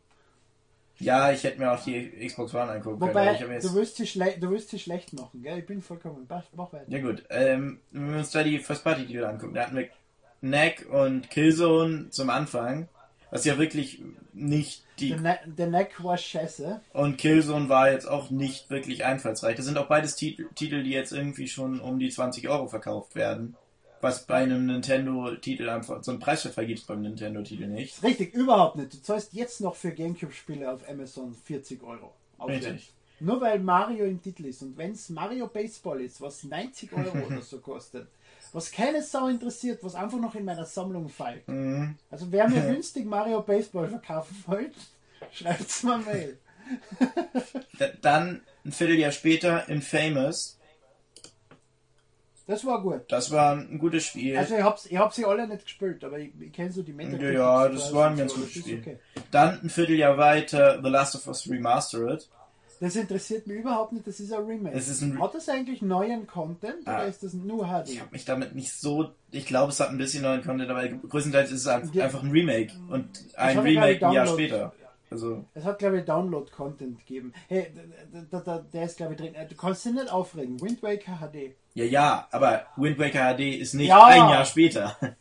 Ja, 1.01 1.31
ich 1.31 1.45
hätte 1.45 1.59
mir 1.61 1.73
auch 1.73 1.83
die 1.83 2.27
Xbox 2.27 2.55
One 2.55 2.71
angucken 2.71 2.99
können. 2.99 3.11
wobei, 3.11 3.35
ich 3.35 3.43
hab 3.43 3.51
jetzt 3.51 3.65
du 3.65 3.75
willst, 3.75 3.97
sie 3.97 4.07
schle 4.07 4.35
du 4.39 4.51
willst 4.51 4.71
sie 4.71 4.79
schlecht 4.79 5.13
machen, 5.13 5.43
gell? 5.43 5.59
Ich 5.59 5.67
bin 5.67 5.81
vollkommen. 5.81 6.27
Mach, 6.29 6.73
weiter. 6.73 6.85
Ja 6.89 7.01
gut, 7.01 7.23
ähm, 7.31 7.81
wenn 7.93 8.11
wir 8.11 8.19
uns 8.19 8.31
da 8.31 8.43
die 8.43 8.59
First 8.59 8.85
Party 8.85 9.07
Titel 9.07 9.25
angucken, 9.25 9.55
da 9.55 9.63
hatten 9.63 9.77
wir 9.77 9.89
Knack 10.41 10.87
und 10.91 11.31
Killzone 11.31 12.11
zum 12.11 12.31
Anfang 12.31 12.89
Was 13.31 13.45
ja 13.45 13.59
wirklich 13.59 14.03
nicht 14.33 14.85
die. 14.99 15.11
Der, 15.11 15.21
ne 15.21 15.39
der 15.47 15.67
Neck 15.69 16.03
war 16.03 16.17
scheiße. 16.17 16.81
Und 16.93 17.19
Killzone 17.19 17.69
war 17.69 17.91
jetzt 17.91 18.07
auch 18.07 18.31
nicht 18.31 18.71
wirklich 18.71 19.05
einfallsreich. 19.05 19.57
Das 19.57 19.67
sind 19.67 19.79
auch 19.79 19.89
beides 19.89 20.17
Titel, 20.17 20.49
Titel, 20.55 20.83
die 20.83 20.91
jetzt 20.91 21.13
irgendwie 21.13 21.49
schon 21.49 21.81
um 21.81 21.99
die 21.99 22.09
20 22.09 22.49
Euro 22.49 22.69
verkauft 22.69 23.15
werden. 23.15 23.57
Was 24.01 24.27
bei 24.27 24.37
einem 24.37 24.67
Nintendo-Titel 24.67 25.69
einfach. 25.69 26.03
So 26.05 26.13
ein 26.13 26.19
Preisverfall 26.21 26.67
gibt 26.67 26.79
es 26.81 26.85
beim 26.87 27.03
Nintendo-Titel 27.03 27.67
nicht. 27.67 28.03
Richtig, 28.03 28.33
überhaupt 28.35 28.77
nicht. 28.77 28.93
Du 28.95 29.03
zahlst 29.03 29.33
jetzt 29.33 29.61
noch 29.61 29.75
für 29.75 29.91
Gamecube-Spiele 29.93 30.71
auf 30.71 30.89
Amazon 30.89 31.35
40 31.35 31.83
Euro. 31.83 32.13
Richtig. 32.47 32.93
Nur 33.21 33.41
weil 33.41 33.59
Mario 33.59 34.05
im 34.05 34.23
Titel 34.23 34.47
ist. 34.47 34.63
Und 34.63 34.77
wenn 34.79 34.93
es 34.93 35.09
Mario 35.09 35.49
Baseball 35.49 36.01
ist, 36.01 36.21
was 36.21 36.45
90 36.45 36.93
Euro 36.93 37.19
oder 37.27 37.43
so 37.43 37.59
kostet, 37.59 38.07
was 38.53 38.71
keine 38.71 39.03
Sau 39.03 39.27
interessiert, 39.29 39.83
was 39.83 39.97
einfach 39.97 40.21
noch 40.21 40.35
in 40.37 40.45
meiner 40.45 40.65
Sammlung 40.65 41.09
fällt. 41.09 41.47
Mhm. 41.49 41.97
Also 42.11 42.31
wer 42.31 42.49
mir 42.49 42.61
günstig 42.73 43.05
Mario 43.07 43.43
Baseball 43.43 43.89
verkaufen 43.89 44.45
wollt, 44.47 44.75
schreibt's 45.33 45.83
mal 45.83 45.99
Mail. 45.99 46.39
Da- 47.79 47.89
Dann 48.01 48.43
ein 48.65 48.73
Vierteljahr 48.73 49.11
später 49.13 49.69
Infamous. 49.69 50.58
Das 52.49 52.65
war 52.65 52.83
gut. 52.83 53.03
Das 53.09 53.31
war 53.31 53.53
ein 53.57 53.79
gutes 53.79 54.05
Spiel. 54.07 54.37
Also 54.37 54.57
ich 54.57 54.63
hab's, 54.63 54.87
ich 54.87 54.97
hab 54.97 55.13
sie 55.15 55.25
alle 55.27 55.47
nicht 55.47 55.65
gespielt, 55.65 56.03
aber 56.03 56.19
ich, 56.19 56.31
ich 56.41 56.51
kenne 56.53 56.73
so 56.73 56.83
die 56.83 56.93
Metacritic 56.95 57.35
Ja, 57.35 57.69
das 57.69 57.89
Scores 57.89 57.95
war 57.95 58.07
ein 58.07 58.13
und 58.13 58.19
ganz 58.19 58.33
so, 58.33 58.39
gutes 58.41 58.55
das 58.55 58.63
Spiel. 58.63 58.79
okay. 58.81 58.99
Dann 59.31 59.61
ein 59.63 59.71
Vierteljahr 59.71 60.17
weiter 60.19 60.81
The 60.83 60.89
Last 60.89 61.15
of 61.15 61.27
Us 61.29 61.49
Remastered. 61.49 62.29
Das 62.81 62.95
interessiert 62.97 63.47
mich 63.49 63.59
überhaupt 63.59 63.93
nicht, 63.93 64.07
das 64.07 64.21
ist 64.21 64.33
ein 64.33 64.45
Remake. 64.45 64.75
Es 64.77 64.89
ist 64.89 65.03
ein- 65.03 65.21
Hat 65.21 65.35
das 65.35 65.49
eigentlich 65.49 65.83
neuen 65.83 66.27
Content 66.27 66.87
Ah. 66.87 66.95
oder 67.01 67.07
ist 67.09 67.23
das 67.23 67.35
nur 67.35 67.67
HD? 67.67 67.89
Ich 67.91 68.01
habe 68.01 68.11
mich 68.13 68.25
damit 68.25 68.55
nicht 68.55 68.73
so. 68.73 69.11
Ich 69.33 69.47
glaube, 69.47 69.73
es 69.73 69.81
hat 69.81 69.91
ein 69.91 69.99
bisschen 69.99 70.23
neuen 70.23 70.43
Content, 70.45 70.71
aber 70.71 70.87
größtenteils 70.89 71.51
ist 71.51 71.63
es 71.63 71.67
ein- 71.67 71.91
Ja. 71.93 72.05
einfach 72.05 72.23
ein 72.23 72.31
Remake. 72.31 72.73
Und 72.89 73.09
ein 73.37 73.59
Remake 73.59 74.07
ein 74.07 74.13
Jahr 74.13 74.27
später. 74.27 74.73
Also, 75.11 75.45
Es 75.55 75.65
hat, 75.65 75.79
glaube 75.79 75.99
ich, 76.01 76.05
Download-Content 76.05 76.99
gegeben. 76.99 77.33
Hey, 77.49 77.73
da, 78.31 78.41
da, 78.41 78.59
der 78.59 78.85
ist, 78.85 78.97
glaube 78.99 79.15
ich, 79.15 79.21
drin. 79.21 79.35
Äh, 79.35 79.47
Du 79.47 79.55
kannst 79.55 79.85
dich 79.85 79.93
nicht 79.95 80.11
aufregen. 80.13 80.61
Wind 80.61 80.83
Waker 80.83 81.19
HD. 81.21 81.55
ja, 81.75 81.85
ja, 81.85 82.29
aber 82.31 82.67
Wind 82.77 82.99
Waker 82.99 83.35
HD 83.37 83.59
ist 83.59 83.75
nicht 83.75 83.89
Ja. 83.89 84.05
ein 84.07 84.19
Jahr 84.31 84.45
später. 84.45 84.97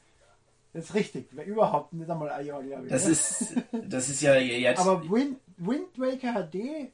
Das 0.74 0.90
ist 0.90 0.94
richtig. 0.94 1.32
Überhaupt 1.48 1.94
nicht 1.94 2.08
einmal 2.08 2.30
ein 2.30 2.46
Jahr, 2.46 2.62
glaube 2.62 2.84
ich. 2.86 2.92
Das 2.92 3.08
ist, 3.08 3.56
das 3.88 4.10
ist 4.10 4.22
ja 4.22 4.36
jetzt. 4.36 4.80
Aber 4.80 5.02
Wind, 5.10 5.40
Wind 5.58 5.98
Waker 5.98 6.34
HD, 6.48 6.92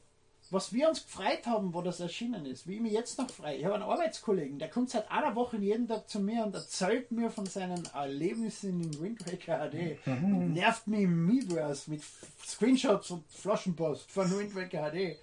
was 0.54 0.72
wir 0.72 0.88
uns 0.88 1.04
gefreut 1.04 1.46
haben, 1.46 1.74
wo 1.74 1.82
das 1.82 2.00
erschienen 2.00 2.46
ist, 2.46 2.66
wie 2.66 2.76
ich 2.76 2.80
mich 2.80 2.92
jetzt 2.92 3.18
noch 3.18 3.28
frei. 3.28 3.56
Ich 3.56 3.64
habe 3.64 3.74
einen 3.74 3.82
Arbeitskollegen, 3.82 4.58
der 4.58 4.70
kommt 4.70 4.90
seit 4.90 5.10
einer 5.10 5.34
Woche 5.34 5.56
jeden 5.56 5.88
Tag 5.88 6.08
zu 6.08 6.20
mir 6.20 6.44
und 6.44 6.54
erzählt 6.54 7.10
mir 7.10 7.30
von 7.30 7.46
seinen 7.46 7.82
Erlebnissen 7.92 8.80
in 8.80 9.00
Wind 9.00 9.26
Waker 9.26 9.68
HD 9.68 9.98
und 10.06 10.52
nervt 10.52 10.86
mich 10.86 11.02
im 11.02 11.26
Miiverse 11.26 11.90
mit 11.90 12.02
Screenshots 12.46 13.10
und 13.10 13.24
Flaschenpost 13.30 14.10
von 14.10 14.30
Wind 14.38 14.54
Waker 14.54 14.90
HD. 14.90 15.18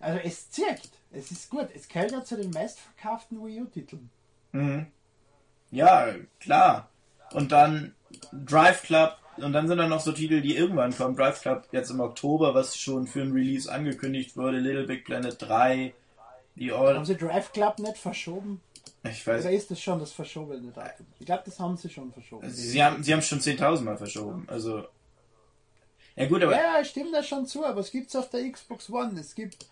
Also 0.00 0.18
es 0.24 0.50
zirkt. 0.50 0.90
Es 1.12 1.30
ist 1.30 1.50
gut. 1.50 1.68
Es 1.74 1.88
gehört 1.88 2.12
ja 2.12 2.24
zu 2.24 2.36
den 2.36 2.50
meistverkauften 2.50 3.44
Wii 3.44 3.62
U-Titeln. 3.62 4.10
Mhm. 4.52 4.86
Ja, 5.70 6.14
klar. 6.40 6.88
Und 7.32 7.52
dann 7.52 7.94
Drive 8.32 8.82
Club. 8.82 9.16
Und 9.42 9.52
dann 9.52 9.68
sind 9.68 9.78
da 9.78 9.88
noch 9.88 10.00
so 10.00 10.12
Titel, 10.12 10.40
die 10.40 10.56
irgendwann 10.56 10.96
kommen. 10.96 11.16
Drive 11.16 11.40
Club 11.40 11.68
jetzt 11.72 11.90
im 11.90 12.00
Oktober, 12.00 12.54
was 12.54 12.76
schon 12.76 13.06
für 13.06 13.22
ein 13.22 13.32
Release 13.32 13.70
angekündigt 13.70 14.36
wurde. 14.36 14.58
Little 14.58 14.84
Big 14.84 15.04
Planet 15.04 15.36
3. 15.40 15.94
Die 16.56 16.72
Haben 16.72 16.98
All. 16.98 17.06
sie 17.06 17.16
Drive 17.16 17.52
Club 17.52 17.78
nicht 17.78 17.96
verschoben? 17.96 18.60
Ich 19.02 19.26
weiß. 19.26 19.44
Oder 19.44 19.52
ist 19.52 19.70
das 19.70 19.80
schon 19.80 19.98
das 19.98 20.12
verschobene 20.12 20.72
Datum? 20.72 21.06
Ich 21.18 21.26
glaube, 21.26 21.42
das 21.46 21.58
haben 21.58 21.76
sie 21.76 21.88
schon 21.88 22.12
verschoben. 22.12 22.50
Sie, 22.50 22.68
sie 22.68 22.82
haben 22.82 23.02
sie 23.02 23.12
haben 23.12 23.22
schon 23.22 23.40
10.000 23.40 23.80
Mal 23.80 23.96
verschoben. 23.96 24.44
Also. 24.46 24.84
Ja, 26.16 26.26
gut, 26.26 26.42
aber. 26.42 26.52
Ja, 26.52 26.80
ich 26.80 26.88
stimme 26.88 27.12
da 27.12 27.22
schon 27.22 27.46
zu, 27.46 27.64
aber 27.64 27.80
es 27.80 27.90
gibt 27.90 28.08
es 28.08 28.16
auf 28.16 28.28
der 28.28 28.50
Xbox 28.50 28.90
One. 28.90 29.18
Es 29.18 29.34
gibt 29.34 29.66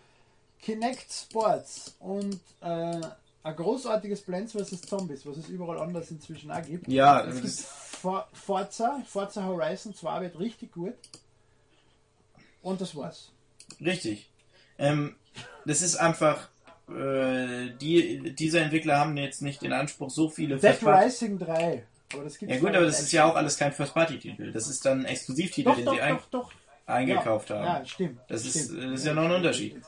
Kinect 0.61 1.11
Sports 1.11 1.95
und 1.99 2.39
äh, 2.61 3.01
ein 3.43 3.55
großartiges 3.55 4.21
Plants 4.21 4.53
vs. 4.53 4.81
Zombies, 4.81 5.25
was 5.25 5.37
es 5.37 5.47
überall 5.49 5.79
anders 5.79 6.11
inzwischen 6.11 6.51
auch 6.51 6.61
gibt. 6.61 6.87
Ja, 6.87 7.23
es 7.25 7.41
gibt 7.41 7.53
For 7.53 8.27
Forza, 8.33 9.01
Forza 9.07 9.43
Horizon 9.45 9.93
2 9.93 10.21
wird 10.21 10.39
richtig 10.39 10.71
gut. 10.73 10.93
Und 12.61 12.81
das 12.81 12.95
war's. 12.95 13.31
Richtig. 13.81 14.29
Ähm, 14.77 15.15
das 15.65 15.81
ist 15.81 15.95
einfach. 15.95 16.49
Äh, 16.89 17.69
die, 17.79 18.33
diese 18.35 18.59
Entwickler 18.59 18.97
haben 18.97 19.15
jetzt 19.17 19.41
nicht 19.41 19.61
den 19.61 19.73
Anspruch, 19.73 20.09
so 20.09 20.27
viele 20.27 20.55
Death 20.57 20.77
First-Party- 20.77 21.05
Rising 21.05 21.39
3. 21.39 21.83
Aber 22.13 22.23
das 22.23 22.39
gibt's 22.39 22.55
Ja 22.55 22.59
gut, 22.59 22.75
aber 22.75 22.85
das 22.85 22.99
ist 22.99 23.11
ja 23.11 23.25
auch 23.25 23.35
alles 23.35 23.57
kein 23.57 23.71
First-Party-Titel. 23.71 24.51
Das 24.51 24.67
ist 24.67 24.83
dann 24.85 25.01
ein 25.01 25.05
Exklusivtitel, 25.05 25.69
Doch, 25.69 25.75
den 25.75 25.85
doch, 25.85 25.93
sie 25.93 26.01
ein 26.01 26.19
doch, 26.31 26.51
eingekauft 26.87 27.51
ja, 27.51 27.55
haben. 27.57 27.65
Ja, 27.65 27.85
stimmt. 27.85 28.19
Das 28.27 28.43
ist- 28.43 28.65
stimmt. 28.65 28.83
das 28.83 28.99
ist 29.01 29.05
ja 29.05 29.13
noch 29.13 29.25
ein 29.25 29.31
Unterschied. 29.31 29.79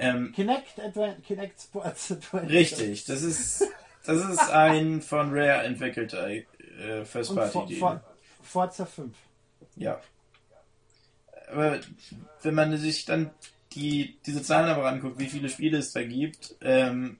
Ähm, 0.00 0.32
Kinect, 0.34 0.78
Advan 0.80 1.22
Kinect 1.22 1.60
Sports 1.60 2.10
Adventure. 2.12 2.52
richtig, 2.52 3.04
das 3.06 3.22
ist, 3.22 3.64
das 4.04 4.28
ist 4.30 4.50
ein 4.50 5.02
von 5.02 5.30
Rare 5.32 5.64
entwickelter 5.64 6.28
äh, 6.30 6.38
Und 6.40 7.06
For 7.06 7.06
First-Party-Titel. 7.06 7.78
For 7.80 8.00
Forza 8.42 8.86
5. 8.86 9.14
Ja. 9.76 10.00
Aber 11.50 11.80
wenn 12.42 12.54
man 12.54 12.76
sich 12.76 13.04
dann 13.04 13.30
die, 13.72 14.16
diese 14.26 14.42
Zahlen 14.42 14.68
aber 14.70 14.86
anguckt, 14.88 15.18
wie 15.18 15.26
viele 15.26 15.48
Spiele 15.48 15.78
es 15.78 15.92
da 15.92 16.02
gibt, 16.02 16.54
ähm, 16.60 17.18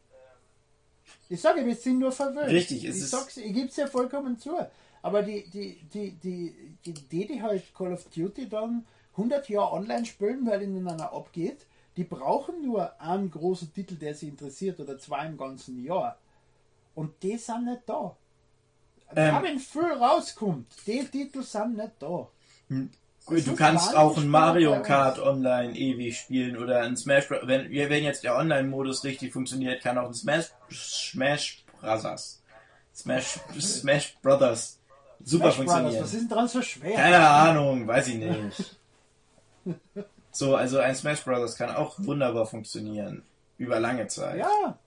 Ich 1.28 1.40
sage, 1.40 1.64
wir 1.66 1.74
sind 1.74 1.98
nur 1.98 2.12
verwöhnt. 2.12 2.48
Richtig, 2.50 2.84
es 2.84 2.96
ich 2.96 3.02
ist- 3.02 3.10
sag's, 3.10 3.36
ich 3.36 3.52
gebe 3.52 3.68
es 3.68 3.76
ja 3.76 3.86
vollkommen 3.86 4.38
zu. 4.38 4.56
Aber 5.02 5.22
die, 5.22 5.48
die, 5.50 5.80
die, 5.92 6.10
die, 6.12 6.54
die 6.84 6.90
Idee, 6.90 7.26
die 7.26 7.42
halt 7.42 7.62
Call 7.74 7.92
of 7.92 8.04
Duty 8.14 8.48
dann 8.48 8.84
100 9.12 9.48
Jahre 9.48 9.72
online 9.72 10.04
spielen, 10.06 10.46
weil 10.46 10.62
ihnen 10.62 10.88
einer 10.88 11.12
abgeht, 11.12 11.66
die 11.98 12.04
brauchen 12.04 12.62
nur 12.62 13.00
einen 13.00 13.28
großen 13.28 13.74
Titel, 13.74 13.96
der 13.96 14.14
sie 14.14 14.28
interessiert, 14.28 14.78
oder 14.78 14.98
zwei 14.98 15.26
im 15.26 15.36
ganzen 15.36 15.84
Jahr. 15.84 16.16
Und 16.94 17.20
die 17.24 17.36
sind 17.36 17.64
nicht 17.64 17.82
da. 17.86 18.16
Ähm. 19.16 19.42
Wenn 19.42 19.58
viel 19.58 19.92
rauskommt, 19.92 20.72
die 20.86 21.04
Titel 21.04 21.42
sind 21.42 21.76
nicht 21.76 21.90
da. 21.98 22.28
Gut, 22.68 23.38
Das 23.38 23.44
du 23.46 23.56
kannst 23.56 23.96
auch 23.96 24.16
ein 24.16 24.28
Mario. 24.28 24.80
Kart 24.82 25.18
online 25.18 25.76
ewig 25.76 26.16
spielen 26.16 26.56
oder 26.56 26.82
ein 26.82 26.96
Smash 26.96 27.26
Bros. 27.26 27.40
Wenn, 27.42 27.68
wenn 27.68 28.04
jetzt 28.04 28.22
der 28.22 28.36
Online-Modus 28.36 29.02
richtig 29.02 29.32
funktioniert, 29.32 29.82
kann 29.82 29.98
auch 29.98 30.06
ein 30.06 30.14
Smash, 30.14 30.52
Smash 30.70 31.64
Brothers. 31.80 32.40
Smash, 32.94 33.40
Smash 33.58 34.16
Brothers 34.22 34.78
super 35.24 35.50
Smash 35.50 35.56
Brothers, 35.56 35.56
funktionieren. 35.56 36.04
was 36.04 36.14
ist 36.14 36.20
denn 36.20 36.28
dran 36.28 36.48
so 36.48 36.62
schwer? 36.62 36.94
Keine 36.94 37.28
Ahnung, 37.28 37.88
weiß 37.88 38.06
ich 38.06 38.18
nicht. 38.18 38.76
So, 40.38 40.54
also 40.54 40.78
ein 40.78 40.94
Smash 40.94 41.24
Brothers 41.24 41.56
kann 41.56 41.74
auch 41.74 41.96
wunderbar 41.98 42.46
funktionieren. 42.46 43.24
Über 43.56 43.80
lange 43.80 44.06
Zeit. 44.06 44.38
Ja, 44.38 44.78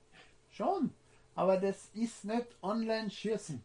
schon. 0.50 0.92
Aber 1.36 1.58
das 1.58 1.90
ist 1.94 2.24
nicht 2.24 2.46
online 2.62 3.10
schießen. 3.10 3.62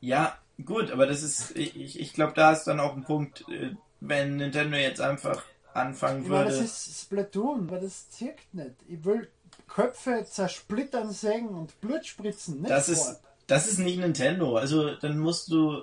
Ja, 0.00 0.36
gut, 0.62 0.90
aber 0.90 1.06
das 1.06 1.22
ist, 1.22 1.56
ich, 1.56 1.98
ich 1.98 2.12
glaube, 2.12 2.34
da 2.34 2.52
ist 2.52 2.64
dann 2.64 2.80
auch 2.80 2.94
ein 2.94 3.04
Punkt, 3.04 3.46
äh, 3.48 3.74
wenn 4.00 4.36
Nintendo 4.36 4.76
jetzt 4.76 5.00
einfach 5.00 5.42
anfangen 5.72 6.24
Ich 6.24 6.28
meine, 6.28 6.44
das 6.44 6.54
würde. 6.54 6.64
ist 6.66 7.00
Splatoon, 7.00 7.68
aber 7.68 7.80
das 7.80 8.10
zirkt 8.10 8.52
nicht. 8.52 8.74
Ich 8.86 9.02
will 9.02 9.30
Köpfe 9.68 10.26
zersplittern, 10.28 11.12
sägen 11.12 11.48
und 11.48 11.80
Blut 11.80 12.04
spritzen. 12.04 12.60
Nicht 12.60 12.70
Das 12.70 12.90
ist, 12.90 13.22
das 13.46 13.68
ist 13.68 13.78
nicht 13.78 13.98
Nintendo. 13.98 14.58
Also 14.58 14.96
dann 14.96 15.18
musst 15.18 15.50
du, 15.50 15.82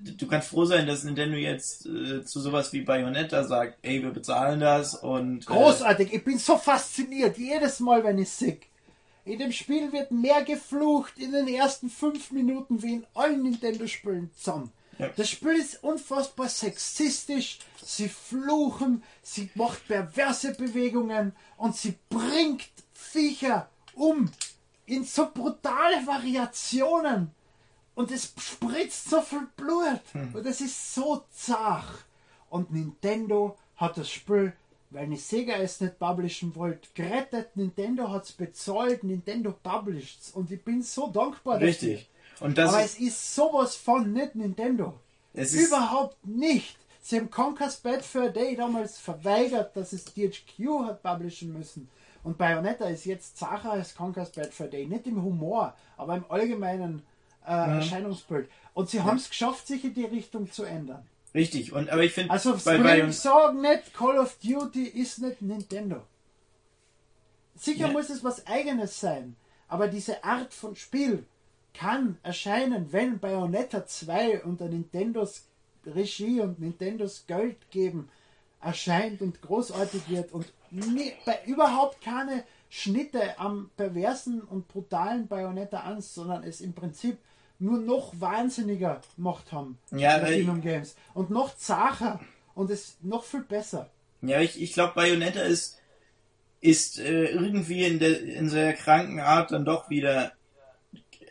du 0.00 0.26
kannst 0.26 0.48
froh 0.48 0.64
sein, 0.64 0.86
dass 0.86 1.04
Nintendo 1.04 1.36
jetzt 1.36 1.86
äh, 1.86 2.24
zu 2.24 2.40
sowas 2.40 2.72
wie 2.72 2.82
Bayonetta 2.82 3.44
sagt, 3.44 3.78
ey, 3.82 4.02
wir 4.02 4.10
bezahlen 4.10 4.60
das 4.60 4.94
und 4.94 5.42
äh, 5.42 5.46
Großartig, 5.46 6.12
ich 6.12 6.24
bin 6.24 6.38
so 6.38 6.56
fasziniert, 6.56 7.38
jedes 7.38 7.80
Mal, 7.80 8.04
wenn 8.04 8.18
ich 8.18 8.30
sick. 8.30 8.68
In 9.24 9.40
dem 9.40 9.52
Spiel 9.52 9.92
wird 9.92 10.10
mehr 10.10 10.42
geflucht 10.42 11.18
in 11.18 11.32
den 11.32 11.48
ersten 11.48 11.90
fünf 11.90 12.30
Minuten 12.30 12.82
wie 12.82 12.94
in 12.94 13.06
allen 13.14 13.42
Nintendo-Spielen 13.42 14.30
zusammen. 14.34 14.72
Ja. 14.98 15.10
Das 15.16 15.28
Spiel 15.28 15.52
ist 15.52 15.82
unfassbar 15.84 16.48
sexistisch, 16.48 17.58
sie 17.82 18.08
fluchen, 18.08 19.02
sie 19.22 19.50
macht 19.54 19.86
perverse 19.86 20.54
Bewegungen 20.54 21.32
und 21.56 21.76
sie 21.76 21.94
bringt 22.08 22.68
Viecher 22.94 23.68
um 23.94 24.30
in 24.86 25.04
so 25.04 25.30
brutale 25.32 26.06
Variationen. 26.06 27.30
Und 27.98 28.12
es 28.12 28.32
spritzt 28.38 29.10
so 29.10 29.20
viel 29.22 29.48
Blut. 29.56 30.00
Und 30.32 30.46
es 30.46 30.60
ist 30.60 30.94
so 30.94 31.24
zart. 31.32 32.04
Und 32.48 32.70
Nintendo 32.70 33.56
hat 33.74 33.98
das 33.98 34.08
Spiel, 34.08 34.52
weil 34.90 35.08
die 35.08 35.16
Sega 35.16 35.56
es 35.56 35.80
nicht 35.80 35.98
publishen 35.98 36.54
wollte, 36.54 36.88
gerettet. 36.94 37.56
Nintendo 37.56 38.08
hat 38.08 38.26
es 38.26 38.30
bezahlt, 38.30 39.02
Nintendo 39.02 39.52
published 39.64 40.20
Und 40.34 40.48
ich 40.52 40.62
bin 40.62 40.80
so 40.80 41.08
dankbar 41.08 41.60
richtig. 41.60 42.08
Und 42.38 42.56
dafür. 42.56 42.64
das 42.66 42.74
Aber 42.74 42.84
ist, 42.84 42.94
es 42.94 43.00
ist 43.00 43.34
sowas 43.34 43.74
von 43.74 44.12
nicht 44.12 44.36
Nintendo. 44.36 44.94
es 45.34 45.52
ist 45.52 45.66
Überhaupt 45.66 46.24
nicht. 46.24 46.78
Sie 47.02 47.16
haben 47.16 47.32
Conker's 47.32 47.78
Bad 47.78 48.04
Fur 48.04 48.28
Day 48.28 48.54
damals 48.54 49.00
verweigert, 49.00 49.76
dass 49.76 49.92
es 49.92 50.04
THQ 50.04 50.84
hat 50.84 51.02
publishen 51.02 51.52
müssen. 51.52 51.88
Und 52.22 52.38
Bayonetta 52.38 52.84
ist 52.84 53.06
jetzt 53.06 53.38
Sache 53.38 53.70
als 53.70 53.92
Conker's 53.96 54.30
Bad 54.30 54.54
Fur 54.54 54.68
Day. 54.68 54.86
Nicht 54.86 55.08
im 55.08 55.20
Humor, 55.20 55.74
aber 55.96 56.14
im 56.14 56.24
allgemeinen 56.28 57.02
äh, 57.48 57.76
Erscheinungsbild. 57.76 58.48
Und 58.74 58.90
sie 58.90 59.02
haben 59.02 59.16
es 59.16 59.28
geschafft, 59.28 59.66
sich 59.66 59.84
in 59.84 59.94
die 59.94 60.04
Richtung 60.04 60.50
zu 60.50 60.64
ändern. 60.64 61.06
Richtig, 61.34 61.72
und 61.72 61.90
aber 61.90 62.04
ich 62.04 62.12
finde, 62.12 62.30
Also 62.30 62.56
bei, 62.64 62.78
bei 62.78 63.10
sagen 63.10 63.60
nicht, 63.60 63.94
Call 63.94 64.18
of 64.18 64.36
Duty 64.42 64.84
ist 64.84 65.20
nicht 65.20 65.42
Nintendo. 65.42 66.02
Sicher 67.54 67.88
Ja. 67.88 67.92
muss 67.92 68.08
es 68.08 68.24
was 68.24 68.46
eigenes 68.46 69.00
sein, 69.00 69.36
aber 69.68 69.88
diese 69.88 70.24
Art 70.24 70.54
von 70.54 70.76
Spiel 70.76 71.26
kann 71.74 72.18
erscheinen, 72.22 72.92
wenn 72.92 73.18
Bayonetta 73.18 73.86
2 73.86 74.42
unter 74.42 74.68
Nintendos 74.68 75.44
Regie 75.86 76.40
und 76.40 76.60
Nintendos 76.60 77.24
Geld 77.26 77.70
geben 77.70 78.10
erscheint 78.60 79.22
und 79.22 79.40
großartig 79.40 80.08
wird 80.08 80.32
und 80.32 80.46
nie, 80.70 81.12
bei 81.24 81.38
überhaupt 81.46 82.00
keine 82.02 82.44
Schnitte 82.68 83.38
am 83.38 83.70
perversen 83.76 84.40
und 84.42 84.68
brutalen 84.68 85.28
Bayonetta 85.28 85.80
1, 85.80 86.14
sondern 86.14 86.42
es 86.42 86.60
im 86.60 86.72
Prinzip 86.74 87.18
nur 87.58 87.78
noch 87.78 88.12
wahnsinniger 88.20 89.00
gemacht 89.16 89.52
haben. 89.52 89.78
Ja, 89.90 90.14
weil- 90.22 90.26
Platinum 90.26 90.60
Games. 90.60 90.94
Und 91.14 91.30
noch 91.30 91.56
zacher 91.56 92.20
und 92.54 92.70
es 92.70 92.96
noch 93.02 93.24
viel 93.24 93.42
besser. 93.42 93.90
Ja, 94.22 94.40
ich, 94.40 94.60
ich 94.60 94.72
glaube, 94.72 94.94
Bayonetta 94.94 95.40
ist, 95.42 95.78
ist 96.60 96.98
äh, 96.98 97.26
irgendwie 97.26 97.84
in 97.84 97.98
der 97.98 98.20
in 98.20 98.48
sehr 98.48 98.72
kranken 98.72 99.20
Art 99.20 99.52
dann 99.52 99.64
doch 99.64 99.90
wieder, 99.90 100.32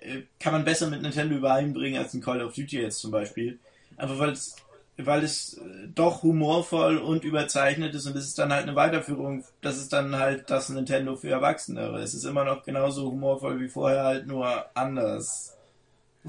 äh, 0.01 0.21
kann 0.39 0.53
man 0.53 0.63
besser 0.63 0.89
mit 0.89 1.01
Nintendo 1.01 1.35
übereinbringen 1.35 2.01
als 2.01 2.13
ein 2.13 2.21
Call 2.21 2.41
of 2.41 2.53
Duty 2.53 2.81
jetzt 2.81 2.99
zum 2.99 3.11
Beispiel. 3.11 3.59
Einfach 3.97 4.19
weil 4.19 4.29
es, 4.31 4.55
weil 4.97 5.23
es 5.23 5.55
äh, 5.57 5.87
doch 5.93 6.23
humorvoll 6.23 6.97
und 6.97 7.25
überzeichnet 7.25 7.93
ist 7.93 8.05
und 8.05 8.15
es 8.15 8.25
ist 8.25 8.39
dann 8.39 8.53
halt 8.53 8.63
eine 8.63 8.75
Weiterführung, 8.75 9.43
das 9.61 9.77
ist 9.77 9.91
dann 9.91 10.15
halt 10.15 10.49
das 10.49 10.69
Nintendo 10.69 11.17
für 11.17 11.29
Erwachsenere. 11.29 12.01
Es 12.01 12.13
ist 12.13 12.23
immer 12.23 12.45
noch 12.45 12.63
genauso 12.63 13.11
humorvoll 13.11 13.59
wie 13.59 13.67
vorher, 13.67 14.03
halt 14.03 14.27
nur 14.27 14.65
anders. 14.77 15.56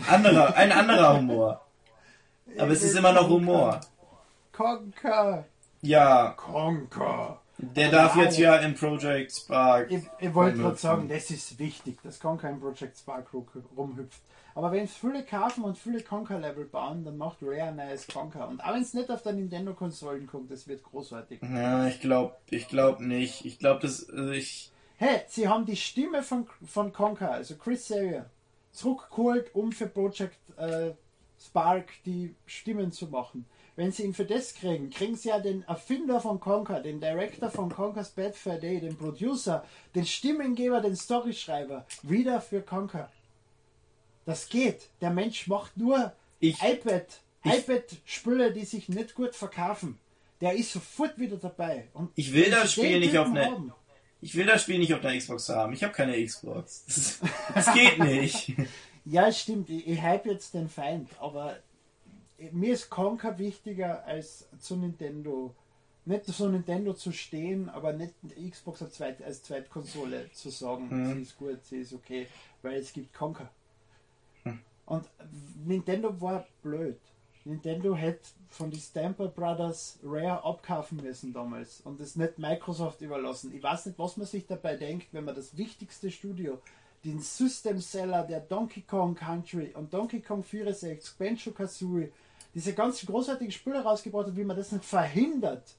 Anderer, 0.06 0.54
ein 0.56 0.72
anderer 0.72 1.16
Humor. 1.18 1.64
Aber 2.58 2.70
es 2.72 2.82
ist 2.82 2.96
immer 2.96 3.12
noch 3.12 3.28
Humor. 3.28 3.80
Conker. 4.52 5.44
Ja, 5.82 6.30
Conker. 6.36 7.40
der 7.58 7.90
darf 7.90 8.16
jetzt 8.16 8.38
ja 8.38 8.56
in 8.56 8.74
Project 8.74 9.32
Spark. 9.32 9.90
Ich, 9.90 10.02
ich 10.18 10.34
wollte 10.34 10.58
gerade 10.58 10.76
sagen, 10.76 11.08
das 11.08 11.30
ist 11.30 11.58
wichtig, 11.58 11.98
dass 12.02 12.18
Conker 12.18 12.50
im 12.50 12.60
Project 12.60 12.98
Spark 12.98 13.28
ru- 13.32 13.46
rumhüpft. 13.76 14.20
Aber 14.54 14.72
wenn 14.72 14.84
es 14.84 14.94
viele 14.94 15.22
kaufen 15.22 15.62
und 15.62 15.78
viele 15.78 16.00
Conker-Level 16.02 16.64
bauen, 16.64 17.04
dann 17.04 17.16
macht 17.16 17.36
Rare 17.42 17.68
ein 17.68 17.76
neues 17.76 18.08
Conker. 18.08 18.48
Und 18.48 18.60
auch 18.64 18.74
wenn 18.74 18.82
es 18.82 18.92
nicht 18.92 19.08
auf 19.08 19.22
der 19.22 19.34
Nintendo-Konsolen 19.34 20.26
kommt, 20.26 20.50
das 20.50 20.66
wird 20.66 20.82
großartig. 20.82 21.40
Ja, 21.42 21.86
ich 21.86 22.00
glaube, 22.00 22.34
ich 22.50 22.66
glaube 22.66 23.04
nicht. 23.06 23.44
Ich 23.44 23.60
glaube, 23.60 23.80
das, 23.82 24.08
also 24.10 24.32
ich, 24.32 24.72
Hey, 24.96 25.20
sie 25.28 25.46
haben 25.48 25.64
die 25.64 25.76
Stimme 25.76 26.24
von, 26.24 26.48
von 26.66 26.92
Conker, 26.92 27.30
also 27.30 27.54
Chris 27.54 27.86
Sayer, 27.86 28.26
zurückgeholt, 28.72 29.54
um 29.54 29.72
für 29.72 29.86
Project 29.86 30.36
äh, 30.56 30.92
Spark 31.40 31.88
die 32.04 32.34
Stimmen 32.46 32.92
zu 32.92 33.06
machen. 33.06 33.44
Wenn 33.76 33.92
sie 33.92 34.02
ihn 34.02 34.14
für 34.14 34.24
das 34.24 34.54
kriegen, 34.54 34.90
kriegen 34.90 35.14
sie 35.16 35.28
ja 35.28 35.38
den 35.38 35.62
Erfinder 35.62 36.20
von 36.20 36.40
Conker, 36.40 36.80
den 36.80 37.00
Director 37.00 37.48
von 37.48 37.70
Conker's 37.70 38.10
Bad 38.10 38.34
Fur 38.34 38.54
Day, 38.56 38.80
den 38.80 38.96
Producer, 38.96 39.64
den 39.94 40.04
Stimmengeber, 40.04 40.80
den 40.80 40.96
Storyschreiber, 40.96 41.86
wieder 42.02 42.40
für 42.40 42.60
Conker. 42.60 43.08
Das 44.26 44.48
geht. 44.48 44.88
Der 45.00 45.10
Mensch 45.10 45.46
macht 45.46 45.76
nur 45.76 46.12
Ich- 46.40 46.60
iPad, 46.60 47.06
iPad-Spüle, 47.44 48.52
die 48.52 48.64
sich 48.64 48.88
nicht 48.88 49.14
gut 49.14 49.34
verkaufen. 49.34 49.98
Der 50.40 50.54
ist 50.54 50.72
sofort 50.72 51.18
wieder 51.18 51.36
dabei. 51.36 51.88
Und 51.94 52.10
Ich 52.16 52.32
will 52.32 52.50
das 52.50 52.72
Spiel 52.72 52.98
nicht 53.00 53.16
auf 53.16 53.28
eine- 53.28 53.44
haben, 53.46 53.72
ich 54.20 54.34
will 54.34 54.46
das 54.46 54.62
Spiel 54.62 54.78
nicht 54.78 54.92
auf 54.94 55.00
der 55.00 55.16
Xbox 55.16 55.48
haben. 55.48 55.72
Ich 55.72 55.82
habe 55.84 55.92
keine 55.92 56.22
Xbox. 56.24 56.84
Das, 57.54 57.64
das 57.66 57.74
geht 57.74 57.98
nicht. 57.98 58.54
Ja, 59.10 59.28
es 59.28 59.40
stimmt. 59.40 59.70
Ich, 59.70 59.86
ich 59.88 60.02
hype 60.02 60.26
jetzt 60.26 60.52
den 60.52 60.68
Feind, 60.68 61.08
aber 61.18 61.56
mir 62.52 62.74
ist 62.74 62.90
Conker 62.90 63.38
wichtiger 63.38 64.04
als 64.04 64.46
zu 64.60 64.76
Nintendo. 64.76 65.54
Nicht 66.04 66.26
zu 66.26 66.48
Nintendo 66.50 66.92
zu 66.92 67.12
stehen, 67.12 67.70
aber 67.70 67.94
nicht 67.94 68.12
Xbox 68.50 68.82
als, 68.82 68.94
Zweit, 68.94 69.22
als 69.22 69.42
Zweitkonsole 69.42 70.30
zu 70.32 70.50
sagen, 70.50 70.88
Mhm. 70.90 71.14
sie 71.14 71.22
ist 71.22 71.38
gut, 71.38 71.64
sie 71.64 71.78
ist 71.78 71.94
okay, 71.94 72.26
weil 72.60 72.74
es 72.80 72.92
gibt 72.92 73.14
Conker. 73.14 73.48
Und 74.84 75.04
Nintendo 75.64 76.18
war 76.20 76.46
blöd. 76.62 76.98
Nintendo 77.48 77.94
hätte 77.94 78.28
von 78.50 78.70
den 78.70 78.78
Stamper 78.78 79.28
Brothers 79.28 79.98
Rare 80.02 80.44
abkaufen 80.44 81.00
müssen 81.02 81.32
damals 81.32 81.80
und 81.80 81.98
es 82.00 82.14
nicht 82.14 82.38
Microsoft 82.38 83.00
überlassen. 83.00 83.54
Ich 83.54 83.62
weiß 83.62 83.86
nicht, 83.86 83.98
was 83.98 84.18
man 84.18 84.26
sich 84.26 84.46
dabei 84.46 84.76
denkt, 84.76 85.08
wenn 85.12 85.24
man 85.24 85.34
das 85.34 85.56
wichtigste 85.56 86.10
Studio, 86.10 86.60
den 87.04 87.20
System 87.20 87.80
Seller 87.80 88.24
der 88.24 88.40
Donkey 88.40 88.82
Kong 88.82 89.14
Country 89.14 89.72
und 89.74 89.94
Donkey 89.94 90.20
Kong 90.20 90.44
64, 90.44 91.16
Banjo 91.16 91.52
Kazooie, 91.52 92.12
diese 92.54 92.74
ganzen 92.74 93.06
großartigen 93.06 93.52
Spiele 93.52 93.82
rausgebracht 93.82 94.26
hat, 94.26 94.36
wie 94.36 94.44
man 94.44 94.56
das 94.56 94.72
nicht 94.72 94.84
verhindert 94.84 95.74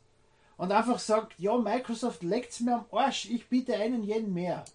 und 0.58 0.72
einfach 0.72 0.98
sagt, 0.98 1.40
ja, 1.40 1.56
Microsoft 1.56 2.24
leckt's 2.24 2.62
mir 2.62 2.76
am 2.76 2.86
Arsch, 2.92 3.30
ich 3.30 3.48
biete 3.48 3.76
einen 3.76 4.04
jeden 4.04 4.34
mehr. 4.34 4.66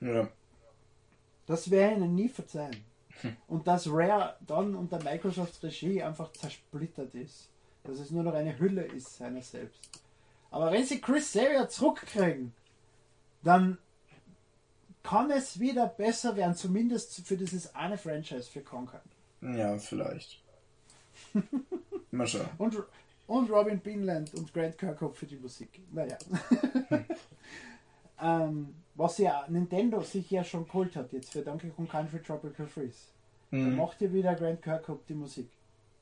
Ja. 0.00 0.28
Das 1.46 1.66
ich 1.66 1.72
ihnen 1.72 2.14
nie 2.14 2.28
verzeihen. 2.28 2.85
Und 3.48 3.66
dass 3.66 3.88
Rare 3.88 4.36
dann 4.46 4.74
unter 4.74 5.02
Microsofts 5.02 5.62
Regie 5.62 6.02
einfach 6.02 6.32
zersplittert 6.32 7.14
ist. 7.14 7.48
Dass 7.84 7.98
es 7.98 8.10
nur 8.10 8.22
noch 8.22 8.34
eine 8.34 8.58
Hülle 8.58 8.82
ist 8.82 9.16
seiner 9.16 9.42
selbst. 9.42 9.80
Aber 10.50 10.72
wenn 10.72 10.84
sie 10.84 11.00
Chris 11.00 11.26
Xavier 11.26 11.68
zurückkriegen, 11.68 12.52
dann 13.42 13.78
kann 15.02 15.30
es 15.30 15.60
wieder 15.60 15.86
besser 15.86 16.36
werden, 16.36 16.56
zumindest 16.56 17.26
für 17.26 17.36
dieses 17.36 17.74
eine 17.74 17.96
Franchise 17.96 18.50
für 18.50 18.60
Conker. 18.60 19.00
Ja, 19.40 19.78
vielleicht. 19.78 20.42
Mal 22.10 22.26
schauen. 22.26 22.48
Und, 22.58 22.82
und 23.26 23.50
Robin 23.50 23.78
Beanland 23.80 24.34
und 24.34 24.52
Grant 24.52 24.78
Kirkhope 24.78 25.14
für 25.14 25.26
die 25.26 25.36
Musik. 25.36 25.80
Naja. 25.92 26.16
ähm, 28.20 28.74
was 28.96 29.18
ja 29.18 29.44
Nintendo 29.48 30.00
sich 30.02 30.30
ja 30.30 30.42
schon 30.44 30.66
geholt 30.66 30.96
hat 30.96 31.12
jetzt 31.12 31.32
für 31.32 31.42
Donkey 31.42 31.68
Kong 31.70 31.88
Country 31.88 32.20
Tropical 32.22 32.66
Freeze. 32.66 33.06
Dann 33.50 33.70
Mhm. 33.72 33.76
macht 33.76 34.00
ja 34.00 34.12
wieder 34.12 34.34
Grant 34.34 34.60
Kirkhope 34.62 35.04
die 35.08 35.14
Musik. 35.14 35.48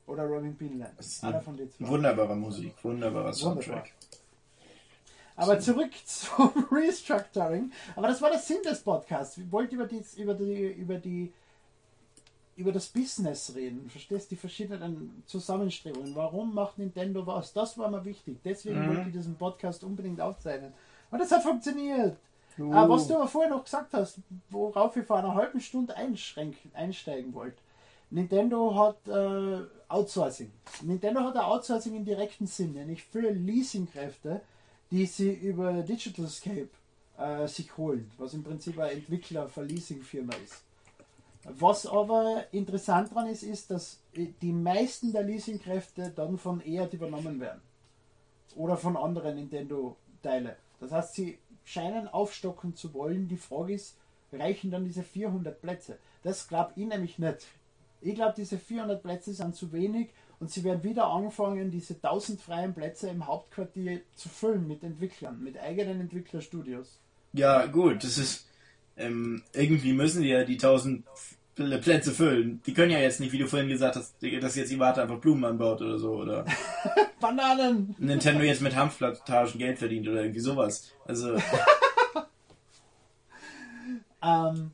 Oder 0.07 0.25
Robin 0.27 0.57
ist 0.99 1.23
Einer 1.25 1.35
eine 1.37 1.43
von 1.45 1.57
den 1.57 1.71
zwei. 1.71 1.89
Wunderbare 1.89 2.37
Musik, 2.37 2.75
wunderbarer 2.83 3.33
Soundtrack. 3.33 3.93
Aber 5.37 5.59
zurück 5.59 5.91
zum 6.07 6.51
Restructuring. 6.71 7.73
Aber 7.97 8.09
das 8.09 8.21
war 8.23 8.31
der 8.31 8.39
Sinn 8.39 8.63
des 8.65 8.81
Podcasts. 8.81 9.39
Wir 9.39 9.51
wollten 9.51 9.75
über 9.75 9.87
die, 9.87 10.03
über 10.17 10.35
die, 10.35 10.67
über 10.73 10.95
die, 10.97 11.33
über 12.57 12.71
das 12.71 12.87
Business 12.87 13.53
reden. 13.55 13.89
Verstehst 13.91 14.31
die 14.31 14.37
verschiedenen 14.37 15.23
Zusammenstrebungen? 15.27 16.15
Warum 16.15 16.55
macht 16.55 16.79
Nintendo 16.79 17.27
was? 17.27 17.53
Das 17.53 17.77
war 17.79 17.91
mir 17.91 18.05
wichtig. 18.05 18.39
Deswegen 18.45 18.83
Mhm. 18.85 18.89
wollte 18.89 19.03
ich 19.09 19.13
diesen 19.13 19.37
Podcast 19.37 19.83
unbedingt 19.85 20.21
aufzeichnen. 20.21 20.73
Und 21.11 21.21
es 21.21 21.31
hat 21.33 21.43
funktioniert. 21.43 22.17
Uh. 22.59 22.73
Ah, 22.73 22.89
was 22.89 23.09
du 23.09 23.17
aber 23.17 23.27
vorher 23.27 23.51
noch 23.51 23.65
gesagt 23.65 23.95
hast, 23.95 24.19
worauf 24.51 24.97
ich 24.97 25.07
vor 25.07 25.19
einer 25.19 25.35
halben 25.35 25.61
Stunde 25.61 25.97
einschränken, 25.97 26.71
einsteigen 26.75 27.35
wollte. 27.35 27.59
Nintendo 28.11 28.75
hat 28.77 29.09
äh, 29.09 29.63
Outsourcing. 29.89 30.53
Nintendo 30.83 31.21
hat 31.21 31.37
ein 31.37 31.43
Outsourcing 31.43 31.97
im 31.97 32.05
direkten 32.05 32.47
Sinn, 32.47 32.73
nämlich 32.73 33.03
viele 33.03 33.31
Leasingkräfte, 33.31 34.41
die 34.91 35.07
sie 35.07 35.33
über 35.33 35.73
Digitalscape 35.83 36.69
äh, 37.19 37.49
sich 37.49 37.77
holen, 37.77 38.11
was 38.19 38.35
im 38.35 38.45
Prinzip 38.45 38.79
ein 38.79 38.91
Entwickler 38.91 39.49
für 39.49 39.63
Leasingfirma 39.63 40.35
ist. 40.45 40.63
Was 41.45 41.87
aber 41.87 42.45
interessant 42.53 43.11
daran 43.11 43.29
ist, 43.29 43.43
ist, 43.43 43.71
dass 43.71 43.99
die 44.15 44.53
meisten 44.53 45.13
der 45.13 45.25
Leasingkräfte 45.25 46.11
dann 46.15 46.39
von 46.39 46.65
EAD 46.65 46.95
übernommen 46.95 47.39
werden. 47.41 47.61
Oder 48.57 48.77
von 48.77 48.97
anderen 48.97 49.37
Nintendo-Teile. 49.37 50.57
Das 50.81 50.93
heißt, 50.93 51.15
sie 51.15 51.39
scheinen 51.65 52.09
aufstocken 52.09 52.77
zu 52.77 52.95
wollen. 52.95 53.29
Die 53.29 53.37
Frage 53.37 53.75
ist, 53.75 53.97
reichen 54.33 54.71
dann 54.71 54.85
diese 54.85 55.03
400 55.03 55.61
Plätze? 55.61 55.99
Das 56.23 56.49
glaube 56.49 56.73
ich 56.77 56.87
nämlich 56.87 57.19
nicht. 57.19 57.47
Ich 58.01 58.15
glaube, 58.15 58.35
diese 58.37 58.59
400 58.59 59.03
Plätze 59.03 59.33
sind 59.33 59.57
zu 59.57 59.73
wenig 59.73 60.11
und 60.41 60.51
sie 60.51 60.63
werden 60.65 60.83
wieder 60.83 61.07
anfangen, 61.07 61.71
diese 61.71 61.95
1000 61.95 62.41
freien 62.41 62.75
Plätze 62.75 63.09
im 63.09 63.27
Hauptquartier 63.27 64.01
zu 64.15 64.29
füllen 64.29 64.69
mit 64.69 64.83
Entwicklern, 64.83 65.43
mit 65.43 65.59
eigenen 65.59 66.01
Entwicklerstudios. 66.01 66.99
Ja, 67.33 67.67
gut, 67.67 68.05
das 68.05 68.19
ist. 68.19 68.47
Ähm, 68.97 69.43
irgendwie 69.53 69.93
müssen 69.93 70.23
die 70.23 70.29
ja 70.29 70.45
die 70.45 70.55
1000 70.55 71.05
Pl- 71.05 71.35
Plätze 71.55 72.13
füllen. 72.13 72.61
Die 72.67 72.75
können 72.75 72.91
ja 72.91 72.99
jetzt 72.99 73.21
nicht, 73.21 73.33
wie 73.33 73.39
du 73.39 73.47
vorhin 73.47 73.69
gesagt 73.69 73.97
hast, 73.97 74.17
dass 74.21 74.57
jetzt 74.57 74.73
Iwata 74.73 75.03
einfach 75.03 75.19
Blumen 75.19 75.45
anbaut 75.45 75.81
oder 75.83 75.99
so. 75.99 76.13
Oder 76.13 76.45
Bananen! 77.21 77.95
Nintendo 77.99 78.45
jetzt 78.45 78.61
mit 78.61 78.75
Hanfplantagen 78.75 79.59
Geld 79.59 79.79
verdient 79.79 80.09
oder 80.09 80.23
irgendwie 80.23 80.41
sowas. 80.41 80.93
Also, 81.07 81.37
Ähm, 84.25 84.73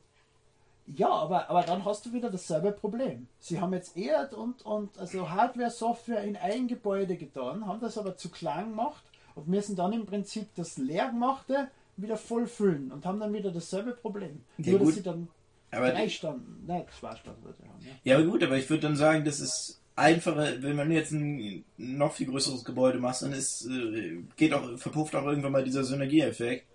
ja, 0.86 1.08
aber, 1.08 1.50
aber 1.50 1.62
dann 1.62 1.84
hast 1.84 2.06
du 2.06 2.12
wieder 2.12 2.30
dasselbe 2.30 2.72
Problem. 2.72 3.26
Sie 3.38 3.60
haben 3.60 3.72
jetzt 3.72 3.96
Erd 3.96 4.32
und, 4.32 4.64
und 4.64 4.98
also 4.98 5.30
Hardware, 5.30 5.70
Software 5.70 6.22
in 6.24 6.36
ein 6.36 6.68
Gebäude 6.68 7.16
getan, 7.16 7.66
haben 7.66 7.80
das 7.80 7.98
aber 7.98 8.16
zu 8.16 8.28
klein 8.30 8.70
gemacht 8.70 9.02
und 9.34 9.48
müssen 9.48 9.76
dann 9.76 9.92
im 9.92 10.06
Prinzip 10.06 10.48
das 10.56 10.78
Leergemachte 10.78 11.68
wieder 11.96 12.16
voll 12.16 12.46
füllen 12.46 12.92
und 12.92 13.04
haben 13.04 13.20
dann 13.20 13.32
wieder 13.32 13.50
dasselbe 13.50 13.92
Problem. 13.92 14.40
Ja, 14.58 14.72
Nur, 14.72 14.80
dass 14.80 14.88
gut. 14.88 14.94
sie 14.94 15.02
dann 15.02 15.28
Aber 15.70 15.90
drei 15.90 16.08
Stunden, 16.08 16.64
nein, 16.66 16.84
zwei 16.98 17.14
Stunden 17.16 17.44
wird 17.44 17.58
haben. 17.60 17.80
Ja. 17.80 18.12
Ja, 18.12 18.18
aber 18.18 18.26
gut, 18.26 18.42
aber 18.42 18.56
ich 18.56 18.68
würde 18.68 18.82
dann 18.82 18.96
sagen, 18.96 19.24
das 19.24 19.40
ist 19.40 19.80
einfacher, 19.94 20.62
wenn 20.62 20.76
man 20.76 20.90
jetzt 20.90 21.12
ein 21.12 21.64
noch 21.76 22.14
viel 22.14 22.26
größeres 22.26 22.64
Gebäude 22.64 22.98
macht, 22.98 23.22
dann 23.22 23.32
ist, 23.32 23.66
äh, 23.66 24.22
geht 24.36 24.52
auch, 24.52 24.78
verpufft 24.78 25.14
auch 25.14 25.26
irgendwann 25.26 25.52
mal 25.52 25.64
dieser 25.64 25.84
Synergieeffekt. 25.84 26.66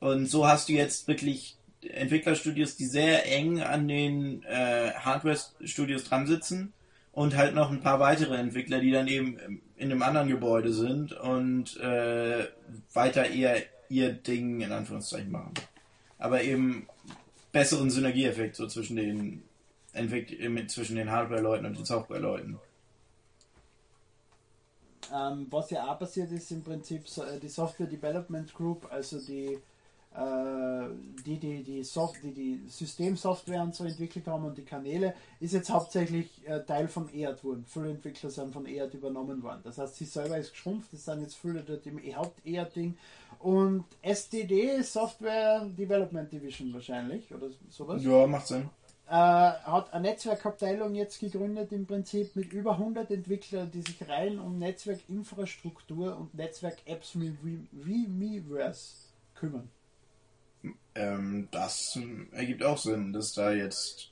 Und 0.00 0.26
so 0.26 0.46
hast 0.46 0.68
du 0.68 0.72
jetzt 0.72 1.08
wirklich 1.08 1.56
Entwicklerstudios, 1.82 2.76
die 2.76 2.86
sehr 2.86 3.30
eng 3.30 3.60
an 3.60 3.88
den 3.88 4.42
äh, 4.44 4.92
Hardware-Studios 4.92 6.04
dran 6.04 6.26
sitzen 6.26 6.72
und 7.12 7.36
halt 7.36 7.54
noch 7.54 7.70
ein 7.70 7.80
paar 7.80 8.00
weitere 8.00 8.36
Entwickler, 8.36 8.80
die 8.80 8.90
dann 8.90 9.08
eben 9.08 9.60
in 9.76 9.90
einem 9.90 10.02
anderen 10.02 10.28
Gebäude 10.28 10.72
sind 10.72 11.12
und 11.12 11.76
äh, 11.78 12.46
weiter 12.92 13.28
eher 13.28 13.62
ihr 13.88 14.12
Ding 14.12 14.60
in 14.60 14.72
Anführungszeichen 14.72 15.30
machen. 15.30 15.54
Aber 16.18 16.42
eben 16.42 16.86
besseren 17.52 17.90
Synergieeffekt 17.90 18.56
so 18.56 18.66
zwischen 18.66 18.96
den 18.96 19.42
zwischen 20.68 20.96
den 20.96 21.10
Hardware-Leuten 21.10 21.66
und 21.66 21.76
den 21.76 21.84
Software-Leuten. 21.84 22.58
Ähm, 25.12 25.46
was 25.50 25.70
ja 25.70 25.84
auch 25.84 25.98
passiert 25.98 26.32
ist 26.32 26.50
im 26.50 26.62
Prinzip 26.62 27.06
so, 27.06 27.22
äh, 27.22 27.38
die 27.38 27.48
Software 27.48 27.86
Development 27.86 28.52
Group, 28.54 28.90
also 28.90 29.20
die 29.20 29.58
die 30.14 31.38
die 31.38 31.62
die, 31.62 31.82
Soft 31.82 32.22
die 32.22 32.32
die 32.32 32.62
Systemsoftware 32.68 33.62
und 33.62 33.74
so 33.74 33.84
entwickelt 33.84 34.26
haben 34.26 34.44
und 34.44 34.58
die 34.58 34.64
Kanäle, 34.64 35.14
ist 35.40 35.54
jetzt 35.54 35.70
hauptsächlich 35.70 36.46
äh, 36.46 36.60
Teil 36.60 36.88
von 36.88 37.08
EAD 37.14 37.42
worden. 37.44 37.64
Viele 37.66 37.90
Entwickler 37.90 38.30
sind 38.30 38.52
von 38.52 38.66
EAD 38.66 38.94
übernommen 38.94 39.42
worden. 39.42 39.60
Das 39.64 39.78
heißt, 39.78 39.96
sie 39.96 40.04
selber 40.04 40.36
ist 40.36 40.52
geschrumpft, 40.52 40.92
es 40.92 41.04
sind 41.04 41.22
jetzt 41.22 41.36
viele 41.36 41.62
dort 41.62 41.86
im 41.86 41.98
Haupt-EAD-Ding. 41.98 42.96
Und 43.38 43.84
SDD, 44.02 44.82
Software 44.82 45.64
Development 45.66 46.30
Division 46.30 46.72
wahrscheinlich, 46.74 47.32
oder 47.34 47.48
sowas. 47.70 48.04
Ja, 48.04 48.26
macht 48.26 48.46
Sinn. 48.46 48.68
Äh, 49.08 49.14
hat 49.14 49.92
eine 49.92 50.08
Netzwerkabteilung 50.08 50.94
jetzt 50.94 51.20
gegründet 51.20 51.72
im 51.72 51.86
Prinzip 51.86 52.36
mit 52.36 52.52
über 52.52 52.72
100 52.72 53.10
Entwicklern, 53.10 53.70
die 53.70 53.82
sich 53.82 54.08
rein 54.08 54.38
um 54.38 54.58
Netzwerkinfrastruktur 54.58 56.16
und 56.16 56.34
Netzwerk-Apps 56.34 57.18
wie 57.18 58.06
Miiverse 58.06 58.94
kümmern. 59.34 59.68
Ähm, 60.94 61.48
das 61.50 61.98
ergibt 62.32 62.62
auch 62.62 62.78
Sinn, 62.78 63.12
dass 63.12 63.32
da 63.32 63.52
jetzt 63.52 64.10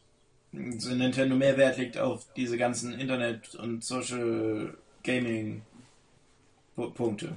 so 0.78 0.92
Nintendo 0.94 1.36
mehr 1.36 1.56
Wert 1.56 1.76
legt 1.78 1.96
auf 1.98 2.26
diese 2.34 2.58
ganzen 2.58 2.98
Internet- 2.98 3.54
und 3.54 3.84
Social 3.84 4.76
Gaming-Punkte. 5.04 7.36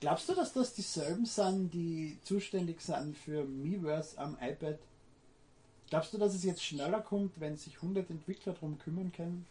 Glaubst 0.00 0.28
du, 0.28 0.34
dass 0.34 0.52
das 0.52 0.74
dieselben 0.74 1.24
sind, 1.24 1.72
die 1.72 2.18
zuständig 2.22 2.82
sind 2.82 3.16
für 3.16 3.44
Miiverse 3.44 4.18
am 4.18 4.36
iPad? 4.40 4.78
Glaubst 5.88 6.12
du, 6.12 6.18
dass 6.18 6.34
es 6.34 6.44
jetzt 6.44 6.62
schneller 6.64 7.00
kommt, 7.00 7.40
wenn 7.40 7.56
sich 7.56 7.76
100 7.76 8.10
Entwickler 8.10 8.52
darum 8.52 8.78
kümmern 8.78 9.10
können? 9.16 9.46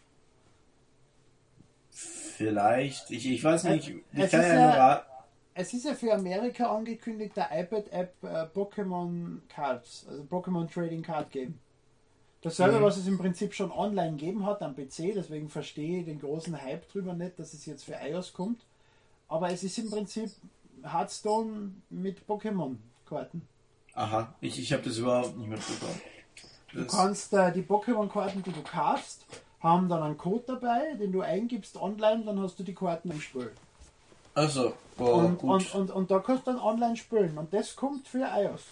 Vielleicht, 1.90 3.10
ich, 3.10 3.26
ich 3.26 3.42
weiß 3.42 3.64
nicht, 3.64 3.88
ich 3.88 3.96
Es 4.18 4.30
kann 4.30 4.42
ja- 4.42 4.54
nur 4.54 4.68
raten. 4.76 5.10
Es 5.58 5.72
ist 5.72 5.86
ja 5.86 5.94
für 5.94 6.12
Amerika 6.12 6.66
angekündigt, 6.70 7.34
der 7.34 7.48
iPad-App 7.50 8.12
äh, 8.22 8.26
Pokémon 8.54 9.38
Cards, 9.48 10.04
also 10.08 10.22
Pokémon 10.24 10.70
Trading 10.70 11.02
Card 11.02 11.30
Game. 11.30 11.58
Dasselbe, 12.42 12.78
Mhm. 12.78 12.82
was 12.82 12.98
es 12.98 13.06
im 13.06 13.16
Prinzip 13.16 13.54
schon 13.54 13.72
online 13.72 14.12
gegeben 14.16 14.44
hat 14.44 14.60
am 14.60 14.74
PC, 14.76 15.14
deswegen 15.14 15.48
verstehe 15.48 16.00
ich 16.00 16.04
den 16.04 16.20
großen 16.20 16.60
Hype 16.60 16.86
drüber 16.92 17.14
nicht, 17.14 17.38
dass 17.38 17.54
es 17.54 17.64
jetzt 17.64 17.84
für 17.84 17.94
iOS 17.94 18.34
kommt. 18.34 18.60
Aber 19.28 19.50
es 19.50 19.64
ist 19.64 19.78
im 19.78 19.90
Prinzip 19.90 20.30
Hearthstone 20.84 21.72
mit 21.88 22.18
Pokémon-Karten. 22.28 23.40
Aha, 23.94 24.34
ich, 24.42 24.58
ich 24.60 24.72
habe 24.74 24.82
das 24.82 24.98
überhaupt 24.98 25.38
nicht 25.38 25.48
mitbekommen. 25.48 26.00
Du 26.74 26.82
Das, 26.84 26.92
kannst 26.94 27.32
äh, 27.32 27.50
die 27.52 27.62
Pokémon-Karten, 27.62 28.42
die 28.42 28.52
du 28.52 28.62
kaufst, 28.62 29.24
haben 29.60 29.88
dann 29.88 30.02
einen 30.02 30.18
Code 30.18 30.44
dabei, 30.46 30.92
den 31.00 31.12
du 31.12 31.22
eingibst 31.22 31.76
online, 31.80 32.24
dann 32.26 32.38
hast 32.42 32.58
du 32.58 32.62
die 32.62 32.74
Karten 32.74 33.10
im 33.10 33.20
Spiel. 33.22 33.50
Achso, 34.36 34.74
boah, 34.96 35.16
und, 35.24 35.38
gut. 35.38 35.50
und, 35.50 35.74
und, 35.74 35.90
und 35.90 36.10
da 36.10 36.20
kannst 36.20 36.46
du 36.46 36.52
dann 36.52 36.60
online 36.60 36.96
spielen. 36.96 37.36
Und 37.36 37.52
das 37.52 37.74
kommt 37.74 38.06
für 38.06 38.24
iOS. 38.24 38.62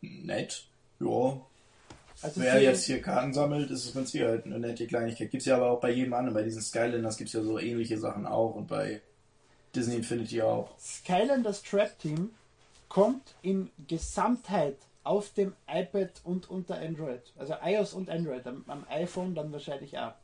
Nett. 0.00 0.64
Ja. 1.00 1.40
Also 2.22 2.40
Wer 2.40 2.62
jetzt 2.62 2.86
hier 2.86 3.02
Karten 3.02 3.34
sammelt, 3.34 3.70
ist 3.70 3.84
es 3.84 3.94
mit 3.94 4.08
Sicherheit 4.08 4.46
eine 4.46 4.58
nette 4.58 4.86
Kleinigkeit. 4.86 5.30
Gibt's 5.30 5.46
ja 5.46 5.56
aber 5.56 5.70
auch 5.70 5.80
bei 5.80 5.90
jedem 5.90 6.14
anderen. 6.14 6.34
Bei 6.34 6.42
diesen 6.42 6.62
Skylanders 6.62 7.18
gibt's 7.18 7.34
ja 7.34 7.42
so 7.42 7.58
ähnliche 7.58 7.98
Sachen 7.98 8.26
auch 8.26 8.54
und 8.54 8.68
bei 8.68 9.02
Disney 9.74 9.96
Infinity 9.96 10.40
auch. 10.40 10.70
Skylanders 10.78 11.62
Trap 11.62 11.98
Team 11.98 12.30
kommt 12.88 13.34
in 13.42 13.70
Gesamtheit 13.86 14.78
auf 15.04 15.32
dem 15.34 15.54
iPad 15.68 16.10
und 16.24 16.48
unter 16.48 16.78
Android. 16.78 17.20
Also 17.38 17.54
iOS 17.62 17.92
und 17.92 18.08
Android. 18.08 18.46
Am, 18.46 18.64
am 18.66 18.86
iPhone 18.88 19.34
dann 19.34 19.52
wahrscheinlich 19.52 19.98
auch. 19.98 20.14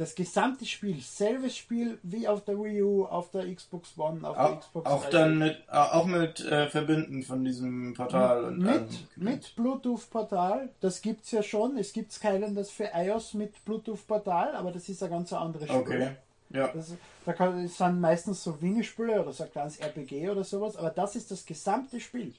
Das 0.00 0.14
gesamte 0.14 0.64
Spiel, 0.64 0.98
selbes 1.02 1.58
Spiel 1.58 1.98
wie 2.02 2.26
auf 2.26 2.42
der 2.46 2.58
Wii 2.58 2.82
U, 2.82 3.04
auf 3.04 3.30
der 3.32 3.54
Xbox 3.54 3.98
One, 3.98 4.26
auf 4.26 4.34
der 4.34 4.46
Auch, 4.46 4.60
Xbox 4.60 4.86
auch 4.86 5.04
360. 5.04 5.10
dann 5.10 5.38
mit, 5.38 5.68
auch 5.68 6.06
mit 6.06 6.40
äh, 6.40 6.68
Verbinden 6.70 7.22
von 7.22 7.44
diesem 7.44 7.92
Portal 7.92 8.44
und 8.44 8.60
mit, 8.60 9.16
mit 9.16 9.54
Bluetooth-Portal, 9.56 10.70
das 10.80 11.02
gibt 11.02 11.26
es 11.26 11.32
ja 11.32 11.42
schon. 11.42 11.76
Es 11.76 11.92
gibt 11.92 12.12
Skylanders 12.12 12.70
für 12.70 12.88
iOS 12.94 13.34
mit 13.34 13.62
Bluetooth-Portal, 13.66 14.56
aber 14.56 14.72
das 14.72 14.88
ist 14.88 15.02
ein 15.02 15.10
ganz 15.10 15.34
anderes 15.34 15.68
Spiel. 15.68 15.80
Okay. 15.80 16.10
Ja. 16.48 16.68
Das, 16.68 16.94
da 17.26 17.34
kann, 17.34 17.62
das 17.62 17.76
sind 17.76 18.00
meistens 18.00 18.42
so 18.42 18.56
Minispiele 18.58 19.20
oder 19.20 19.34
so 19.34 19.44
ein 19.44 19.52
kleines 19.52 19.76
RPG 19.80 20.30
oder 20.30 20.44
sowas, 20.44 20.78
aber 20.78 20.88
das 20.88 21.14
ist 21.14 21.30
das 21.30 21.44
gesamte 21.44 22.00
Spiel. 22.00 22.32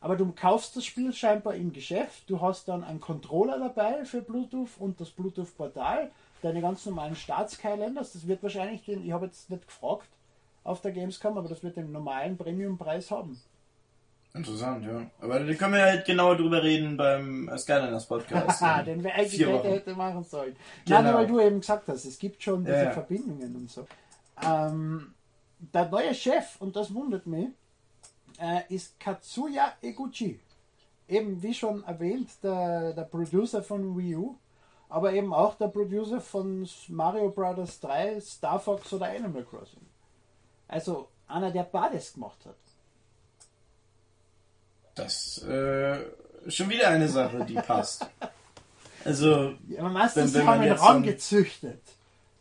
Aber 0.00 0.14
du 0.14 0.30
kaufst 0.30 0.76
das 0.76 0.84
Spiel 0.84 1.12
scheinbar 1.12 1.56
im 1.56 1.72
Geschäft, 1.72 2.30
du 2.30 2.40
hast 2.40 2.68
dann 2.68 2.84
einen 2.84 3.00
Controller 3.00 3.58
dabei 3.58 4.04
für 4.04 4.22
Bluetooth 4.22 4.78
und 4.78 5.00
das 5.00 5.10
Bluetooth-Portal, 5.10 6.12
deine 6.42 6.60
ganz 6.60 6.84
normalen 6.86 7.16
Starts-Skylanders, 7.16 8.12
das 8.12 8.26
wird 8.26 8.42
wahrscheinlich 8.42 8.84
den, 8.84 9.04
ich 9.04 9.12
habe 9.12 9.26
jetzt 9.26 9.50
nicht 9.50 9.66
gefragt 9.66 10.08
auf 10.64 10.80
der 10.80 10.92
Gamescom, 10.92 11.38
aber 11.38 11.48
das 11.48 11.62
wird 11.62 11.76
den 11.76 11.92
normalen 11.92 12.36
Premium-Preis 12.36 13.10
haben. 13.10 13.40
Interessant, 14.34 14.84
ja. 14.84 15.06
Aber 15.20 15.40
da 15.40 15.54
können 15.54 15.74
wir 15.74 15.82
halt 15.82 16.04
genauer 16.04 16.36
drüber 16.36 16.62
reden 16.62 16.96
beim 16.96 17.50
Skylanders 17.56 18.06
Podcast. 18.06 18.60
Haha, 18.60 18.80
in 18.80 18.86
den 18.86 19.04
wir 19.04 19.14
eigentlich 19.14 19.40
hätte, 19.40 19.68
hätte 19.68 19.94
machen 19.94 20.22
sollen. 20.22 20.54
Genau. 20.84 21.02
Nein, 21.02 21.14
weil 21.14 21.26
du 21.26 21.40
eben 21.40 21.60
gesagt 21.60 21.88
hast, 21.88 22.04
es 22.04 22.18
gibt 22.18 22.42
schon 22.42 22.64
diese 22.64 22.76
Ja, 22.76 22.84
ja. 22.84 22.90
Verbindungen 22.90 23.56
und 23.56 23.70
so. 23.70 23.86
Ähm, 24.44 25.14
der 25.58 25.88
neue 25.88 26.14
Chef, 26.14 26.60
und 26.60 26.76
das 26.76 26.92
wundert 26.92 27.26
mich, 27.26 27.48
äh, 28.40 28.60
ist 28.68 29.00
Katsuya 29.00 29.72
Eguchi. 29.82 30.38
Eben 31.08 31.42
wie 31.42 31.54
schon 31.54 31.82
erwähnt, 31.84 32.28
der, 32.42 32.92
der 32.92 33.02
Producer 33.02 33.62
von 33.62 33.96
Wii 33.96 34.16
U, 34.16 34.36
aber 34.88 35.12
eben 35.12 35.32
auch 35.34 35.54
der 35.56 35.68
Producer 35.68 36.20
von 36.20 36.68
Mario 36.88 37.30
Bros. 37.30 37.80
3, 37.80 38.20
Star 38.20 38.58
Fox 38.60 38.92
oder 38.92 39.06
Animal 39.10 39.44
Crossing. 39.44 39.80
Also 40.66 41.08
einer, 41.26 41.50
der 41.50 41.64
beides 41.64 42.12
gemacht 42.14 42.38
hat. 42.46 42.56
Das 44.94 45.44
äh, 45.48 46.02
ist 46.44 46.56
schon 46.56 46.68
wieder 46.70 46.88
eine 46.88 47.08
Sache, 47.08 47.44
die 47.44 47.54
passt. 47.54 48.06
Also, 49.04 49.54
Ja, 49.68 49.78
aber 49.80 49.90
meistens 49.90 50.34
Wenn- 50.34 50.40
wenn 50.40 50.46
haben 50.48 50.62
ihn 50.62 50.68
jetzt 50.68 50.80
so 50.80 50.86
ein- 50.86 50.92
rangezüchtet. 50.96 51.80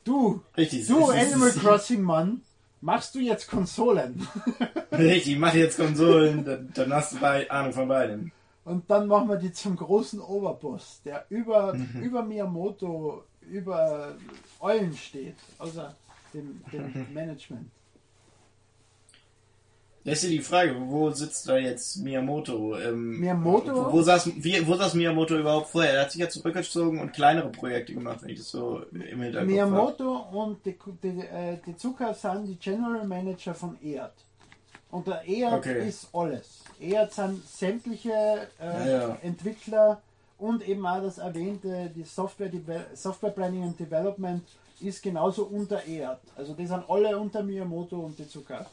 Du, 0.03 0.41
richtig. 0.57 0.87
Du, 0.87 1.11
ist- 1.11 1.17
Animal 1.33 1.51
Crossing 1.51 2.01
Mann, 2.01 2.41
machst 2.81 3.13
du 3.13 3.19
jetzt 3.19 3.47
Konsolen? 3.47 4.27
Richtig, 4.91 5.37
mach 5.37 5.53
jetzt 5.53 5.77
Konsolen, 5.77 6.43
dann, 6.43 6.71
dann 6.73 6.91
hast 6.93 7.13
du 7.13 7.19
bei, 7.19 7.49
Ahnung 7.51 7.73
von 7.73 7.87
beidem. 7.87 8.31
Und 8.67 8.89
dann 8.91 9.07
machen 9.07 9.29
wir 9.29 9.37
die 9.37 9.53
zum 9.53 9.77
großen 9.77 10.19
Oberboss, 10.19 10.99
der 11.05 11.25
über, 11.29 11.73
Mhm. 11.73 12.01
über 12.01 12.21
Miyamoto, 12.21 13.23
über 13.49 14.15
Eulen 14.59 14.93
steht, 14.93 15.37
außer 15.57 15.95
dem, 16.33 16.61
dem 16.73 17.13
Management. 17.13 17.69
Das 20.03 20.15
ist 20.19 20.23
ja 20.23 20.29
die 20.29 20.39
Frage, 20.41 20.75
wo 20.89 21.09
sitzt 21.11 21.47
da 21.47 21.57
jetzt 21.57 21.97
Miyamoto? 21.97 22.77
Ähm, 22.77 23.19
Miyamoto? 23.21 23.73
Wo, 23.73 23.93
wo, 23.93 24.01
saß, 24.01 24.31
wie, 24.43 24.65
wo 24.67 24.75
saß 24.75 24.95
Miyamoto 24.95 25.37
überhaupt 25.37 25.69
vorher? 25.69 25.93
Er 25.93 26.01
hat 26.01 26.11
sich 26.11 26.19
ja 26.21 26.27
zurückgezogen 26.29 26.99
und 26.99 27.13
kleinere 27.13 27.49
Projekte 27.49 27.93
gemacht, 27.93 28.19
wenn 28.21 28.29
ich 28.31 28.39
das 28.39 28.49
so 28.49 28.81
im 28.91 29.21
habe. 29.21 29.45
Miyamoto 29.45 30.27
und 30.31 30.65
die, 30.65 30.77
die, 31.03 31.19
äh, 31.21 31.57
die 31.65 31.75
Zucker 31.77 32.13
sind 32.13 32.47
die 32.47 32.55
General 32.57 33.07
Manager 33.07 33.53
von 33.53 33.77
EAD. 33.81 34.11
Und 34.91 35.07
der 35.07 35.25
EAD 35.25 35.53
Okay. 35.57 35.87
ist 35.87 36.07
alles. 36.13 36.63
EAD 36.81 37.13
sind 37.13 37.47
sämtliche 37.47 38.47
äh, 38.59 38.91
Ja, 38.91 38.99
ja. 39.09 39.17
Entwickler 39.21 40.01
und 40.37 40.67
eben 40.67 40.85
auch 40.85 41.01
das 41.01 41.17
erwähnte, 41.17 41.91
die 41.95 42.03
Software, 42.03 42.51
Software 42.93 43.31
Planning 43.31 43.63
and 43.63 43.79
Development 43.79 44.43
ist 44.79 45.01
genauso 45.01 45.45
unter 45.45 45.85
EAD. 45.87 46.19
Also 46.35 46.53
die 46.53 46.67
sind 46.67 46.83
alle 46.87 47.17
unter 47.17 47.41
Miyamoto 47.43 47.97
und 47.97 48.17
die 48.19 48.27
Zucker. 48.27 48.65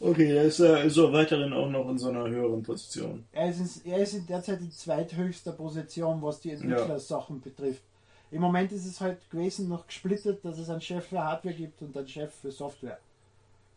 Okay, 0.00 0.36
er 0.36 0.44
ist, 0.44 0.60
äh, 0.60 0.86
ist 0.86 0.98
auch 0.98 1.12
weiterhin 1.12 1.52
auch 1.52 1.68
noch 1.68 1.88
in 1.88 1.98
so 1.98 2.08
einer 2.08 2.28
höheren 2.28 2.62
Position. 2.62 3.24
Er 3.32 3.48
ist, 3.50 3.84
in, 3.84 3.92
er 3.92 3.98
ist 4.00 4.14
in 4.14 4.26
derzeit 4.26 4.60
in 4.60 4.70
zweithöchster 4.70 5.52
Position, 5.52 6.20
was 6.20 6.40
die 6.40 6.50
Entwicklersachen 6.50 7.40
betrifft. 7.40 7.82
Im 8.30 8.40
Moment 8.40 8.72
ist 8.72 8.86
es 8.86 9.00
halt 9.00 9.18
gewesen 9.30 9.68
noch 9.68 9.86
gesplittet, 9.86 10.44
dass 10.44 10.58
es 10.58 10.68
einen 10.68 10.80
Chef 10.80 11.06
für 11.06 11.22
Hardware 11.22 11.54
gibt 11.54 11.80
und 11.82 11.96
einen 11.96 12.08
Chef 12.08 12.34
für 12.34 12.50
Software. 12.50 12.98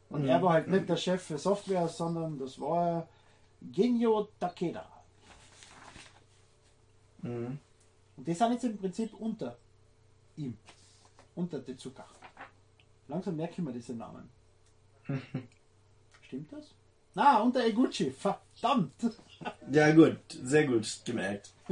Und 0.10 0.24
Mhm. 0.24 0.30
er 0.30 0.41
war 0.41 0.53
halt 0.53 0.68
nicht 0.70 0.88
der 0.88 0.97
Chef 0.97 1.22
für 1.22 1.38
Software, 1.38 1.88
sondern 1.88 2.38
das 2.39 2.60
war 2.60 3.08
Genyo 3.62 4.30
Takeda. 4.39 4.86
Mhm. 7.22 7.58
Und 8.16 8.28
die 8.28 8.34
sind 8.34 8.53
jetzt 8.53 8.64
im 8.64 8.78
Prinzip 8.78 9.14
unter 9.14 9.58
ihm. 10.38 10.58
Unter 11.36 11.64
Zucker. 11.78 12.05
Langsam 13.08 13.36
merke 13.36 13.53
ich 13.53 13.60
mir 13.60 13.74
diese 13.74 13.93
Namen. 13.93 14.30
Stimmt 16.26 16.51
das? 16.51 16.72
Na, 17.14 17.41
unter 17.41 17.66
Eguchi. 17.66 18.12
Verdammt! 18.12 18.93
Ja, 19.72 19.91
gut, 19.93 20.18
sehr 20.30 20.66
gut 20.68 20.88
gemerkt. 21.05 21.51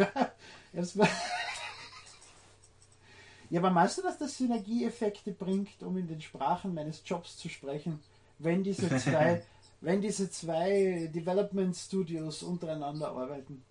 Ja, 3.49 3.59
aber 3.61 3.69
meinst 3.69 3.97
du, 3.97 4.01
dass 4.01 4.17
das 4.17 4.37
Synergieeffekte 4.37 5.31
bringt, 5.31 5.81
um 5.83 5.97
in 5.97 6.07
den 6.07 6.19
Sprachen 6.21 6.73
meines 6.73 7.01
Jobs 7.05 7.37
zu 7.37 7.47
sprechen, 7.47 7.99
wenn 8.39 8.63
diese 8.63 8.89
zwei, 8.97 9.43
wenn 9.81 10.01
diese 10.01 10.29
zwei 10.29 11.09
Development 11.13 11.75
Studios 11.75 12.43
untereinander 12.43 13.09
arbeiten? 13.09 13.63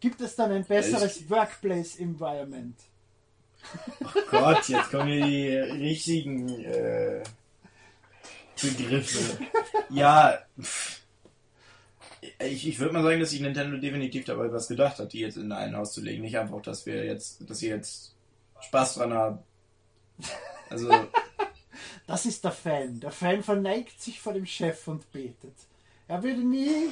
Gibt 0.00 0.20
es 0.20 0.34
dann 0.34 0.50
ein 0.50 0.64
besseres 0.64 1.30
Workplace 1.30 1.96
Environment? 1.96 2.76
Gott, 4.30 4.68
jetzt 4.68 4.90
kommen 4.90 5.08
hier 5.08 5.66
die 5.66 5.82
richtigen 5.82 6.48
äh, 6.64 7.22
Begriffe. 8.60 9.38
Ja, 9.90 10.38
ich, 12.38 12.68
ich 12.68 12.78
würde 12.78 12.94
mal 12.94 13.02
sagen, 13.02 13.20
dass 13.20 13.30
sich 13.30 13.40
Nintendo 13.40 13.76
definitiv 13.76 14.24
dabei 14.24 14.52
was 14.52 14.68
gedacht 14.68 14.98
hat, 14.98 15.12
die 15.12 15.20
jetzt 15.20 15.36
in 15.36 15.52
ein 15.52 15.76
Haus 15.76 15.92
zu 15.92 16.00
legen. 16.00 16.22
Nicht 16.22 16.38
einfach, 16.38 16.62
dass 16.62 16.86
wir 16.86 17.04
jetzt, 17.04 17.48
dass 17.48 17.58
sie 17.58 17.68
jetzt 17.68 18.14
Spaß 18.60 18.94
dran 18.94 19.12
haben. 19.12 19.38
Also, 20.70 20.88
Das 22.06 22.26
ist 22.26 22.44
der 22.44 22.52
Fan. 22.52 23.00
Der 23.00 23.10
Fan 23.12 23.42
verneigt 23.42 24.00
sich 24.00 24.20
vor 24.20 24.32
dem 24.32 24.46
Chef 24.46 24.86
und 24.88 25.10
betet. 25.12 25.54
Er 26.08 26.22
würde 26.22 26.40
nie 26.42 26.88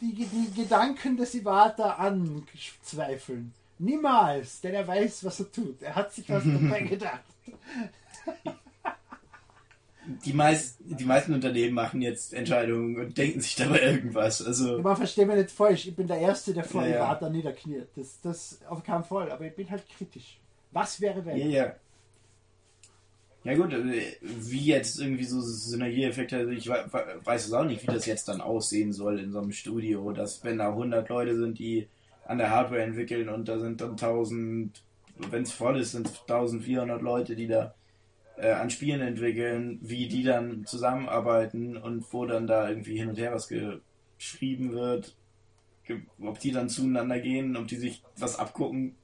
die, 0.00 0.12
die 0.14 0.54
Gedanken 0.62 1.16
des 1.16 1.34
Iwata 1.34 1.90
anzweifeln. 1.94 3.52
Niemals, 3.78 4.60
denn 4.60 4.74
er 4.74 4.86
weiß, 4.86 5.24
was 5.24 5.40
er 5.40 5.50
tut. 5.50 5.82
Er 5.82 5.94
hat 5.96 6.12
sich 6.12 6.28
was 6.30 6.44
dabei 6.44 6.82
gedacht. 6.88 7.24
die, 10.24 10.32
meist, 10.32 10.76
die 10.80 11.04
meisten 11.04 11.32
Unternehmen 11.34 11.74
machen 11.74 12.00
jetzt 12.02 12.34
Entscheidungen 12.34 12.98
und 12.98 13.18
denken 13.18 13.40
sich 13.40 13.56
dabei 13.56 13.80
irgendwas. 13.80 14.40
Also, 14.44 14.78
Man 14.80 14.96
versteht 14.96 15.26
mich 15.26 15.36
nicht 15.36 15.50
falsch. 15.50 15.86
Ich 15.86 15.96
bin 15.96 16.06
der 16.06 16.18
Erste, 16.18 16.52
der 16.54 16.64
vor 16.64 16.82
Ja, 16.82 16.88
ja. 16.88 16.96
Iwata 16.96 17.28
niederkniet. 17.30 17.88
Das, 17.96 18.20
das 18.22 18.58
auf 18.68 18.82
keinen 18.84 19.04
Fall. 19.04 19.30
Aber 19.32 19.44
ich 19.44 19.54
bin 19.54 19.68
halt 19.70 19.82
kritisch. 19.88 20.38
Was 20.70 21.00
wäre 21.00 21.24
wenn? 21.24 21.36
Ja, 21.36 21.46
ja. 21.46 21.74
Ja 23.44 23.54
gut, 23.56 23.72
äh, 23.74 24.16
wie 24.22 24.64
jetzt 24.64 24.98
irgendwie 24.98 25.24
so 25.24 25.40
Synergieeffekte, 25.40 26.38
also 26.38 26.50
ich 26.50 26.66
we- 26.66 26.86
we- 26.90 27.20
weiß 27.26 27.46
es 27.46 27.52
auch 27.52 27.64
nicht, 27.64 27.82
wie 27.82 27.92
das 27.92 28.06
jetzt 28.06 28.26
dann 28.28 28.40
aussehen 28.40 28.92
soll 28.92 29.20
in 29.20 29.32
so 29.32 29.40
einem 29.40 29.52
Studio, 29.52 30.12
dass 30.12 30.42
wenn 30.44 30.58
da 30.58 30.72
100 30.74 31.08
Leute 31.10 31.36
sind, 31.36 31.58
die 31.58 31.86
an 32.26 32.38
der 32.38 32.50
Hardware 32.50 32.82
entwickeln 32.82 33.28
und 33.28 33.46
da 33.48 33.58
sind 33.58 33.82
dann 33.82 33.98
1000, 33.98 34.82
wenn 35.30 35.42
es 35.42 35.52
voll 35.52 35.78
ist, 35.78 35.92
sind 35.92 36.08
1400 36.26 37.02
Leute, 37.02 37.36
die 37.36 37.46
da 37.46 37.74
äh, 38.38 38.50
an 38.50 38.70
Spielen 38.70 39.02
entwickeln, 39.02 39.78
wie 39.82 40.08
die 40.08 40.22
dann 40.24 40.64
zusammenarbeiten 40.64 41.76
und 41.76 42.04
wo 42.12 42.24
dann 42.24 42.46
da 42.46 42.68
irgendwie 42.68 42.96
hin 42.96 43.10
und 43.10 43.18
her 43.18 43.32
was 43.32 43.48
geschrieben 44.18 44.72
wird, 44.72 45.14
ob 46.20 46.40
die 46.40 46.50
dann 46.50 46.70
zueinander 46.70 47.20
gehen, 47.20 47.56
ob 47.58 47.68
die 47.68 47.76
sich 47.76 48.02
was 48.16 48.38
abgucken, 48.38 48.96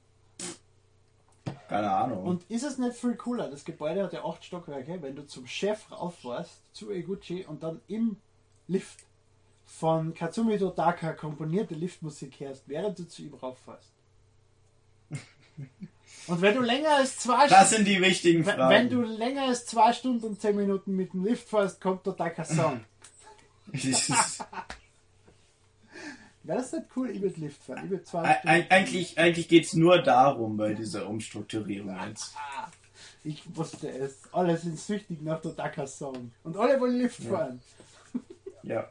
keine 1.71 1.89
Ahnung. 1.89 2.25
Und 2.25 2.43
ist 2.49 2.63
es 2.63 2.77
nicht 2.77 2.97
viel 2.97 3.15
cooler? 3.15 3.49
Das 3.49 3.63
Gebäude 3.63 4.03
hat 4.03 4.11
ja 4.11 4.25
acht 4.25 4.43
Stockwerke. 4.43 5.01
Wenn 5.01 5.15
du 5.15 5.25
zum 5.25 5.47
Chef 5.47 5.89
rauffährst, 5.89 6.61
zu 6.73 6.91
Eguchi 6.91 7.45
und 7.45 7.63
dann 7.63 7.79
im 7.87 8.17
Lift 8.67 9.05
von 9.65 10.13
Katsumi 10.13 10.57
Dodaka 10.57 11.13
komponierte 11.13 11.73
Liftmusik 11.73 12.41
hörst, 12.41 12.67
während 12.67 12.99
du 12.99 13.07
zu 13.07 13.21
ihm 13.21 13.33
rauffährst. 13.35 13.89
Und 16.27 16.41
wenn 16.41 16.53
du 16.53 16.61
länger 16.61 16.97
als 16.97 17.17
zwei 17.17 17.47
Das 17.47 17.69
Stunden, 17.69 17.85
sind 17.85 17.87
die 17.87 18.01
wichtigen 18.01 18.45
wenn 18.45 18.55
Fragen. 18.55 18.69
wenn 18.69 18.89
du 18.89 19.01
länger 19.01 19.43
als 19.43 19.65
zwei 19.65 19.91
Stunden 19.91 20.25
und 20.25 20.39
zehn 20.41 20.55
Minuten 20.55 20.95
mit 20.95 21.13
dem 21.13 21.25
Lift 21.25 21.49
fährst, 21.49 21.81
kommt 21.81 22.05
Dodaka 22.05 22.43
Song. 22.43 22.81
Wäre 26.43 26.57
das 26.59 26.71
nicht 26.71 26.85
cool? 26.95 27.09
Ich 27.11 27.21
würde 27.21 27.39
Lift 27.39 27.63
fahren. 27.63 27.81
Ich 27.85 27.89
würde 27.91 28.03
zwei 28.03 28.41
Eig- 28.43 28.71
eigentlich 28.71 29.17
eigentlich 29.19 29.47
geht 29.47 29.65
es 29.65 29.73
nur 29.73 30.01
darum 30.01 30.57
bei 30.57 30.73
dieser 30.73 31.07
Umstrukturierung 31.07 31.95
jetzt. 32.07 32.33
Ich 33.23 33.43
wusste 33.55 33.89
es. 33.89 34.17
Alle 34.31 34.57
sind 34.57 34.79
süchtig 34.79 35.21
nach 35.21 35.39
Dodaka 35.41 35.85
Song. 35.85 36.31
Und 36.43 36.57
alle 36.57 36.79
wollen 36.79 36.97
Lift 36.97 37.21
fahren. 37.23 37.61
Ja. 38.63 38.87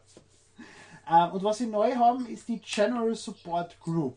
Ähm, 1.08 1.30
und 1.32 1.44
was 1.44 1.58
sie 1.58 1.66
neu 1.66 1.94
haben, 1.94 2.26
ist 2.26 2.48
die 2.48 2.58
General 2.60 3.14
Support 3.14 3.78
Group. 3.78 4.16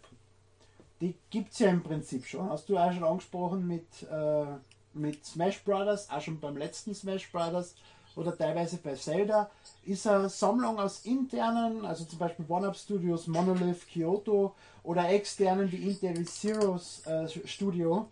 Die 1.00 1.14
gibt 1.30 1.54
es 1.54 1.60
ja 1.60 1.70
im 1.70 1.84
Prinzip 1.84 2.26
schon. 2.26 2.50
Hast 2.50 2.68
du 2.70 2.78
auch 2.78 2.92
schon 2.92 3.04
angesprochen 3.04 3.68
mit, 3.68 3.86
äh, 4.12 4.46
mit 4.94 5.24
Smash 5.24 5.60
Brothers, 5.64 6.10
auch 6.10 6.22
schon 6.22 6.40
beim 6.40 6.58
letzten 6.58 6.96
Smash 6.96 7.32
Brothers 7.32 7.76
oder 8.16 8.38
teilweise 8.38 8.78
bei 8.78 8.96
Zelda. 8.96 9.50
Ist 9.86 10.08
eine 10.08 10.30
Sammlung 10.30 10.80
aus 10.80 11.06
internen, 11.06 11.86
also 11.86 12.06
zum 12.06 12.20
Beispiel 12.20 12.46
One-Up 12.48 12.76
Studios, 12.76 13.28
Monolith, 13.28 13.88
Kyoto 13.92 14.56
oder 14.84 15.10
externen 15.10 15.72
wie 15.72 15.90
Intel 15.90 16.26
Zeros 16.26 17.06
äh, 17.06 17.28
Studio, 17.46 18.08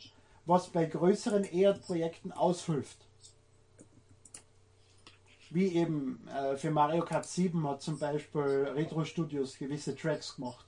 was 0.46 0.68
bei 0.68 0.86
größeren 0.86 1.46
EAD-Projekten 1.52 2.32
aushilft. 2.32 2.98
Wie 5.50 5.76
eben 5.76 6.26
äh, 6.28 6.56
für 6.56 6.72
Mario 6.72 7.04
Kart 7.04 7.26
7 7.26 7.68
hat 7.68 7.82
zum 7.82 8.00
Beispiel 8.00 8.72
Retro 8.76 9.04
Studios 9.04 9.58
gewisse 9.58 9.96
Tracks 9.96 10.36
gemacht. 10.36 10.66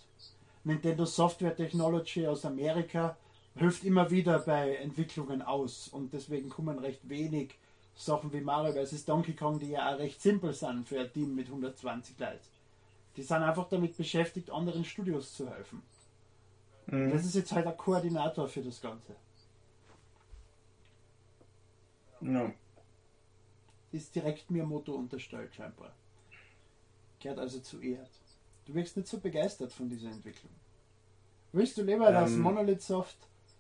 Nintendo 0.65 1.05
Software 1.05 1.55
Technology 1.55 2.27
aus 2.27 2.45
Amerika 2.45 3.17
hilft 3.55 3.83
immer 3.83 4.09
wieder 4.09 4.39
bei 4.39 4.75
Entwicklungen 4.75 5.41
aus 5.41 5.87
und 5.87 6.13
deswegen 6.13 6.49
kommen 6.49 6.79
recht 6.79 7.07
wenig 7.07 7.55
Sachen 7.95 8.33
wie 8.33 8.41
Mario 8.41 8.73
vs. 8.73 9.05
Donkey 9.05 9.33
Kong, 9.35 9.59
die 9.59 9.71
ja 9.71 9.93
auch 9.93 9.99
recht 9.99 10.21
simpel 10.21 10.53
sind 10.53 10.87
für 10.87 10.99
ein 10.99 11.13
Team 11.13 11.35
mit 11.35 11.47
120 11.47 12.17
Leuten. 12.19 12.39
Die 13.15 13.21
sind 13.23 13.43
einfach 13.43 13.69
damit 13.69 13.95
beschäftigt, 13.95 14.49
anderen 14.49 14.83
Studios 14.83 15.33
zu 15.33 15.49
helfen. 15.49 15.83
Mhm. 16.87 17.11
Das 17.11 17.25
ist 17.25 17.35
jetzt 17.35 17.51
halt 17.51 17.67
ein 17.67 17.77
Koordinator 17.77 18.47
für 18.47 18.61
das 18.61 18.81
Ganze. 18.81 19.15
ja. 22.21 22.51
Ist 23.91 24.15
direkt 24.15 24.49
Miyamoto 24.49 24.93
unterstellt 24.95 25.53
scheinbar. 25.53 25.91
Gehört 27.19 27.37
also 27.37 27.59
zu 27.59 27.79
EAD. 27.79 28.09
Du 28.65 28.73
wirkst 28.73 28.97
nicht 28.97 29.07
so 29.07 29.19
begeistert 29.19 29.71
von 29.71 29.87
dieser 29.87 30.09
Entwicklung. 30.09 30.51
Willst 31.51 31.77
du 31.77 31.83
lieber, 31.83 32.11
dass 32.11 32.31
Ähm. 32.31 32.41
Monolith 32.41 32.81
Soft 32.81 33.17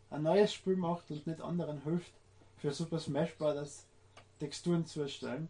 ein 0.09 0.23
neues 0.23 0.51
Spiel 0.51 0.75
macht 0.75 1.11
und 1.11 1.27
nicht 1.27 1.41
anderen 1.41 1.83
hilft, 1.83 2.13
für 2.57 2.71
Super 2.73 2.99
Smash 2.99 3.35
Bros. 3.35 3.85
Texturen 4.43 4.85
zu 4.85 5.01
erstellen? 5.01 5.47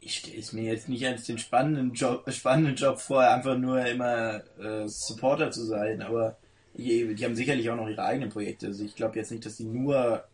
Ich 0.00 0.16
stelle 0.16 0.38
es 0.38 0.52
mir 0.52 0.64
jetzt 0.64 0.88
nicht 0.88 1.04
als 1.06 1.24
den 1.24 1.38
spannenden 1.38 1.92
Job, 1.92 2.24
spannenden 2.32 2.76
Job 2.76 3.00
vor, 3.00 3.22
einfach 3.22 3.58
nur 3.58 3.84
immer 3.84 4.42
äh, 4.58 4.86
Supporter 4.86 5.50
zu 5.50 5.64
sein, 5.64 6.02
aber 6.02 6.36
die, 6.74 7.14
die 7.14 7.24
haben 7.24 7.34
sicherlich 7.34 7.68
auch 7.68 7.76
noch 7.76 7.88
ihre 7.88 8.04
eigenen 8.04 8.30
Projekte. 8.30 8.68
Also 8.68 8.84
ich 8.84 8.94
glaube 8.94 9.16
jetzt 9.16 9.32
nicht, 9.32 9.44
dass 9.44 9.56
die 9.56 9.64
nur 9.64 10.24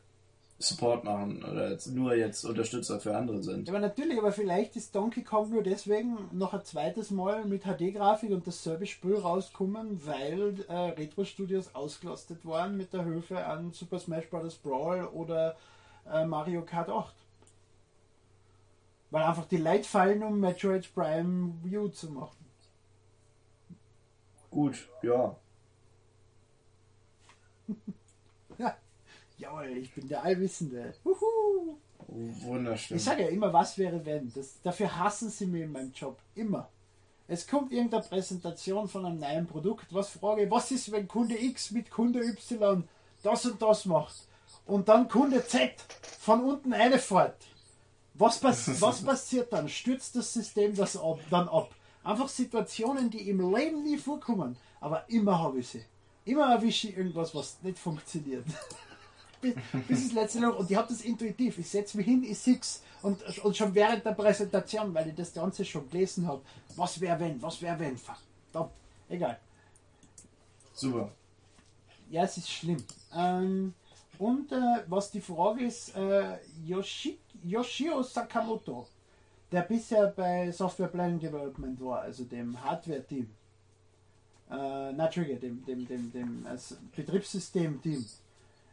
Support 0.62 1.04
machen 1.04 1.42
oder 1.42 1.70
jetzt 1.70 1.86
nur 1.86 2.14
jetzt 2.14 2.44
Unterstützer 2.44 3.00
für 3.00 3.16
andere 3.16 3.42
sind. 3.42 3.66
Ja, 3.66 3.72
aber 3.72 3.80
natürlich, 3.80 4.18
aber 4.18 4.30
vielleicht 4.30 4.76
ist 4.76 4.94
Donkey 4.94 5.22
Kong 5.22 5.50
nur 5.50 5.62
deswegen 5.62 6.18
noch 6.32 6.52
ein 6.52 6.64
zweites 6.64 7.10
Mal 7.10 7.46
mit 7.46 7.62
HD-Grafik 7.64 8.30
und 8.30 8.46
dasselbe 8.46 8.86
Spiel 8.86 9.16
rauskommen, 9.16 10.04
weil 10.04 10.62
äh, 10.68 10.72
Retro 10.72 11.24
Studios 11.24 11.74
ausgelastet 11.74 12.44
waren 12.44 12.76
mit 12.76 12.92
der 12.92 13.04
Hilfe 13.04 13.44
an 13.44 13.72
Super 13.72 13.98
Smash 13.98 14.28
Bros. 14.28 14.56
Brawl 14.56 15.06
oder 15.06 15.56
äh, 16.12 16.26
Mario 16.26 16.62
Kart 16.62 16.90
8. 16.90 17.14
Weil 19.10 19.24
einfach 19.24 19.46
die 19.46 19.56
Leute 19.56 19.84
fallen, 19.84 20.22
um 20.22 20.38
Metroid 20.40 20.94
Prime 20.94 21.54
View 21.64 21.88
zu 21.88 22.10
machen. 22.10 22.36
Gut. 24.50 24.88
Ja, 25.02 25.36
jawohl, 29.40 29.68
ich 29.76 29.92
bin 29.94 30.08
der 30.08 30.22
Allwissende. 30.22 30.94
Huhu. 31.04 31.76
Wunderschön. 32.08 32.96
Ich 32.96 33.04
sage 33.04 33.22
ja 33.22 33.28
immer, 33.28 33.52
was 33.52 33.78
wäre 33.78 34.04
wenn. 34.04 34.32
Das, 34.32 34.60
dafür 34.62 34.96
hassen 34.98 35.30
sie 35.30 35.46
mich 35.46 35.62
in 35.62 35.72
meinem 35.72 35.92
Job. 35.92 36.18
Immer. 36.34 36.68
Es 37.28 37.46
kommt 37.46 37.72
irgendeine 37.72 38.02
Präsentation 38.02 38.88
von 38.88 39.06
einem 39.06 39.20
neuen 39.20 39.46
Produkt, 39.46 39.94
was 39.94 40.10
frage, 40.10 40.44
ich, 40.44 40.50
was 40.50 40.70
ist, 40.72 40.90
wenn 40.90 41.06
Kunde 41.06 41.40
X 41.40 41.70
mit 41.70 41.90
Kunde 41.90 42.20
Y 42.20 42.84
das 43.22 43.46
und 43.46 43.62
das 43.62 43.84
macht 43.84 44.26
und 44.66 44.88
dann 44.88 45.08
Kunde 45.08 45.46
Z 45.46 45.74
von 46.18 46.42
unten 46.42 46.72
eine 46.72 46.98
fährt. 46.98 47.36
Was, 48.14 48.38
pass 48.38 48.68
was 48.80 49.02
passiert 49.02 49.52
dann? 49.52 49.68
Stürzt 49.68 50.16
das 50.16 50.32
System 50.32 50.74
das 50.74 50.96
ab, 50.96 51.20
dann 51.30 51.48
ab? 51.48 51.70
Einfach 52.02 52.28
Situationen, 52.28 53.10
die 53.10 53.28
im 53.28 53.54
Leben 53.54 53.84
nie 53.84 53.98
vorkommen, 53.98 54.56
aber 54.80 55.08
immer 55.08 55.38
habe 55.38 55.60
ich 55.60 55.68
sie. 55.68 55.84
Immer 56.24 56.52
erwische 56.52 56.88
ich 56.88 56.96
irgendwas, 56.96 57.34
was 57.34 57.58
nicht 57.62 57.78
funktioniert. 57.78 58.44
bis, 59.40 59.54
bis 59.88 60.04
das 60.04 60.12
letzte 60.12 60.40
noch. 60.40 60.58
Und 60.58 60.70
ich 60.70 60.76
habe 60.76 60.88
das 60.88 61.02
intuitiv. 61.02 61.58
Ich 61.58 61.68
setze 61.68 61.96
mich 61.96 62.06
hin, 62.06 62.24
ich 62.24 62.38
sechs 62.38 62.82
und, 63.02 63.22
und 63.44 63.56
schon 63.56 63.74
während 63.74 64.04
der 64.04 64.12
Präsentation, 64.12 64.92
weil 64.94 65.08
ich 65.08 65.14
das 65.14 65.32
Ganze 65.32 65.64
schon 65.64 65.88
gelesen 65.88 66.26
habe, 66.26 66.42
was 66.76 67.00
wäre 67.00 67.18
wenn, 67.18 67.40
was 67.40 67.60
wäre 67.62 67.78
wenn, 67.78 67.96
verdammt. 67.96 68.72
Egal. 69.08 69.38
Super. 70.72 71.10
Ja, 72.10 72.24
es 72.24 72.36
ist 72.36 72.50
schlimm. 72.50 72.82
Ähm, 73.14 73.74
und 74.18 74.52
äh, 74.52 74.84
was 74.86 75.10
die 75.10 75.20
Frage 75.20 75.64
ist, 75.64 75.96
äh, 75.96 76.36
Yoshi, 76.64 77.18
Yoshio 77.42 78.02
Sakamoto, 78.02 78.86
der 79.50 79.62
bisher 79.62 80.08
bei 80.08 80.50
Software 80.52 80.88
Planning 80.88 81.18
Development 81.18 81.80
war, 81.80 82.02
also 82.02 82.24
dem 82.24 82.62
Hardware-Team, 82.62 83.30
äh, 84.50 84.92
na, 84.92 85.06
Entschuldige, 85.06 85.36
dem, 85.36 85.64
dem, 85.64 85.86
dem, 85.86 86.12
dem 86.12 86.46
also 86.46 86.76
Betriebssystem-Team, 86.94 88.04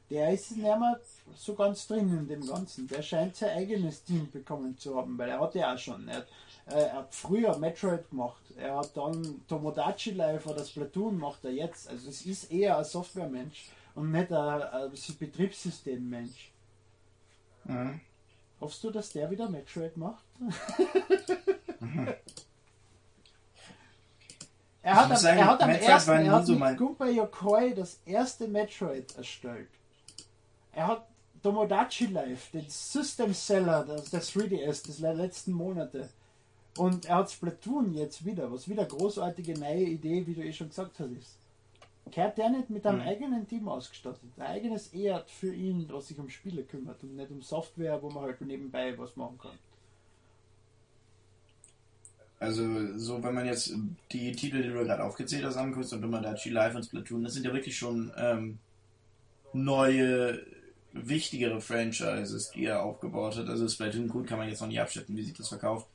der 0.10 0.32
ist 0.32 0.52
nicht 0.52 0.64
mehr 0.64 1.00
so 1.36 1.54
ganz 1.54 1.88
drin 1.88 2.18
in 2.18 2.28
dem 2.28 2.46
Ganzen. 2.46 2.88
Der 2.88 3.02
scheint 3.02 3.36
sein 3.36 3.58
eigenes 3.58 4.04
Team 4.04 4.30
bekommen 4.32 4.78
zu 4.78 4.96
haben, 4.96 5.18
weil 5.18 5.30
er 5.30 5.40
hat 5.40 5.56
ja 5.56 5.74
auch 5.74 5.78
schon. 5.78 6.08
Er 6.08 6.18
hat, 6.18 6.28
äh, 6.68 6.82
er 6.82 6.94
hat 6.94 7.14
früher 7.14 7.58
Metroid 7.58 8.10
gemacht, 8.10 8.42
er 8.58 8.78
hat 8.78 8.96
dann 8.96 9.42
Tomodachi 9.48 10.12
Life 10.12 10.50
oder 10.50 10.64
Splatoon 10.64 11.18
macht 11.18 11.44
er 11.44 11.52
jetzt. 11.52 11.90
Also 11.90 12.10
es 12.10 12.26
ist 12.26 12.52
eher 12.52 12.78
ein 12.78 12.86
Software-Mensch 12.86 13.70
und 13.96 14.12
nicht 14.12 14.32
ein, 14.32 14.62
ein 14.62 14.92
Betriebssystem-Mensch. 15.20 16.52
Mhm. 17.66 18.00
Hoffst 18.62 18.84
du, 18.84 18.90
dass 18.92 19.12
der 19.12 19.30
wieder 19.30 19.50
Metroid 19.50 19.98
macht? 19.98 20.24
er 24.82 24.96
hat, 24.96 25.12
am, 25.12 25.18
sagen, 25.18 25.38
er 25.38 25.48
hat 25.48 25.62
am 25.62 25.70
Metroid 25.70 25.90
ersten, 25.90 26.12
war 26.12 26.20
nie 26.20 26.28
er 26.28 26.32
hat 26.32 26.46
so 26.46 26.56
mit 26.56 26.78
Gunpei 26.78 27.12
Yokoi 27.12 27.76
das 27.76 28.00
erste 28.06 28.48
Metroid 28.48 29.16
erstellt. 29.18 29.70
Er 30.78 30.86
hat 30.88 31.08
Tomodachi 31.42 32.06
Life, 32.06 32.52
den 32.56 32.70
System 32.70 33.34
Seller 33.34 33.84
des 33.84 34.12
3DS 34.32 34.84
des 34.86 35.00
le- 35.00 35.14
letzten 35.14 35.52
Monate. 35.54 36.08
Und 36.78 37.06
er 37.06 37.16
hat 37.16 37.32
Splatoon 37.32 37.96
jetzt 37.96 38.24
wieder, 38.24 38.52
was 38.52 38.70
wieder 38.70 38.86
großartige 38.86 39.58
neue 39.60 39.86
Idee, 39.98 40.26
wie 40.28 40.36
du 40.36 40.42
eh 40.44 40.54
schon 40.54 40.70
gesagt 40.70 41.00
hast, 41.00 41.12
ist. 41.12 41.36
Kehrt 42.12 42.38
der 42.38 42.50
nicht 42.50 42.70
mit 42.70 42.86
einem 42.86 43.00
Mhm. 43.02 43.08
eigenen 43.08 43.48
Team 43.48 43.68
ausgestattet? 43.68 44.22
Ein 44.38 44.44
eigenes 44.56 44.94
ERD 44.94 45.32
für 45.32 45.52
ihn, 45.54 45.88
was 45.90 46.10
sich 46.10 46.20
um 46.20 46.30
Spiele 46.30 46.62
kümmert 46.64 47.02
und 47.02 47.16
nicht 47.16 47.32
um 47.32 47.42
Software, 47.42 48.00
wo 48.04 48.12
man 48.12 48.24
halt 48.26 48.40
nebenbei 48.42 48.96
was 49.00 49.16
machen 49.16 49.40
kann. 49.40 49.58
Also, 52.40 52.96
so, 52.98 53.24
wenn 53.24 53.34
man 53.34 53.48
jetzt 53.48 53.74
die 54.12 54.32
Titel, 54.32 54.62
die 54.62 54.70
du 54.70 54.84
gerade 54.86 55.04
aufgezählt 55.04 55.44
hast, 55.44 55.58
anguckst, 55.58 55.92
und 55.94 56.02
Tomodachi 56.04 56.50
Live 56.52 56.76
und 56.76 56.84
Splatoon, 56.86 57.24
das 57.24 57.34
sind 57.34 57.46
ja 57.48 57.52
wirklich 57.52 57.76
schon 57.76 58.12
ähm, 58.16 58.60
neue, 59.54 60.40
wichtigere 61.04 61.62
Franchises, 61.62 62.52
die 62.52 62.66
er 62.66 62.84
aufgebaut 62.84 63.38
hat. 63.38 63.48
Also, 63.48 63.68
Splatoon, 63.68 64.08
gut, 64.08 64.28
kann 64.28 64.38
man 64.38 64.50
jetzt 64.50 64.62
noch 64.62 64.68
nicht 64.68 64.82
abschätzen, 64.82 65.16
wie 65.16 65.24
sich 65.24 65.34
das 65.34 65.50
verkauft. 65.50 65.88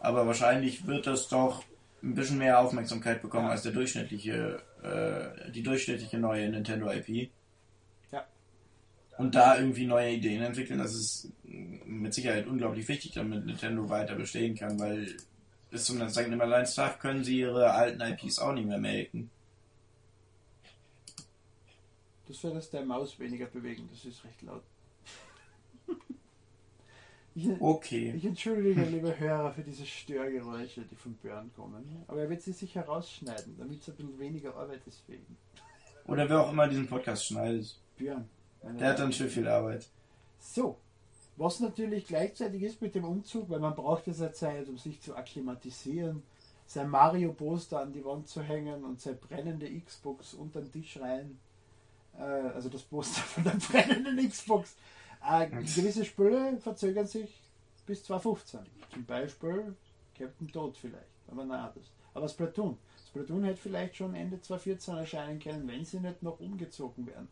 Aber 0.00 0.26
wahrscheinlich 0.26 0.86
wird 0.86 1.06
das 1.06 1.28
doch 1.28 1.64
ein 2.02 2.14
bisschen 2.14 2.38
mehr 2.38 2.60
Aufmerksamkeit 2.60 3.22
bekommen 3.22 3.48
als 3.48 3.62
der 3.62 3.72
durchschnittliche, 3.72 4.60
äh, 4.82 5.50
die 5.50 5.62
durchschnittliche 5.62 6.18
neue 6.18 6.48
Nintendo 6.50 6.90
IP. 6.90 7.30
Ja. 8.12 8.26
Und 9.16 9.34
da 9.34 9.56
irgendwie 9.58 9.86
neue 9.86 10.12
Ideen 10.12 10.42
entwickeln, 10.42 10.78
das 10.78 10.94
ist 10.94 11.32
mit 11.42 12.12
Sicherheit 12.12 12.46
unglaublich 12.46 12.86
wichtig, 12.88 13.12
damit 13.12 13.46
Nintendo 13.46 13.88
weiter 13.88 14.14
bestehen 14.14 14.54
kann, 14.54 14.78
weil 14.78 15.16
bis 15.70 15.86
zum 15.86 16.06
St. 16.08 16.28
Nimmerleinstag 16.28 17.00
können 17.00 17.24
sie 17.24 17.40
ihre 17.40 17.72
alten 17.72 18.00
IPs 18.00 18.38
auch 18.38 18.52
nicht 18.52 18.68
mehr 18.68 18.78
melken. 18.78 19.30
Du 22.26 22.32
solltest 22.32 22.72
deine 22.72 22.86
Maus 22.86 23.18
weniger 23.18 23.46
bewegen, 23.46 23.88
das 23.90 24.04
ist 24.04 24.24
recht 24.24 24.40
laut. 24.42 24.62
ich, 27.34 27.48
Okay. 27.60 28.14
ich 28.16 28.24
entschuldige, 28.24 28.82
liebe 28.82 29.18
Hörer, 29.18 29.52
für 29.52 29.62
diese 29.62 29.84
Störgeräusche, 29.84 30.82
die 30.82 30.94
von 30.94 31.14
Björn 31.14 31.50
kommen. 31.54 32.04
Aber 32.06 32.22
er 32.22 32.30
wird 32.30 32.42
sie 32.42 32.52
sicher 32.52 32.82
rausschneiden, 32.84 33.56
damit 33.58 33.82
es 33.82 33.88
ein 33.88 33.96
bisschen 33.96 34.18
weniger 34.18 34.54
Arbeit 34.56 34.86
ist 34.86 35.00
für 35.04 35.14
ihn. 35.14 35.36
Oder 36.06 36.28
wer 36.28 36.40
auch 36.40 36.52
immer 36.52 36.68
diesen 36.68 36.86
Podcast 36.86 37.26
schneidet. 37.26 37.78
Björn. 37.96 38.28
Der 38.62 38.90
hat 38.90 38.98
dann 38.98 39.12
schon 39.12 39.28
viel 39.28 39.46
Arbeit. 39.46 39.86
So, 40.38 40.78
was 41.36 41.60
natürlich 41.60 42.06
gleichzeitig 42.06 42.62
ist 42.62 42.80
mit 42.80 42.94
dem 42.94 43.04
Umzug, 43.04 43.50
weil 43.50 43.60
man 43.60 43.74
braucht 43.74 44.06
ja 44.06 44.14
seine 44.14 44.32
Zeit, 44.32 44.68
um 44.68 44.78
sich 44.78 45.00
zu 45.00 45.14
akklimatisieren, 45.14 46.22
sein 46.66 46.88
Mario-Poster 46.88 47.80
an 47.80 47.92
die 47.92 48.04
Wand 48.04 48.28
zu 48.28 48.42
hängen 48.42 48.84
und 48.84 49.00
seine 49.00 49.16
brennende 49.16 49.68
Xbox 49.80 50.32
unter 50.32 50.62
den 50.62 50.72
Tisch 50.72 50.98
rein. 50.98 51.38
Äh, 52.18 52.22
also 52.22 52.68
das 52.68 52.82
Poster 52.82 53.20
von 53.20 53.44
der 53.44 53.52
brennenden 53.52 54.28
Xbox. 54.28 54.74
Äh, 55.26 55.48
gewisse 55.48 56.04
Spiele 56.04 56.58
verzögern 56.58 57.06
sich 57.06 57.30
bis 57.86 58.04
2015. 58.04 58.60
Zum 58.92 59.04
Beispiel 59.04 59.74
Captain 60.16 60.48
Toad 60.48 60.76
vielleicht. 60.76 61.04
Aber 61.30 61.44
nein, 61.44 61.68
das. 61.74 61.84
Aber 62.12 62.28
Splatoon. 62.28 62.78
Splatoon 63.08 63.44
hätte 63.44 63.60
vielleicht 63.60 63.96
schon 63.96 64.14
Ende 64.14 64.40
2014 64.40 64.96
erscheinen 64.96 65.40
können, 65.40 65.66
wenn 65.68 65.84
sie 65.84 66.00
nicht 66.00 66.22
noch 66.22 66.40
umgezogen 66.40 67.06
wären. 67.06 67.28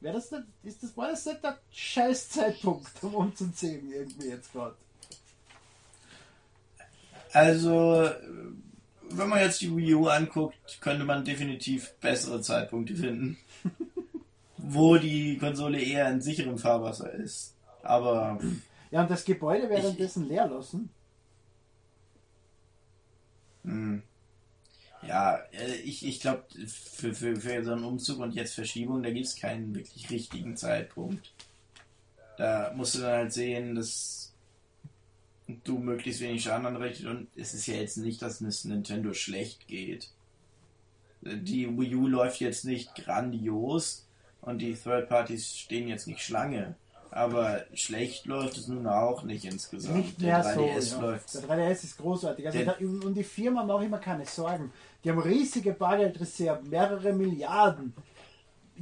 Wäre 0.00 0.14
das 0.14 0.30
nicht, 0.30 0.44
ist 0.64 0.82
das, 0.82 0.96
war 0.96 1.10
das 1.10 1.24
nicht 1.24 1.42
der 1.42 1.58
scheiß 1.70 2.28
Zeitpunkt, 2.30 2.90
um 3.02 3.14
umzuziehen 3.14 3.90
irgendwie 3.90 4.28
jetzt 4.28 4.52
gerade? 4.52 4.76
Also, 7.32 8.10
wenn 9.10 9.28
man 9.28 9.40
jetzt 9.40 9.60
die 9.60 9.74
Wii 9.74 9.94
U 9.94 10.08
anguckt, 10.08 10.80
könnte 10.80 11.04
man 11.04 11.24
definitiv 11.24 11.94
bessere 12.00 12.40
Zeitpunkte 12.40 12.94
finden. 12.94 13.38
wo 14.66 14.96
die 14.96 15.36
Konsole 15.38 15.80
eher 15.80 16.10
in 16.10 16.20
sicherem 16.20 16.58
Fahrwasser 16.58 17.12
ist. 17.12 17.54
Aber 17.82 18.40
Ja, 18.90 19.02
und 19.02 19.10
das 19.10 19.24
Gebäude 19.24 19.68
währenddessen 19.68 20.28
leer 20.28 20.46
lassen. 20.46 20.90
Hm. 23.64 24.02
Ja, 25.06 25.36
äh, 25.52 25.74
ich, 25.84 26.06
ich 26.06 26.20
glaube, 26.20 26.44
für, 26.66 27.12
für, 27.12 27.36
für 27.36 27.64
so 27.64 27.72
einen 27.72 27.84
Umzug 27.84 28.20
und 28.20 28.34
jetzt 28.34 28.54
Verschiebung, 28.54 29.02
da 29.02 29.10
gibt 29.10 29.26
es 29.26 29.36
keinen 29.36 29.74
wirklich 29.74 30.10
richtigen 30.10 30.56
Zeitpunkt. 30.56 31.32
Da 32.38 32.72
musst 32.74 32.94
du 32.94 33.00
dann 33.00 33.12
halt 33.12 33.32
sehen, 33.32 33.74
dass 33.74 34.32
du 35.64 35.78
möglichst 35.78 36.20
wenig 36.20 36.42
Schaden 36.42 36.66
anrichtest 36.66 37.06
und 37.06 37.28
es 37.36 37.52
ist 37.52 37.66
ja 37.66 37.74
jetzt 37.74 37.98
nicht, 37.98 38.22
dass 38.22 38.40
es 38.40 38.64
Nintendo 38.64 39.12
schlecht 39.12 39.68
geht. 39.68 40.10
Die 41.20 41.68
Wii 41.68 41.94
U 41.94 42.06
läuft 42.06 42.40
jetzt 42.40 42.64
nicht 42.64 42.94
grandios 42.94 44.06
und 44.44 44.58
die 44.58 44.74
Third 44.74 45.08
Parties 45.08 45.56
stehen 45.56 45.88
jetzt 45.88 46.06
nicht 46.06 46.20
Schlange. 46.22 46.76
Aber 47.10 47.64
schlecht 47.74 48.26
läuft 48.26 48.56
es 48.56 48.66
nun 48.66 48.88
auch 48.88 49.22
nicht 49.22 49.44
insgesamt. 49.44 49.96
Nicht 49.96 50.20
mehr 50.20 50.42
Der 50.42 50.54
so. 50.54 50.60
3DS 50.60 50.92
Ja. 50.96 51.00
läuft 51.00 51.34
Der 51.34 51.42
3DS 51.42 51.84
ist 51.84 51.96
großartig. 51.98 52.46
Also 52.46 52.58
Der- 52.58 52.66
da, 52.66 52.72
und 53.06 53.14
die 53.14 53.22
Firma 53.22 53.62
mache 53.62 53.84
ich 53.84 53.90
mir 53.90 54.00
keine 54.00 54.26
Sorgen. 54.26 54.72
Die 55.04 55.10
haben 55.10 55.20
riesige 55.20 55.72
Bargeldreserven, 55.74 56.68
mehrere 56.68 57.12
Milliarden 57.12 57.94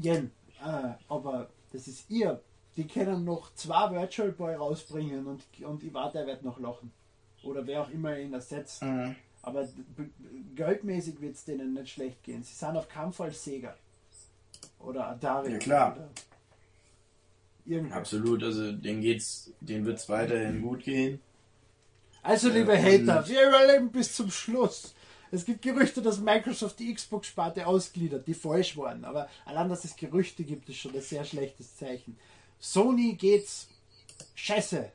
Yen. 0.03 0.31
Äh, 0.65 0.93
aber 1.09 1.51
das 1.73 1.87
ist 1.89 2.09
ihr. 2.11 2.41
Die 2.77 2.87
können 2.87 3.23
noch 3.25 3.55
zwei 3.55 3.91
Virtual 3.91 4.33
Boy 4.33 4.55
rausbringen 4.55 5.27
und, 5.27 5.43
und 5.63 5.83
Iwata 5.83 6.25
wird 6.27 6.43
noch 6.43 6.59
lachen. 6.59 6.91
Oder 7.43 7.67
wer 7.67 7.83
auch 7.83 7.91
immer 7.91 8.17
ihn 8.19 8.33
ersetzt. 8.33 8.83
Mhm. 8.83 9.15
Aber 9.43 9.69
geldmäßig 10.55 11.21
wird 11.21 11.35
es 11.35 11.45
denen 11.45 11.75
nicht 11.75 11.91
schlecht 11.91 12.23
gehen. 12.23 12.43
Sie 12.43 12.55
sind 12.55 12.77
auf 12.77 12.89
keinen 12.89 13.13
Fall 13.13 13.33
Sega. 13.33 13.75
Oder 14.79 15.09
Atari. 15.09 15.53
Ja, 15.53 15.59
klar. 15.59 15.97
Oder 15.97 16.11
irgendwas. 17.65 17.99
Absolut, 17.99 18.43
also 18.43 18.73
denen 18.73 19.01
geht's, 19.01 19.53
denen 19.61 19.87
wird's 19.87 20.09
weiterhin 20.09 20.63
gut 20.63 20.85
gehen. 20.85 21.21
Also, 22.23 22.49
liebe 22.49 22.73
Äh, 22.73 23.01
Hater, 23.01 23.27
wir 23.29 23.49
überleben 23.49 23.91
bis 23.91 24.15
zum 24.15 24.31
Schluss. 24.31 24.95
Es 25.33 25.45
gibt 25.45 25.63
Gerüchte, 25.63 26.03
dass 26.03 26.21
Microsoft 26.21 26.79
die 26.79 26.93
Xbox-Sparte 26.95 27.67
ausgliedert, 27.67 28.27
die 28.27 28.35
falsch 28.35 28.77
waren. 28.77 29.05
Aber 29.05 29.29
allein, 29.47 29.69
dass 29.69 29.85
es 29.85 29.97
Gerüchte 29.97 30.45
gibt, 30.45 30.69
ist 30.69 30.77
schon 30.77 30.95
ein 30.95 31.01
sehr 31.01 31.25
schlechtes 31.25 31.75
Zeichen. 31.77 32.19
Sony 32.59 33.15
geht's 33.15 33.69
scheiße. 34.35 34.93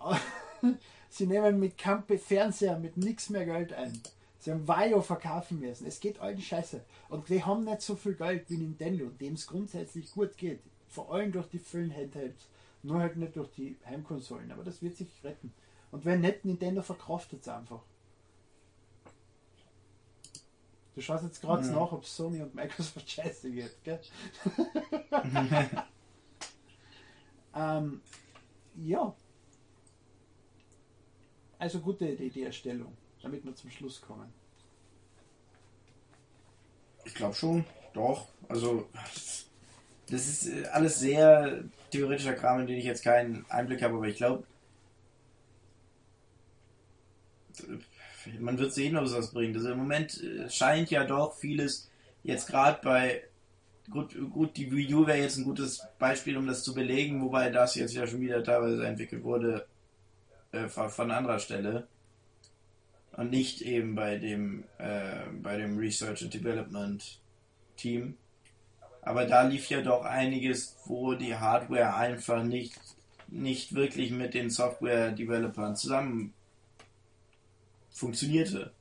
Sie 1.10 1.26
nehmen 1.26 1.60
mit 1.60 1.76
Kampe 1.76 2.18
Fernseher 2.18 2.78
mit 2.78 2.96
nichts 2.96 3.28
mehr 3.28 3.44
Geld 3.44 3.72
ein. 3.72 4.00
Sie 4.40 4.50
haben 4.52 4.66
Vaio 4.68 5.00
verkaufen 5.02 5.58
müssen. 5.60 5.86
Es 5.86 5.98
geht 6.00 6.20
allen 6.20 6.40
scheiße. 6.40 6.80
Und 7.08 7.28
die 7.28 7.42
haben 7.44 7.64
nicht 7.64 7.82
so 7.82 7.96
viel 7.96 8.14
Geld 8.14 8.48
wie 8.50 8.56
Nintendo, 8.58 9.06
dem 9.06 9.34
es 9.34 9.46
grundsätzlich 9.46 10.12
gut 10.12 10.36
geht. 10.36 10.60
Vor 10.88 11.12
allem 11.12 11.32
durch 11.32 11.48
die 11.48 11.58
vielen 11.58 11.94
Handhelds. 11.94 12.46
Nur 12.82 13.00
halt 13.00 13.16
nicht 13.16 13.34
durch 13.36 13.50
die 13.50 13.76
Heimkonsolen. 13.84 14.52
Aber 14.52 14.62
das 14.62 14.80
wird 14.80 14.96
sich 14.96 15.08
retten. 15.24 15.52
Und 15.90 16.04
wenn 16.04 16.20
nicht, 16.20 16.44
Nintendo 16.44 16.82
verkraftet 16.82 17.40
es 17.42 17.48
einfach. 17.48 17.80
Du 20.94 21.00
schaust 21.00 21.24
jetzt 21.24 21.40
gerade 21.40 21.64
Mhm. 21.66 21.72
nach, 21.74 21.92
ob 21.92 22.04
Sony 22.04 22.40
und 22.42 22.54
Microsoft 22.54 23.08
scheiße 23.10 23.50
geht, 23.50 23.74
gell? 23.84 24.00
ähm, 27.54 28.00
ja. 28.76 29.14
Also 31.58 31.80
gute 31.80 32.06
Idee-Erstellung, 32.08 32.96
damit 33.22 33.44
wir 33.44 33.54
zum 33.54 33.70
Schluss 33.70 34.00
kommen. 34.00 34.32
Ich 37.04 37.14
glaube 37.14 37.34
schon, 37.34 37.64
doch. 37.94 38.28
Also, 38.48 38.88
das 40.10 40.26
ist 40.26 40.48
äh, 40.48 40.66
alles 40.66 41.00
sehr 41.00 41.64
theoretischer 41.90 42.34
Kram, 42.34 42.60
in 42.60 42.66
den 42.66 42.78
ich 42.78 42.84
jetzt 42.84 43.02
keinen 43.02 43.44
Einblick 43.48 43.82
habe, 43.82 43.94
aber 43.94 44.06
ich 44.06 44.16
glaube, 44.16 44.44
man 48.38 48.58
wird 48.58 48.72
sehen, 48.72 48.96
ob 48.96 49.04
es 49.04 49.14
was 49.14 49.32
bringt. 49.32 49.56
Also 49.56 49.72
im 49.72 49.78
Moment 49.78 50.22
äh, 50.22 50.48
scheint 50.50 50.90
ja 50.90 51.04
doch 51.04 51.34
vieles 51.34 51.90
jetzt 52.22 52.46
gerade 52.46 52.78
bei 52.82 53.22
gut, 53.90 54.14
gut, 54.30 54.56
die 54.56 54.70
Wii 54.70 54.94
U 54.94 55.06
wäre 55.06 55.18
jetzt 55.18 55.38
ein 55.38 55.44
gutes 55.44 55.82
Beispiel, 55.98 56.36
um 56.36 56.46
das 56.46 56.62
zu 56.62 56.74
belegen, 56.74 57.22
wobei 57.22 57.50
das 57.50 57.74
jetzt 57.74 57.94
ja 57.94 58.06
schon 58.06 58.20
wieder 58.20 58.42
teilweise 58.42 58.86
entwickelt 58.86 59.24
wurde 59.24 59.66
äh, 60.52 60.68
von, 60.68 60.90
von 60.90 61.10
anderer 61.10 61.38
Stelle 61.38 61.86
und 63.18 63.30
nicht 63.30 63.62
eben 63.62 63.96
bei 63.96 64.16
dem 64.16 64.62
äh, 64.78 65.26
bei 65.42 65.56
dem 65.56 65.76
Research 65.76 66.22
and 66.22 66.32
Development 66.32 67.20
Team. 67.76 68.16
Aber 69.02 69.26
da 69.26 69.42
lief 69.42 69.68
ja 69.70 69.82
doch 69.82 70.04
einiges, 70.04 70.76
wo 70.86 71.14
die 71.14 71.34
Hardware 71.34 71.96
einfach 71.96 72.44
nicht 72.44 72.78
nicht 73.26 73.74
wirklich 73.74 74.12
mit 74.12 74.34
den 74.34 74.50
Software-Developern 74.50 75.74
zusammen 75.74 76.32
funktionierte. 77.90 78.72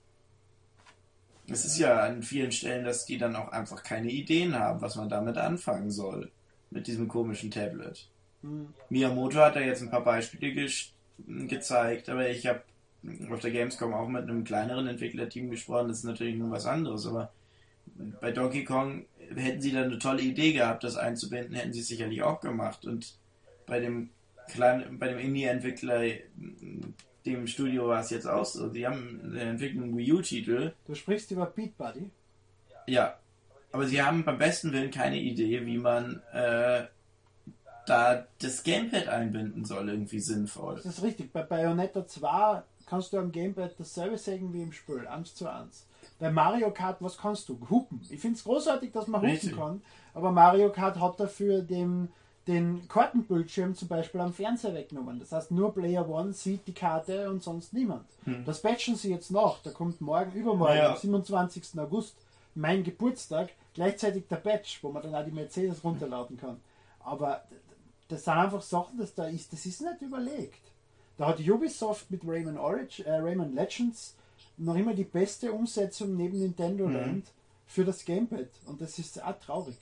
Es 1.49 1.65
ist 1.65 1.79
ja 1.79 2.01
an 2.01 2.21
vielen 2.21 2.51
Stellen, 2.51 2.85
dass 2.85 3.05
die 3.05 3.17
dann 3.17 3.35
auch 3.35 3.49
einfach 3.51 3.81
keine 3.81 4.11
Ideen 4.11 4.53
haben, 4.53 4.81
was 4.81 4.95
man 4.95 5.09
damit 5.09 5.37
anfangen 5.37 5.89
soll. 5.89 6.31
Mit 6.69 6.85
diesem 6.85 7.07
komischen 7.07 7.49
Tablet. 7.49 8.07
Hm. 8.41 8.73
Miyamoto 8.89 9.39
hat 9.39 9.55
da 9.55 9.61
jetzt 9.61 9.81
ein 9.81 9.89
paar 9.89 10.03
Beispiele 10.03 10.53
ge 10.53 10.69
gezeigt, 11.47 12.09
aber 12.09 12.29
ich 12.29 12.45
habe 12.45 12.61
auf 13.31 13.39
der 13.39 13.51
Gamescom 13.51 13.93
auch 13.93 14.07
mit 14.07 14.23
einem 14.23 14.43
kleineren 14.43 14.87
Entwicklerteam 14.87 15.49
gesprochen. 15.49 15.89
Das 15.89 15.99
ist 15.99 16.03
natürlich 16.03 16.35
nur 16.35 16.51
was 16.51 16.65
anderes, 16.65 17.05
aber 17.07 17.31
bei 18.19 18.31
Donkey 18.31 18.63
Kong 18.63 19.05
hätten 19.35 19.61
sie 19.61 19.71
dann 19.71 19.85
eine 19.85 19.99
tolle 19.99 20.21
Idee 20.21 20.53
gehabt, 20.53 20.83
das 20.83 20.97
einzubinden, 20.97 21.55
hätten 21.55 21.73
sie 21.73 21.81
es 21.81 21.87
sicherlich 21.87 22.21
auch 22.23 22.41
gemacht. 22.41 22.85
Und 22.85 23.15
bei 23.65 23.79
dem 23.79 24.09
kleinen, 24.49 24.97
bei 24.99 25.09
dem 25.09 25.19
Indie-Entwickler 25.19 26.03
dem 27.25 27.47
Studio 27.47 27.87
war 27.87 27.99
es 28.01 28.09
jetzt 28.09 28.27
auch 28.27 28.45
so. 28.45 28.69
Die 28.69 28.87
haben 28.87 29.35
entwickeln 29.35 29.83
einen 29.83 29.97
Wii 29.97 30.13
U-Titel. 30.13 30.73
Du 30.85 30.95
sprichst 30.95 31.31
über 31.31 31.45
Beat 31.45 31.77
Buddy? 31.77 32.09
Ja. 32.87 33.17
Aber 33.71 33.85
sie 33.85 34.01
haben 34.01 34.23
beim 34.23 34.37
besten 34.37 34.71
Willen 34.71 34.91
keine 34.91 35.19
Idee, 35.19 35.65
wie 35.65 35.77
man 35.77 36.21
äh, 36.31 36.85
da 37.85 38.25
das 38.39 38.63
Gamepad 38.63 39.09
einbinden 39.09 39.65
soll, 39.65 39.89
irgendwie 39.89 40.19
sinnvoll. 40.19 40.75
Das 40.75 40.85
ist 40.85 41.03
richtig. 41.03 41.33
Bei 41.33 41.43
Bayonetta 41.43 42.07
2 42.07 42.63
kannst 42.87 43.13
du 43.13 43.17
am 43.17 43.31
Gamepad 43.31 43.75
dasselbe 43.77 44.17
sagen 44.17 44.53
wie 44.53 44.63
im 44.63 44.71
Spiel, 44.71 45.05
1 45.07 45.35
zu 45.35 45.47
1. 45.47 45.85
Bei 46.19 46.31
Mario 46.31 46.71
Kart, 46.71 46.97
was 47.01 47.17
kannst 47.17 47.47
du? 47.49 47.59
Hupen. 47.69 48.01
Ich 48.09 48.19
finde 48.19 48.37
es 48.37 48.43
großartig, 48.43 48.91
dass 48.91 49.07
man 49.07 49.21
hupen 49.21 49.55
kann, 49.55 49.81
aber 50.13 50.31
Mario 50.31 50.71
Kart 50.71 50.99
hat 50.99 51.19
dafür 51.19 51.61
den 51.61 52.09
den 52.47 52.87
Kartenbildschirm 52.87 53.75
zum 53.75 53.89
Beispiel 53.89 54.21
am 54.21 54.33
Fernseher 54.33 54.73
weggenommen. 54.73 55.19
Das 55.19 55.31
heißt, 55.31 55.51
nur 55.51 55.73
Player 55.73 56.07
One 56.07 56.31
sieht 56.31 56.65
die 56.65 56.73
Karte 56.73 57.29
und 57.29 57.43
sonst 57.43 57.73
niemand. 57.73 58.05
Hm. 58.23 58.45
Das 58.45 58.61
patchen 58.61 58.95
sie 58.95 59.11
jetzt 59.11 59.31
nach. 59.31 59.59
Da 59.63 59.71
kommt 59.71 59.99
morgen, 59.99 60.31
übermorgen, 60.31 60.75
naja. 60.75 60.91
am 60.93 60.97
27. 60.97 61.77
August, 61.77 62.15
mein 62.55 62.83
Geburtstag, 62.83 63.49
gleichzeitig 63.73 64.27
der 64.27 64.37
Patch, 64.37 64.81
wo 64.81 64.91
man 64.91 65.03
dann 65.03 65.13
auch 65.13 65.25
die 65.25 65.31
Mercedes 65.31 65.83
runterladen 65.83 66.37
kann. 66.37 66.61
Aber 67.01 67.43
das 68.07 68.23
sind 68.23 68.33
einfach 68.33 68.61
Sachen, 68.61 68.97
dass 68.97 69.13
da 69.13 69.25
ist, 69.25 69.51
das 69.51 69.65
ist 69.65 69.81
nicht 69.81 70.01
überlegt. 70.01 70.61
Da 71.17 71.27
hat 71.27 71.39
Ubisoft 71.39 72.11
mit 72.11 72.21
Rayman, 72.25 72.57
Origin, 72.57 73.05
äh, 73.05 73.17
Rayman 73.17 73.55
Legends 73.55 74.15
noch 74.57 74.75
immer 74.75 74.93
die 74.93 75.03
beste 75.03 75.51
Umsetzung 75.51 76.15
neben 76.15 76.39
Nintendo 76.39 76.87
mhm. 76.87 76.93
Land 76.93 77.27
für 77.65 77.85
das 77.85 78.05
Gamepad. 78.05 78.49
Und 78.65 78.81
das 78.81 78.99
ist 78.99 79.23
auch 79.23 79.39
traurig. 79.39 79.75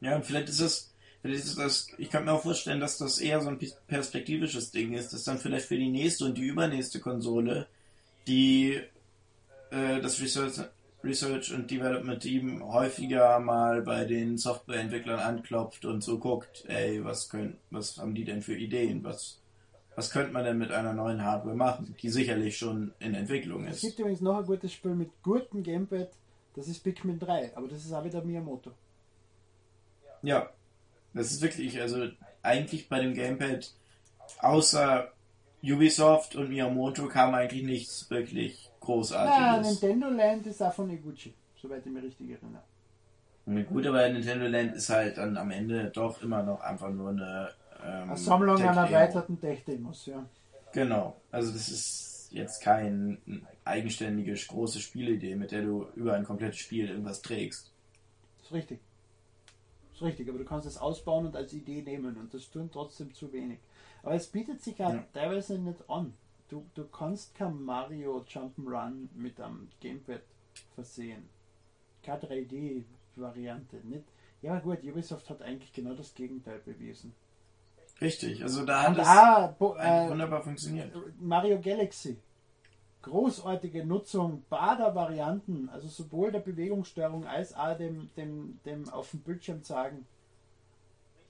Ja, 0.00 0.16
und 0.16 0.24
vielleicht 0.24 0.48
ist 0.48 0.60
es 0.60 0.94
das, 1.22 1.88
ich 1.96 2.10
kann 2.10 2.26
mir 2.26 2.32
auch 2.32 2.42
vorstellen, 2.42 2.80
dass 2.80 2.98
das 2.98 3.18
eher 3.18 3.40
so 3.40 3.48
ein 3.48 3.58
perspektivisches 3.86 4.70
Ding 4.70 4.92
ist, 4.92 5.14
dass 5.14 5.24
dann 5.24 5.38
vielleicht 5.38 5.66
für 5.66 5.78
die 5.78 5.88
nächste 5.88 6.26
und 6.26 6.36
die 6.36 6.46
übernächste 6.46 7.00
Konsole 7.00 7.66
die 8.26 8.80
äh, 9.70 10.00
das 10.00 10.20
Research, 10.20 10.60
Research 11.02 11.52
und 11.52 11.70
Development 11.70 12.20
Team 12.20 12.62
häufiger 12.62 13.38
mal 13.40 13.82
bei 13.82 14.04
den 14.04 14.36
Softwareentwicklern 14.36 15.18
anklopft 15.18 15.84
und 15.84 16.02
so 16.02 16.18
guckt, 16.18 16.64
ey, 16.68 17.02
was 17.04 17.28
können, 17.30 17.56
was 17.70 17.96
haben 17.98 18.14
die 18.14 18.24
denn 18.24 18.42
für 18.42 18.56
Ideen, 18.56 19.02
was 19.02 19.40
was 19.96 20.10
könnte 20.10 20.32
man 20.32 20.44
denn 20.44 20.58
mit 20.58 20.72
einer 20.72 20.92
neuen 20.92 21.24
Hardware 21.24 21.56
machen, 21.56 21.94
die 22.00 22.10
sicherlich 22.10 22.56
schon 22.56 22.92
in 22.98 23.14
Entwicklung 23.14 23.66
ist. 23.66 23.76
Es 23.76 23.82
gibt 23.82 23.98
übrigens 24.00 24.20
noch 24.20 24.38
ein 24.38 24.46
gutes 24.46 24.72
Spiel 24.72 24.94
mit 24.94 25.10
gutem 25.22 25.62
Gamepad, 25.62 26.10
das 26.54 26.68
ist 26.68 26.82
Pikmin 26.82 27.18
3, 27.18 27.56
aber 27.56 27.68
das 27.68 27.84
ist 27.84 27.92
auch 27.92 28.04
wieder 28.04 28.22
Miyamoto. 28.22 28.72
Ja, 30.22 30.50
das 31.12 31.32
ist 31.32 31.42
wirklich, 31.42 31.80
also 31.80 32.08
eigentlich 32.42 32.88
bei 32.88 33.00
dem 33.00 33.14
Gamepad, 33.14 33.72
außer 34.40 35.12
Ubisoft 35.62 36.36
und 36.36 36.48
Miyamoto 36.48 37.08
kam 37.08 37.34
eigentlich 37.34 37.64
nichts 37.64 38.10
wirklich 38.10 38.70
Großartiges. 38.80 39.38
Ja, 39.38 39.60
Nintendo 39.60 40.08
Land 40.10 40.46
ist 40.46 40.62
auch 40.62 40.74
von 40.74 40.90
Iguchi, 40.90 41.34
soweit 41.60 41.86
ich 41.86 41.92
mich 41.92 42.04
richtig 42.04 42.30
erinnere. 42.30 42.62
Gut, 43.64 43.86
aber 43.86 44.08
Nintendo 44.08 44.46
Land 44.46 44.74
ist 44.74 44.88
halt 44.88 45.18
dann 45.18 45.36
am 45.36 45.50
Ende 45.50 45.90
doch 45.90 46.22
immer 46.22 46.42
noch 46.42 46.60
einfach 46.60 46.90
nur 46.90 47.10
eine, 47.10 47.50
ähm, 47.84 48.10
eine 48.10 48.16
Sammlung 48.16 48.56
an 48.56 48.76
erweiterten 48.76 49.40
Tech-Demos, 49.40 50.06
ja. 50.06 50.24
Genau, 50.72 51.20
also 51.30 51.52
das 51.52 51.68
ist 51.68 52.28
jetzt 52.32 52.62
keine 52.62 53.18
eigenständige 53.64 54.34
große 54.34 54.80
Spielidee, 54.80 55.36
mit 55.36 55.52
der 55.52 55.62
du 55.62 55.86
über 55.94 56.14
ein 56.14 56.24
komplettes 56.24 56.58
Spiel 56.58 56.88
irgendwas 56.88 57.22
trägst. 57.22 57.72
Das 58.38 58.46
ist 58.46 58.52
richtig 58.52 58.80
ist 59.94 60.02
richtig, 60.02 60.28
aber 60.28 60.38
du 60.38 60.44
kannst 60.44 60.66
es 60.66 60.76
ausbauen 60.76 61.26
und 61.26 61.36
als 61.36 61.52
Idee 61.52 61.82
nehmen 61.82 62.16
und 62.16 62.34
das 62.34 62.50
tun 62.50 62.70
trotzdem 62.72 63.14
zu 63.14 63.32
wenig. 63.32 63.58
Aber 64.02 64.14
es 64.14 64.26
bietet 64.26 64.62
sich 64.62 64.80
halt 64.80 64.94
ja. 64.94 65.06
teilweise 65.12 65.58
nicht 65.58 65.88
an. 65.88 66.14
Du, 66.48 66.66
du 66.74 66.84
kannst 66.86 67.34
kein 67.34 67.62
Mario 67.62 68.24
Jump'n'Run 68.28 69.08
mit 69.14 69.40
einem 69.40 69.68
Gamepad 69.80 70.22
versehen. 70.74 71.28
Keine 72.02 72.20
3D-Variante. 72.20 73.76
Nicht. 73.84 74.04
Ja 74.42 74.58
gut, 74.58 74.84
Ubisoft 74.84 75.30
hat 75.30 75.40
eigentlich 75.40 75.72
genau 75.72 75.94
das 75.94 76.14
Gegenteil 76.14 76.58
bewiesen. 76.58 77.14
Richtig, 78.00 78.42
also 78.42 78.64
da 78.64 78.82
hat 78.82 78.98
es 78.98 79.06
ah, 79.06 79.54
äh, 79.58 80.10
wunderbar 80.10 80.42
funktioniert. 80.42 80.92
Mario 81.20 81.60
Galaxy 81.60 82.18
großartige 83.04 83.84
Nutzung 83.84 84.44
beider 84.48 84.94
Varianten, 84.94 85.68
also 85.72 85.88
sowohl 85.88 86.32
der 86.32 86.40
Bewegungsstörung 86.40 87.26
als 87.26 87.54
auch 87.54 87.76
dem, 87.76 88.08
dem, 88.16 88.58
dem 88.64 88.88
auf 88.88 89.10
dem 89.10 89.20
Bildschirm 89.20 89.62
zeigen. 89.62 90.06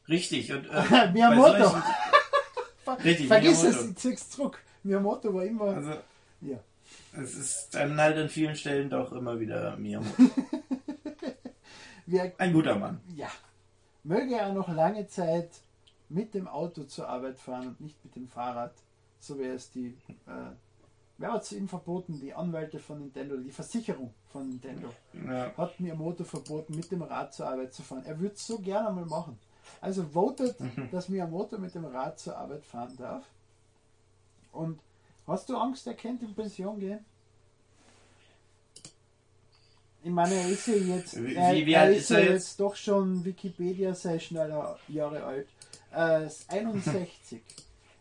Richtig. 0.08 0.52
Und, 0.52 0.66
äh, 0.66 1.10
Miyamoto. 1.12 1.64
Solchen... 1.64 1.82
Richtig, 3.04 3.26
Vergiss 3.26 3.62
Miyamoto. 3.62 3.90
es, 3.96 4.04
ich 4.04 4.30
zurück. 4.30 4.62
Miyamoto 4.84 5.34
war 5.34 5.44
immer. 5.44 5.64
Also, 5.64 5.94
ja. 6.42 6.58
Es 7.16 7.34
ist 7.34 7.74
dann 7.74 8.00
halt 8.00 8.18
an 8.18 8.28
vielen 8.28 8.54
Stellen 8.54 8.88
doch 8.90 9.12
immer 9.12 9.40
wieder 9.40 9.76
Miyamoto. 9.76 10.22
Ein 12.38 12.52
guter 12.52 12.76
Mann. 12.76 13.00
Ja. 13.16 13.28
Möge 14.04 14.36
er 14.36 14.52
noch 14.52 14.68
lange 14.68 15.08
Zeit 15.08 15.50
mit 16.08 16.34
dem 16.34 16.48
Auto 16.48 16.84
zur 16.84 17.08
Arbeit 17.08 17.38
fahren 17.38 17.68
und 17.68 17.80
nicht 17.80 18.02
mit 18.04 18.14
dem 18.16 18.28
Fahrrad, 18.28 18.74
so 19.20 19.38
wie 19.38 19.44
es 19.44 19.70
die 19.70 19.96
äh, 20.26 20.52
Wer 21.16 21.32
hat 21.32 21.44
es 21.44 21.52
ihm 21.52 21.68
verboten? 21.68 22.18
Die 22.20 22.34
Anwälte 22.34 22.80
von 22.80 22.98
Nintendo, 22.98 23.36
die 23.36 23.52
Versicherung 23.52 24.12
von 24.32 24.48
Nintendo 24.48 24.90
ja. 25.12 25.52
hat 25.56 25.78
mir 25.78 25.94
Motor 25.94 26.26
verboten, 26.26 26.74
mit 26.74 26.90
dem 26.90 27.02
Rad 27.02 27.32
zur 27.32 27.46
Arbeit 27.46 27.72
zu 27.72 27.82
fahren. 27.82 28.04
Er 28.04 28.18
würde 28.18 28.34
es 28.34 28.46
so 28.46 28.58
gerne 28.58 28.90
mal 28.92 29.06
machen. 29.06 29.38
Also 29.80 30.04
votet, 30.04 30.58
mhm. 30.60 30.88
dass 30.90 31.08
Miyamoto 31.08 31.56
mit 31.58 31.74
dem 31.74 31.84
Rad 31.84 32.18
zur 32.18 32.36
Arbeit 32.36 32.64
fahren 32.64 32.96
darf. 32.96 33.24
Und 34.52 34.80
hast 35.26 35.48
du 35.48 35.56
Angst, 35.56 35.86
er 35.86 35.94
könnte 35.94 36.24
in 36.24 36.34
Pension 36.34 36.80
gehen? 36.80 37.04
Ich 40.02 40.10
meine, 40.10 40.34
er 40.34 40.48
ist 40.48 40.66
ja 40.66 40.74
jetzt, 40.74 41.24
wie, 41.24 41.34
er, 41.34 41.54
wie 41.54 41.72
er 41.72 41.90
ist 41.90 42.10
ja 42.10 42.18
jetzt? 42.18 42.30
jetzt 42.30 42.60
doch 42.60 42.76
schon 42.76 43.24
Wikipedia 43.24 43.94
sehr 43.94 44.20
schneller 44.20 44.78
Jahre 44.88 45.24
alt. 45.24 45.48
Äh, 45.94 46.28
61. 46.48 47.42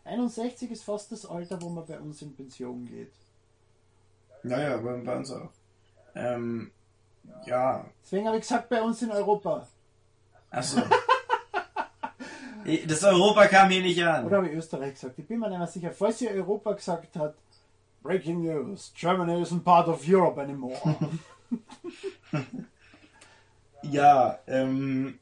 61 0.06 0.72
ist 0.72 0.84
fast 0.84 1.12
das 1.12 1.26
Alter, 1.26 1.62
wo 1.62 1.70
man 1.70 1.86
bei 1.86 2.00
uns 2.00 2.22
in 2.22 2.36
Pension 2.36 2.86
geht. 2.86 3.14
Naja, 4.44 4.78
bei, 4.78 5.16
uns 5.16 5.32
auch. 5.32 5.50
Ähm, 6.16 6.72
ja. 7.46 7.86
Deswegen 8.04 8.28
habe 8.28 8.38
ich 8.38 8.42
gesagt, 8.42 8.70
bei 8.70 8.82
uns 8.82 9.02
in 9.02 9.12
Europa. 9.12 9.68
Achso. 10.50 10.82
das 12.88 13.04
Europa 13.04 13.48
kam 13.48 13.70
hier 13.70 13.82
nicht 13.82 14.04
an. 14.04 14.26
Oder 14.26 14.38
habe 14.38 14.50
ich 14.50 14.56
Österreich 14.56 14.96
gesagt? 14.96 15.18
Ich 15.18 15.28
bin 15.28 15.40
mir 15.40 15.50
nicht 15.50 15.60
mehr 15.60 15.68
sicher. 15.68 15.92
Falls 15.92 16.22
ihr 16.22 16.32
Europa 16.32 16.74
gesagt 16.74 17.16
hat, 17.16 17.36
Breaking 18.02 18.44
News, 18.44 18.92
Germany 18.94 19.42
isn't 19.42 19.64
part 19.64 19.88
of 19.88 20.06
Europe 20.06 20.42
anymore. 20.42 20.78
ja, 23.84 24.40
ähm, 24.46 25.20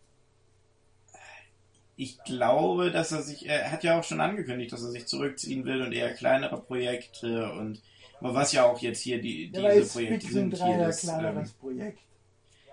ich 2.02 2.24
glaube, 2.24 2.90
dass 2.90 3.12
er 3.12 3.22
sich, 3.22 3.48
er 3.48 3.72
hat 3.72 3.84
ja 3.84 4.00
auch 4.00 4.04
schon 4.04 4.22
angekündigt, 4.22 4.74
dass 4.74 4.82
er 4.82 4.90
sich 4.90 5.06
zurückziehen 5.06 5.66
will 5.66 5.84
und 5.84 5.92
eher 5.92 6.12
kleinere 6.16 6.60
Projekte 6.60 7.52
und 7.54 7.80
aber 8.20 8.34
was 8.34 8.54
ja 8.54 8.66
auch 8.66 8.80
jetzt 8.80 9.02
hier 9.02 9.22
die 9.22 9.52
ja, 9.52 9.72
diese 9.72 9.94
Projekte 9.94 10.28
sind 10.28 10.56
hier 10.56 10.78
das 10.80 11.02
kleineres 11.02 11.50
ähm, 11.50 11.56
Projekt. 11.60 12.00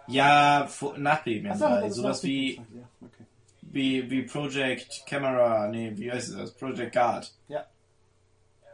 Ja, 0.06 0.66
nach 0.96 1.22
Premium 1.22 1.58
so, 1.58 1.90
sowas 1.90 2.24
wie, 2.24 2.54
ja. 2.54 2.62
okay. 3.02 3.24
wie 3.60 4.10
wie 4.10 4.22
Project 4.22 5.04
Camera, 5.04 5.68
nee, 5.68 5.92
wie 5.94 6.10
heißt 6.10 6.34
das? 6.34 6.52
Project 6.52 6.94
Guard. 6.94 7.30
Ja. 7.48 7.66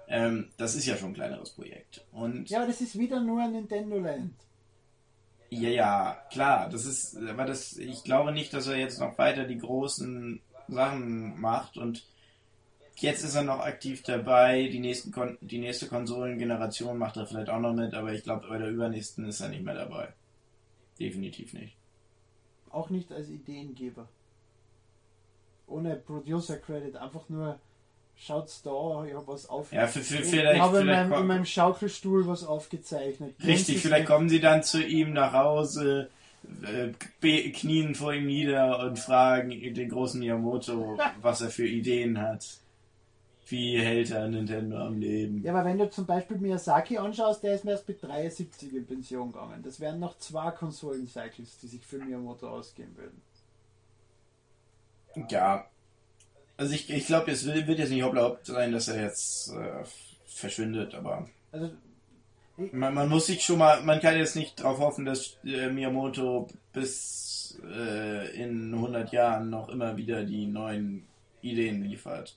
Ähm, 0.07 0.51
das 0.57 0.77
ist 0.77 0.87
ja 0.87 0.97
schon 0.97 1.11
ein 1.11 1.15
kleineres 1.15 1.51
Projekt. 1.51 2.05
Und 2.13 2.49
Ja, 2.49 2.59
aber 2.59 2.69
das 2.69 2.81
ist 2.81 2.97
wieder 2.97 3.21
nur 3.21 3.45
Nintendo 3.49 3.99
Land. 3.99 4.35
Ja, 5.51 5.69
ja, 5.69 6.23
klar. 6.31 6.69
Das 6.69 6.85
ist, 6.85 7.17
aber 7.17 7.45
das, 7.45 7.77
ich 7.77 8.03
glaube 8.05 8.33
nicht, 8.33 8.53
dass 8.55 8.67
er 8.67 8.77
jetzt 8.77 8.99
noch 8.99 9.17
weiter 9.19 9.45
die 9.45 9.59
großen 9.59 10.41
Sachen 10.69 11.41
macht 11.41 11.77
und 11.77 12.05
jetzt 12.97 13.25
ist 13.25 13.35
er 13.35 13.43
noch 13.43 13.61
aktiv 13.61 14.03
dabei. 14.03 14.69
Die 14.69 14.81
nächsten, 14.81 15.13
Kon 15.13 15.39
die 15.41 15.59
nächste 15.59 15.87
Konsolengeneration 15.87 16.99
macht 16.99 17.17
er 17.17 17.27
vielleicht 17.27 17.51
auch 17.51 17.61
noch 17.61 17.75
mit, 17.75 17.95
aber 17.95 18.13
ich 18.13 18.23
glaube, 18.23 18.49
bei 18.49 18.59
der 18.59 18.69
übernächsten 18.69 19.27
ist 19.27 19.41
er 19.41 19.49
nicht 19.49 19.65
mehr 19.65 19.75
dabei. 19.75 20.13
Definitiv 20.99 21.53
nicht. 21.55 21.77
Auch 22.71 22.91
nicht 22.91 23.13
als 23.13 23.29
Ideengeber. 23.29 24.09
Ohne 25.67 25.97
Producer 25.97 26.59
Credit, 26.59 26.97
einfach 26.97 27.29
nur 27.29 27.59
schaut's 28.17 28.63
da, 28.63 29.05
ich 29.05 29.15
habe 29.15 29.27
was 29.27 29.49
auf. 29.49 29.73
Ja, 29.73 29.87
für, 29.87 30.01
für, 30.01 30.19
ich 30.19 30.27
vielleicht, 30.27 30.61
habe 30.61 30.81
in 30.81 30.87
meinem, 30.87 31.13
in 31.13 31.27
meinem 31.27 31.45
Schaukelstuhl 31.45 32.27
was 32.27 32.45
aufgezeichnet. 32.45 33.35
richtig, 33.45 33.81
vielleicht 33.81 34.07
kommen 34.07 34.29
sie 34.29 34.41
dann 34.41 34.63
zu 34.63 34.83
ihm 34.83 35.13
nach 35.13 35.33
Hause, 35.33 36.11
äh, 36.63 37.51
knien 37.51 37.95
vor 37.95 38.13
ihm 38.13 38.27
nieder 38.27 38.81
und 38.81 38.99
fragen 38.99 39.51
den 39.51 39.89
großen 39.89 40.21
Miyamoto, 40.21 40.99
was 41.21 41.41
er 41.41 41.51
für 41.51 41.67
Ideen 41.67 42.21
hat. 42.21 42.61
Wie 43.47 43.79
hält 43.79 44.11
er 44.11 44.27
Nintendo 44.29 44.79
am 44.79 44.99
Leben? 44.99 45.43
Ja, 45.43 45.53
aber 45.53 45.67
wenn 45.67 45.79
du 45.79 45.91
zum 45.91 46.07
Beispiel 46.07 46.39
Miyazaki 46.39 46.97
anschaust, 46.97 47.43
der 47.43 47.55
ist 47.55 47.65
mir 47.65 47.73
erst 47.73 47.87
mit 47.87 48.03
73 48.03 48.75
in 48.75 48.87
Pension 48.87 49.33
gegangen. 49.33 49.63
Das 49.63 49.81
wären 49.81 50.01
noch 50.01 50.17
zwei 50.19 50.51
Konsolen-Cycles, 50.51 51.59
die 51.59 51.67
sich 51.67 51.85
für 51.85 51.99
Miyamoto 51.99 52.49
ausgehen 52.49 52.97
würden. 52.97 53.21
Ja. 55.29 55.67
Also 56.57 56.75
ich, 56.75 56.89
ich 56.89 57.07
glaube, 57.07 57.33
es 57.33 57.45
wird 57.45 57.79
jetzt 57.79 57.91
nicht 57.91 58.03
hoppla 58.03 58.23
hopp 58.23 58.41
sein, 58.45 58.73
dass 58.73 58.89
er 58.89 59.03
jetzt 59.03 59.53
äh, 59.53 59.85
verschwindet, 60.27 60.95
aber 60.95 61.29
Also, 61.53 61.71
man, 62.73 62.95
man 62.95 63.09
muss 63.09 63.27
sich 63.27 63.45
schon 63.45 63.59
mal, 63.59 63.83
man 63.83 64.01
kann 64.01 64.17
jetzt 64.17 64.37
nicht 64.37 64.61
darauf 64.61 64.79
hoffen, 64.79 65.05
dass 65.05 65.37
äh, 65.45 65.69
Miyamoto 65.71 66.49
bis 66.73 67.59
äh, 67.65 68.43
in 68.43 68.73
100 68.75 69.13
Jahren 69.13 69.51
noch 69.51 69.69
immer 69.69 69.97
wieder 69.97 70.25
die 70.25 70.47
neuen 70.47 71.07
Ideen 71.43 71.83
liefert. 71.83 72.37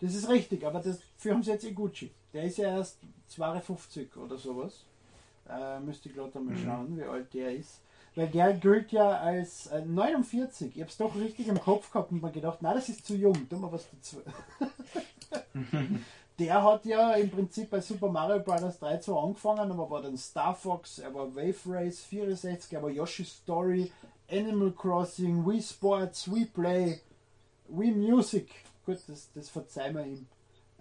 das 0.00 0.14
ist 0.14 0.28
richtig, 0.28 0.64
aber 0.66 0.80
das, 0.80 0.98
dafür 1.16 1.32
haben 1.34 1.42
sie 1.42 1.50
jetzt 1.52 1.64
Iguchi. 1.64 2.10
Der 2.32 2.44
ist 2.44 2.58
ja 2.58 2.76
erst 2.76 2.98
52 3.28 4.16
oder 4.16 4.36
sowas. 4.36 4.84
Äh, 5.48 5.78
müsste 5.80 6.08
ich 6.08 6.14
gerade 6.14 6.38
mal 6.40 6.54
Mhm. 6.54 6.64
schauen, 6.64 6.96
wie 6.98 7.02
alt 7.02 7.32
der 7.34 7.54
ist. 7.54 7.80
Weil 8.16 8.28
der 8.28 8.52
gilt 8.54 8.92
ja 8.92 9.18
als 9.18 9.66
äh, 9.68 9.84
49. 9.84 10.72
Ich 10.76 10.82
hab's 10.82 10.96
doch 10.96 11.14
richtig 11.16 11.48
im 11.48 11.60
Kopf 11.60 11.90
gehabt 11.90 12.12
und 12.12 12.22
mir 12.22 12.30
gedacht, 12.32 12.58
na, 12.60 12.72
das 12.74 12.88
ist 12.88 13.06
zu 13.06 13.14
jung, 13.16 13.48
tun 13.48 13.60
wir 13.60 13.72
was 13.72 13.86
dazu. 13.90 14.22
der 16.38 16.62
hat 16.62 16.84
ja 16.84 17.12
im 17.14 17.30
Prinzip 17.30 17.70
bei 17.70 17.80
Super 17.80 18.08
Mario 18.08 18.40
Bros. 18.40 18.78
3 18.78 18.98
zwar 18.98 19.22
angefangen, 19.24 19.70
aber 19.70 19.88
war 19.88 20.02
dann 20.02 20.16
Star 20.16 20.54
Fox, 20.54 20.98
er 20.98 21.14
war 21.14 21.34
Wave 21.34 21.58
Race 21.66 22.00
64, 22.00 22.72
er 22.72 22.82
war 22.82 22.90
Yoshi's 22.90 23.36
Story, 23.36 23.92
Animal 24.30 24.72
Crossing, 24.72 25.46
Wii 25.46 25.62
Sports, 25.62 26.32
Wii 26.32 26.46
Play, 26.46 27.00
Wii 27.68 27.92
Music. 27.92 28.48
Gut, 28.84 28.98
das, 29.06 29.30
das 29.32 29.48
verzeihen 29.48 29.96
wir 29.96 30.06
ihm. 30.06 30.26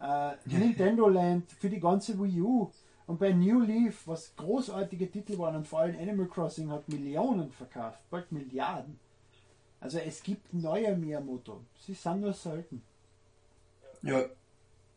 Äh, 0.01 0.36
Nintendo 0.45 1.08
Land 1.08 1.51
für 1.51 1.70
die 1.70 1.80
ganze 1.80 2.20
Wii 2.20 2.41
U. 2.41 2.72
Und 3.06 3.20
bei 3.20 3.34
New 3.34 3.60
Leaf, 3.60 4.08
was 4.08 4.34
großartige 4.36 5.12
Titel 5.12 5.38
waren, 5.38 5.58
und 5.58 5.68
vor 5.68 5.80
allem 5.80 5.99
Animal 5.99 6.28
Crossing 6.28 6.72
hat 6.72 6.88
Millionen 6.88 7.51
verkauft, 7.51 7.99
bald 8.10 8.32
Milliarden. 8.32 8.97
Also 9.82 9.99
es 9.99 10.24
gibt 10.24 10.54
neue 10.54 10.95
Miyamoto. 10.95 11.62
Sie 11.86 11.93
sind 11.93 12.22
nur 12.22 12.34
selten. 12.34 12.82
Ja, 14.01 14.24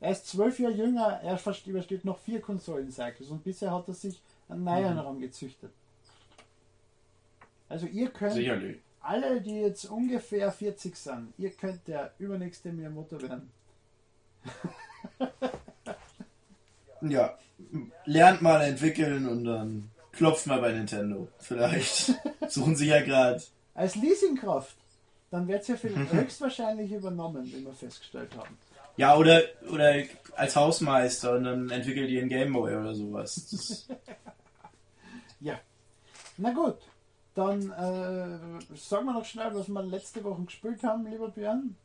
Er 0.01 0.11
ist 0.13 0.27
zwölf 0.29 0.59
Jahre 0.59 0.75
jünger, 0.75 1.21
er 1.23 1.41
übersteht 1.67 2.05
noch 2.05 2.19
vier 2.19 2.41
Konsolen-Cycles 2.41 3.31
und 3.31 3.43
bisher 3.45 3.73
hat 3.73 3.89
er 3.89 3.95
sich 3.95 4.21
einen 4.49 4.65
neuen 4.65 4.93
Mhm. 4.95 4.99
Raum 5.01 5.21
gezüchtet. 5.21 5.71
Also 7.69 7.87
ihr 7.87 8.11
könnt, 8.11 8.35
sicherlich. 8.35 8.79
alle 9.01 9.41
die 9.41 9.61
jetzt 9.61 9.87
ungefähr 9.87 10.53
40 10.53 10.95
sind, 10.97 11.33
ihr 11.39 11.51
könnt 11.51 11.87
der 11.89 12.13
übernächste 12.19 12.73
Miyamoto 12.73 13.21
werden. 13.23 13.51
Ja, 17.03 17.39
lernt 18.07 18.43
mal 18.43 18.63
entwickeln 18.63 19.29
und 19.29 19.45
dann 19.45 19.91
klopft 20.13 20.47
mal 20.47 20.61
bei 20.61 20.73
Nintendo. 20.73 21.29
Vielleicht 21.39 22.15
suchen 22.49 22.75
sie 22.75 22.87
ja 22.89 23.03
gerade. 23.03 23.43
Als 23.75 23.95
Leasingkraft, 23.97 24.75
dann 25.31 25.47
wird 25.47 25.63
es 25.63 25.69
ja 25.69 25.77
höchstwahrscheinlich 26.13 26.91
übernommen, 26.91 27.45
wie 27.45 27.65
wir 27.65 27.75
festgestellt 27.75 28.35
haben. 28.37 28.57
Ja, 28.97 29.17
oder, 29.17 29.43
oder 29.71 30.03
als 30.37 30.57
Hausmeister 30.57 31.33
und 31.37 31.45
dann 31.45 31.71
entwickelt 31.71 32.11
ihr 32.11 32.21
einen 32.21 32.29
Gameboy 32.29 32.77
oder 32.77 32.95
sowas. 32.95 33.87
Ja. 35.41 35.61
Na 36.39 36.51
gut, 36.53 36.79
dann 37.35 37.71
äh, 37.71 38.75
sagen 38.75 39.05
wir 39.05 39.13
noch 39.13 39.25
schnell, 39.25 39.55
was 39.55 39.69
wir 39.69 39.83
letzte 39.83 40.25
Woche 40.25 40.43
gespielt 40.45 40.83
haben, 40.83 41.07
lieber 41.07 41.29
Björn. 41.29 41.77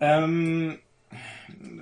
ähm, 0.00 0.78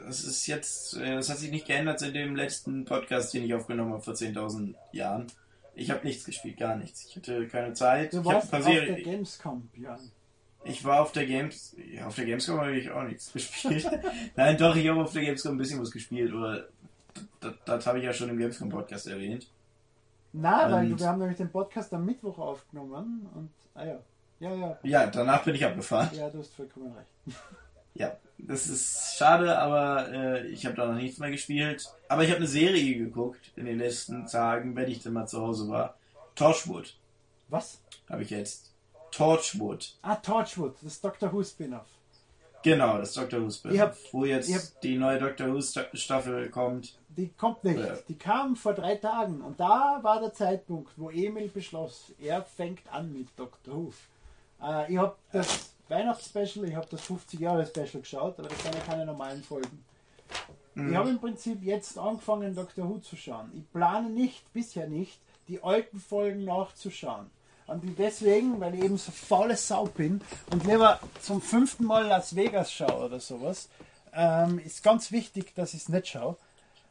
das 0.07 0.25
ist 0.25 0.47
jetzt, 0.47 0.97
äh, 0.97 1.17
das 1.17 1.29
hat 1.29 1.39
sich 1.39 1.51
nicht 1.51 1.67
geändert 1.67 2.01
seit 2.01 2.15
dem 2.15 2.35
letzten 2.35 2.85
Podcast, 2.87 3.35
den 3.35 3.45
ich 3.45 3.55
aufgenommen 3.55 3.93
habe 3.93 4.03
vor 4.03 4.15
10.000 4.15 4.75
Jahren. 4.93 5.27
Ich 5.75 5.91
habe 5.91 6.07
nichts 6.07 6.25
gespielt, 6.25 6.57
gar 6.57 6.77
nichts. 6.77 7.07
Ich 7.07 7.17
hatte 7.17 7.47
keine 7.49 7.75
Zeit. 7.75 8.13
Du 8.13 8.21
ich, 8.21 8.27
hab 8.27 8.35
warst 8.35 8.55
auf 8.55 8.65
der 8.65 8.93
Gamescom, 8.95 9.69
Björn. 9.75 10.11
Ich 10.65 10.85
war 10.85 11.01
auf 11.03 11.13
der 11.13 11.27
Games, 11.27 11.77
ja, 11.93 12.07
auf 12.07 12.15
der 12.17 12.25
Gamescom 12.27 12.61
habe 12.61 12.77
ich 12.77 12.91
auch 12.91 13.03
nichts 13.03 13.33
gespielt. 13.33 13.87
Nein, 14.37 14.57
doch, 14.57 14.75
ich 14.77 14.89
habe 14.89 15.03
auf 15.03 15.13
der 15.13 15.23
Gamescom 15.23 15.55
ein 15.55 15.59
bisschen 15.59 15.81
was 15.81 15.91
gespielt, 15.91 16.33
aber 16.33 16.65
das, 17.41 17.53
das 17.65 17.87
habe 17.87 17.99
ich 17.99 18.05
ja 18.05 18.13
schon 18.13 18.29
im 18.31 18.39
Gamescom 18.39 18.69
Podcast 18.69 19.07
erwähnt. 19.07 19.49
Na, 20.33 20.71
weil 20.71 20.91
Und- 20.93 20.99
wir 21.01 21.07
haben 21.07 21.19
nämlich 21.21 21.39
den 21.39 21.51
Podcast 21.51 21.93
am 21.95 22.05
Mittwoch 22.05 22.39
aufgenommen 22.39 23.29
und, 23.35 23.51
ah 23.75 23.85
ja, 23.85 24.01
ja, 24.41 24.55
ja, 24.55 24.79
Ja, 24.83 25.07
danach 25.07 25.45
bin 25.45 25.55
ich 25.55 25.65
abgefahren. 25.65 26.09
ja, 26.15 26.29
du 26.29 26.39
hast 26.39 26.55
vollkommen 26.55 26.93
recht. 26.93 27.39
Ja, 27.97 28.17
das 28.39 28.67
ist 28.67 29.17
schade, 29.17 29.57
aber 29.57 30.13
äh, 30.13 30.49
ich 30.49 30.67
habe 30.67 30.75
da 30.75 30.87
noch 30.87 30.97
nichts 30.97 31.19
mehr 31.21 31.31
gespielt. 31.31 31.87
Aber 32.09 32.25
ich 32.25 32.31
habe 32.31 32.39
eine 32.39 32.49
Serie 32.49 32.97
geguckt 32.99 33.53
in 33.55 33.67
den 33.67 33.79
letzten 33.79 34.27
Tagen, 34.27 34.75
wenn 34.75 34.91
ich 34.91 35.01
dann 35.05 35.13
mal 35.13 35.29
zu 35.29 35.41
Hause 35.41 35.69
war. 35.69 35.95
Torchwood 36.35 36.97
Was? 37.51 37.81
habe 38.11 38.25
ich 38.25 38.31
jetzt. 38.31 38.74
Torchwood. 39.17 39.95
Ah, 40.03 40.17
Torchwood, 40.17 40.75
das 40.83 41.01
Doctor 41.01 41.33
Who 41.33 41.43
Spin-off. 41.43 41.87
Genau, 42.63 42.99
das 42.99 43.13
Doctor 43.13 43.43
Who 43.43 43.51
Spin, 43.51 43.75
Ich 43.75 43.81
hab- 43.81 43.97
wo 44.13 44.25
jetzt 44.25 44.49
ich 44.49 44.55
hab- 44.57 44.81
die 44.81 44.97
neue 44.97 45.19
Doctor 45.19 45.53
Who 45.53 45.61
Sta- 45.61 45.87
Staffel 45.93 46.49
kommt. 46.51 46.99
Die 47.09 47.29
kommt 47.29 47.63
nicht. 47.63 47.79
Ja. 47.79 47.97
Die 48.09 48.17
kam 48.17 48.57
vor 48.57 48.73
drei 48.75 48.97
Tagen 48.97 49.41
und 49.43 49.61
da 49.61 49.99
war 50.03 50.21
der 50.21 50.33
Zeitpunkt, 50.33 50.93
wo 50.97 51.11
Emil 51.11 51.49
beschloss, 51.49 52.13
er 52.19 52.43
fängt 52.43 52.81
an 52.93 53.13
mit 53.13 53.29
Doctor 53.37 53.75
Who. 53.75 53.93
Äh, 54.63 54.93
ich 54.93 54.99
habe 54.99 55.15
das 55.31 55.75
Weihnachtsspecial, 55.89 56.65
ich 56.65 56.75
habe 56.75 56.87
das 56.91 57.03
50 57.03 57.39
Jahre 57.39 57.67
Special 57.67 58.01
geschaut, 58.01 58.39
aber 58.39 58.49
das 58.49 58.63
sind 58.63 58.75
ja 58.75 58.81
keine 58.81 59.05
normalen 59.07 59.43
Folgen. 59.45 59.85
Mhm. 60.75 60.91
Ich 60.91 60.97
habe 60.97 61.11
im 61.11 61.21
Prinzip 61.21 61.63
jetzt 61.63 61.99
angefangen, 61.99 62.55
Doctor 62.55 62.89
Who 62.89 62.99
zu 62.99 63.15
schauen. 63.15 63.53
Ich 63.55 63.71
plane 63.71 64.09
nicht, 64.11 64.51
bisher 64.55 64.89
nicht, 64.89 65.21
die 65.49 65.63
alten 65.63 66.01
Folgen 66.01 66.45
nachzuschauen. 66.47 67.31
Und 67.67 67.99
deswegen, 67.99 68.61
weil 68.61 68.75
ich 68.75 68.85
eben 68.85 68.99
so 68.99 69.11
faule 69.11 69.57
Sau 69.57 69.87
bin 69.87 70.21
und 70.53 70.67
lieber 70.67 71.01
zum 71.21 71.41
fünften 71.41 71.85
Mal 71.85 72.07
Las 72.07 72.37
Vegas 72.37 72.71
schaue 72.71 73.07
oder 73.07 73.21
sowas, 73.21 73.69
ähm, 74.13 74.59
ist 74.59 74.83
ganz 74.83 75.13
wichtig, 75.13 75.55
dass 75.55 75.75
ich 75.75 75.83
es 75.83 75.89
nicht 75.89 76.09
schaue, 76.09 76.37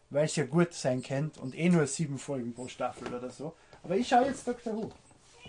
weil 0.09 0.26
es 0.26 0.36
ja 0.36 0.45
gut 0.45 0.74
sein 0.74 1.03
könnte 1.03 1.39
und 1.41 1.57
eh 1.57 1.69
nur 1.69 1.86
sieben 1.86 2.17
Folgen 2.17 2.53
pro 2.53 2.67
Staffel 2.67 3.13
oder 3.13 3.30
so. 3.30 3.53
Aber 3.84 3.95
ich 3.95 4.07
schaue 4.07 4.26
jetzt 4.26 4.47
Doctor 4.47 4.76
Who. 4.76 4.91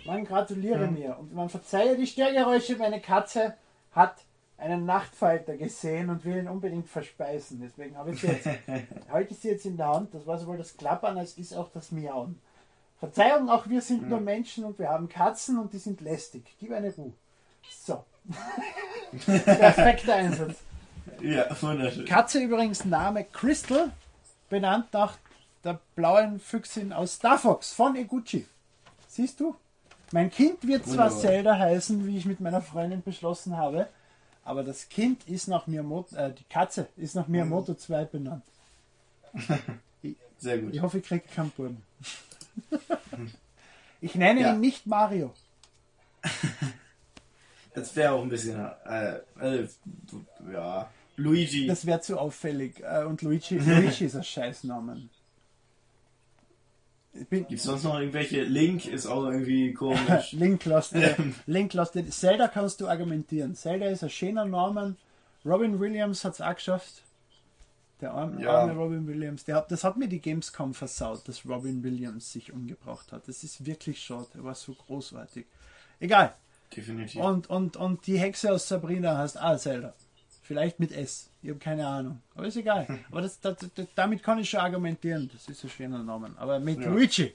Man 0.05 0.25
gratuliere 0.25 0.87
mir 0.87 1.17
und 1.17 1.33
man 1.33 1.49
verzeihe 1.49 1.97
die 1.97 2.05
Störgeräusche, 2.05 2.75
meine 2.75 3.01
Katze 3.01 3.55
hat 3.91 4.17
einen 4.57 4.85
Nachtfalter 4.85 5.57
gesehen 5.57 6.09
und 6.09 6.23
will 6.23 6.37
ihn 6.37 6.47
unbedingt 6.47 6.87
verspeisen. 6.87 7.59
Deswegen 7.61 7.97
habe 7.97 8.11
ich 8.11 8.21
sie 8.21 8.27
jetzt, 8.27 8.47
halte 9.09 9.33
ich 9.33 9.39
sie 9.39 9.49
jetzt 9.49 9.65
in 9.65 9.77
der 9.77 9.87
Hand. 9.87 10.13
Das 10.13 10.27
war 10.27 10.37
sowohl 10.37 10.57
das 10.57 10.77
Klappern 10.77 11.17
als 11.17 11.37
ist 11.37 11.53
auch 11.53 11.69
das 11.71 11.91
Miauen. 11.91 12.39
Verzeihung, 12.99 13.49
auch 13.49 13.67
wir 13.67 13.81
sind 13.81 14.09
nur 14.09 14.19
Menschen 14.21 14.63
und 14.63 14.79
wir 14.79 14.89
haben 14.89 15.09
Katzen 15.09 15.59
und 15.59 15.73
die 15.73 15.77
sind 15.77 16.01
lästig. 16.01 16.43
Gib 16.59 16.71
eine 16.71 16.93
Ruhe. 16.93 17.13
So. 17.83 18.03
Perfekter 19.25 20.15
Einsatz. 20.15 20.57
Ja, 21.21 21.45
wunderschön. 21.61 22.05
Katze 22.05 22.39
übrigens 22.39 22.85
Name 22.85 23.25
Crystal, 23.25 23.91
benannt 24.49 24.87
nach 24.93 25.17
der 25.63 25.79
blauen 25.95 26.39
Füchsin 26.39 26.93
aus 26.93 27.15
Star 27.15 27.37
Fox 27.37 27.73
von 27.73 27.95
Eguchi. 27.95 28.45
Siehst 29.07 29.39
du? 29.39 29.55
Mein 30.11 30.29
Kind 30.29 30.67
wird 30.67 30.85
zwar 30.85 31.09
Wunderbar. 31.09 31.19
Zelda 31.19 31.57
heißen, 31.57 32.05
wie 32.05 32.17
ich 32.17 32.25
mit 32.25 32.39
meiner 32.39 32.61
Freundin 32.61 33.01
beschlossen 33.01 33.57
habe, 33.57 33.87
aber 34.43 34.63
das 34.63 34.87
Kind 34.89 35.27
ist 35.27 35.47
nach 35.47 35.67
Miyamoto, 35.67 36.15
äh, 36.15 36.31
die 36.31 36.43
Katze 36.45 36.87
ist 36.95 37.15
nach 37.15 37.27
Miyamoto 37.27 37.73
2 37.73 38.05
benannt. 38.05 38.43
Sehr 40.37 40.59
gut. 40.59 40.73
Ich 40.73 40.81
hoffe, 40.81 40.99
ich 40.99 41.05
kriege 41.05 41.23
keinen 41.33 41.49
Buben. 41.51 41.83
Ich 44.01 44.15
nenne 44.15 44.41
Ja. 44.41 44.53
ihn 44.53 44.59
nicht 44.59 44.85
Mario. 44.85 45.33
Das 47.73 47.95
wäre 47.95 48.13
auch 48.13 48.21
ein 48.21 48.29
bisschen, 48.29 48.59
äh, 48.85 49.19
äh, 49.41 49.67
ja, 50.51 50.89
Luigi. 51.17 51.67
Das 51.67 51.85
wäre 51.85 52.01
zu 52.01 52.17
auffällig. 52.17 52.81
Äh, 52.83 53.03
Und 53.05 53.21
Luigi, 53.21 53.57
Luigi 53.57 54.05
ist 54.05 54.15
ein 54.15 54.23
Scheißnamen. 54.23 55.09
Gibt 57.29 57.51
es 57.53 57.63
sonst 57.63 57.83
noch 57.83 57.97
irgendwelche? 57.97 58.43
Link 58.43 58.87
ist 58.87 59.05
auch 59.05 59.23
irgendwie 59.25 59.73
komisch. 59.73 60.31
Link 60.33 60.65
lässt 60.65 60.93
dir, 60.95 61.15
Link 61.45 61.73
lässt 61.73 61.95
dir. 61.95 62.09
Zelda 62.09 62.49
kannst 62.49 62.81
du 62.81 62.87
argumentieren. 62.89 63.55
Zelda 63.55 63.85
ist 63.87 64.03
ein 64.03 64.09
schöner 64.09 64.43
Name. 64.45 64.95
Robin 65.45 65.79
Williams 65.79 66.25
hat 66.25 66.33
es 66.33 66.41
auch 66.41 66.55
geschafft. 66.55 67.03
Der 68.01 68.11
arme, 68.13 68.41
Ja. 68.41 68.59
arme 68.61 68.73
Robin 68.73 69.07
Williams. 69.07 69.45
Der 69.45 69.55
hat, 69.55 69.71
das 69.71 69.83
hat 69.83 69.95
mir 69.97 70.07
die 70.09 70.19
Gamescom 70.19 70.73
versaut, 70.73 71.27
dass 71.27 71.45
Robin 71.45 71.81
Williams 71.83 72.31
sich 72.31 72.51
umgebracht 72.51 73.11
hat. 73.11 73.27
Das 73.27 73.43
ist 73.43 73.65
wirklich 73.65 74.01
schade. 74.03 74.27
Er 74.35 74.43
war 74.43 74.55
so 74.55 74.73
großartig. 74.73 75.45
Egal. 75.99 76.33
Definitiv. 76.75 77.21
Und, 77.21 77.49
und, 77.49 77.77
und 77.77 78.05
die 78.07 78.19
Hexe 78.19 78.51
aus 78.51 78.67
Sabrina 78.67 79.17
heißt 79.17 79.39
auch 79.41 79.57
Zelda. 79.57 79.93
Vielleicht 80.43 80.79
mit 80.79 80.91
S. 80.91 81.29
Ich 81.41 81.49
habe 81.49 81.59
keine 81.59 81.87
Ahnung. 81.87 82.21
Aber 82.35 82.45
ist 82.47 82.57
egal. 82.57 82.85
Aber 83.11 83.21
das, 83.21 83.39
das, 83.39 83.57
das, 83.73 83.87
damit 83.95 84.21
kann 84.21 84.39
ich 84.39 84.49
schon 84.49 84.59
argumentieren. 84.59 85.29
Das 85.33 85.47
ist 85.47 85.63
ein 85.63 85.69
schöner 85.69 86.03
Name. 86.03 86.31
Aber 86.37 86.59
mit 86.59 86.81
Ja. 86.81 86.89
Luigi 86.89 87.33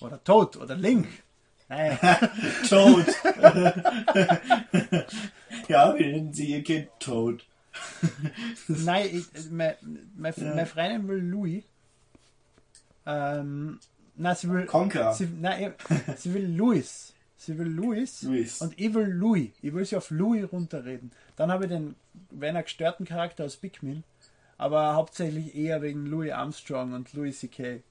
oder 0.00 0.22
Toad 0.22 0.56
oder 0.58 0.76
Link. 0.76 1.08
Nein. 1.68 1.98
Toad. 2.68 3.06
ja, 5.68 5.94
wie 5.98 6.06
nennen 6.12 6.32
Sie 6.32 6.50
Ihr 6.50 6.62
Kind 6.62 6.88
Toad? 7.00 7.44
Nein, 8.68 9.08
ich, 9.12 9.50
meine, 9.50 9.76
meine, 10.16 10.34
meine 10.38 10.66
Freundin 10.66 11.08
will 11.08 11.18
Louis. 11.18 11.64
Ähm, 13.06 13.80
nein, 14.16 14.36
sie 14.36 14.50
will. 14.50 14.66
Conker. 14.66 15.12
Sie, 15.12 15.26
nein, 15.26 15.74
sie 16.16 16.32
will 16.32 16.46
Louis. 16.46 17.12
Sie 17.36 17.58
will 17.58 17.68
Louis. 17.68 18.22
Louis. 18.22 18.60
Und 18.60 18.78
ich 18.78 18.94
will 18.94 19.08
Louis. 19.08 19.50
Ich 19.60 19.74
will 19.74 19.84
sie 19.84 19.96
auf 19.96 20.10
Louis 20.10 20.50
runterreden. 20.50 21.12
Dann 21.36 21.50
habe 21.50 21.64
ich 21.64 21.70
den, 21.70 21.94
wenn 22.30 22.56
er 22.56 22.62
gestörten 22.62 23.04
Charakter 23.04 23.44
aus 23.44 23.56
Pikmin. 23.56 24.04
Aber 24.56 24.94
hauptsächlich 24.94 25.54
eher 25.54 25.82
wegen 25.82 26.06
Louis 26.06 26.32
Armstrong 26.32 26.94
und 26.94 27.12
Louis 27.12 27.38
C.K. 27.40 27.82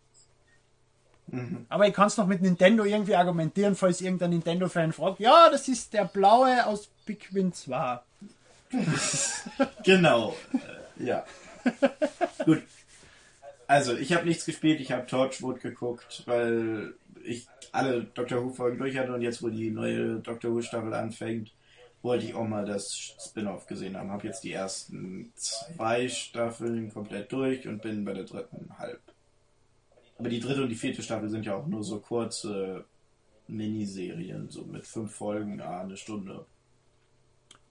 Aber 1.70 1.88
ich 1.88 1.94
kann 1.94 2.08
es 2.08 2.18
noch 2.18 2.28
mit 2.28 2.42
Nintendo 2.42 2.84
irgendwie 2.84 3.16
argumentieren, 3.16 3.76
falls 3.76 4.02
irgendein 4.02 4.32
Nintendo-Fan 4.32 4.94
fragt. 4.94 5.20
Ja, 5.20 5.50
das 5.50 5.68
ist 5.68 5.94
der 5.94 6.06
blaue 6.06 6.66
aus 6.66 6.90
Pikmin 7.06 7.54
2. 7.54 8.00
Genau. 9.84 10.36
Äh, 11.00 11.06
ja. 11.06 11.26
Gut. 12.46 12.64
Also, 13.68 13.96
ich 13.96 14.14
habe 14.14 14.26
nichts 14.26 14.46
gespielt, 14.46 14.82
ich 14.82 14.92
habe 14.92 15.06
Torchwood 15.06 15.62
geguckt, 15.62 16.24
weil 16.26 16.94
ich 17.24 17.48
alle 17.72 18.04
Doctor 18.04 18.44
Who-Folgen 18.44 18.78
durch 18.78 18.98
hatte 18.98 19.14
und 19.14 19.22
jetzt, 19.22 19.42
wo 19.42 19.50
die 19.50 19.72
neue 19.72 20.20
Doctor 20.20 20.52
Who-Staffel 20.52 20.94
anfängt, 20.94 21.54
wollte 22.02 22.26
ich 22.26 22.36
auch 22.36 22.48
mal 22.48 22.66
das 22.66 23.16
Spin-off 23.20 23.66
gesehen 23.66 23.98
haben. 23.98 24.12
Habe 24.12 24.28
jetzt 24.28 24.44
die 24.44 24.52
ersten 24.52 25.32
zwei 25.36 26.10
Staffeln 26.10 26.92
komplett 26.94 27.32
durch 27.32 27.68
und 27.68 27.82
bin 27.82 28.04
bei 28.04 28.14
der 28.14 28.26
dritten 28.26 28.78
halb. 28.78 29.02
Aber 30.18 30.30
die 30.30 30.42
dritte 30.42 30.64
und 30.64 30.70
die 30.70 30.76
vierte 30.76 31.02
Staffel 31.02 31.30
sind 31.30 31.46
ja 31.46 31.56
auch 31.56 31.66
nur 31.66 31.84
so 31.84 32.00
kurze 32.00 32.86
Miniserien, 33.48 34.50
so 34.50 34.64
mit 34.64 34.86
fünf 34.86 35.16
Folgen, 35.16 35.62
ah, 35.62 35.82
eine 35.82 35.98
Stunde. 35.98 36.46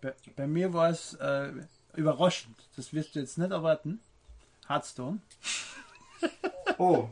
Bei, 0.02 0.12
bei 0.36 0.46
mir 0.46 0.74
war 0.74 0.90
es 0.90 1.14
äh, 1.14 1.52
überraschend. 1.94 2.56
Das 2.76 2.92
wirst 2.92 3.14
du 3.14 3.20
jetzt 3.20 3.38
nicht 3.38 3.50
erwarten. 3.50 4.00
Hearthstone. 4.68 5.20
Oh, 6.78 7.08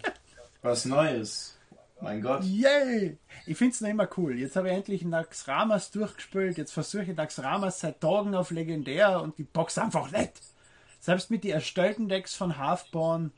was 0.63 0.85
Neues. 0.87 1.57
Mein 2.01 2.23
Gott. 2.23 2.43
Yay! 2.45 3.19
Ich 3.47 3.59
finde 3.59 3.75
es 3.75 3.81
noch 3.81 3.91
immer 3.91 4.09
cool. 4.17 4.39
Jetzt 4.39 4.57
habe 4.57 4.69
ich 4.69 4.75
endlich 4.75 5.05
Naxxramas 5.05 5.91
durchgespielt. 5.91 6.57
Jetzt 6.57 6.73
versuche 6.73 7.03
ich 7.03 7.17
Naxxramas 7.17 7.81
seit 7.81 8.01
Tagen 8.01 8.35
auf 8.35 8.51
Legendär 8.51 9.21
und 9.21 9.37
die 9.39 9.45
Box 9.45 9.77
einfach 9.77 10.11
nicht. 10.11 10.41
Selbst 10.99 11.31
mit 11.31 11.45
den 11.45 11.53
erstellten 11.53 12.09
Decks 12.09 12.35
von 12.35 12.57
Halfborn, 12.57 13.33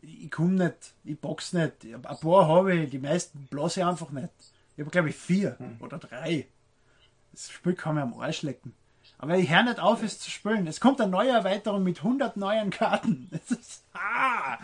ich 0.00 0.30
komme 0.30 0.64
nicht, 0.64 0.94
ich 1.04 1.18
box 1.18 1.52
nicht. 1.52 1.84
Ein 1.84 2.02
paar 2.02 2.48
habe 2.48 2.74
ich, 2.74 2.90
die 2.90 2.98
meisten 2.98 3.46
blase 3.46 3.80
ich 3.80 3.86
einfach 3.86 4.10
nicht. 4.10 4.30
Ich 4.76 4.80
habe 4.80 4.90
glaube 4.90 5.10
ich 5.10 5.16
vier 5.16 5.56
oder 5.80 5.98
drei. 5.98 6.46
Das 7.32 7.50
Spiel 7.50 7.74
kann 7.74 7.96
mir 7.96 8.02
am 8.02 8.20
Arsch 8.20 8.42
lecken. 8.42 8.74
Aber 9.24 9.38
ich 9.38 9.48
höre 9.48 9.62
nicht 9.62 9.80
auf, 9.80 10.02
es 10.02 10.18
zu 10.18 10.30
spielen. 10.30 10.66
Es 10.66 10.80
kommt 10.80 11.00
eine 11.00 11.10
neue 11.10 11.30
Erweiterung 11.30 11.82
mit 11.82 11.96
100 12.00 12.36
neuen 12.36 12.68
Karten. 12.68 13.30
Es 13.32 13.50
ist, 13.52 13.84
ah, 13.94 14.58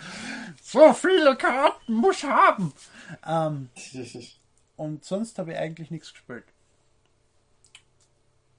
so 0.61 0.93
viele 0.93 1.35
Karten 1.35 1.95
muss 1.95 2.19
ich 2.19 2.25
haben. 2.25 2.71
Ähm, 3.27 3.71
und 4.77 5.03
sonst 5.03 5.39
habe 5.39 5.53
ich 5.53 5.59
eigentlich 5.59 5.91
nichts 5.91 6.13
gespielt. 6.13 6.45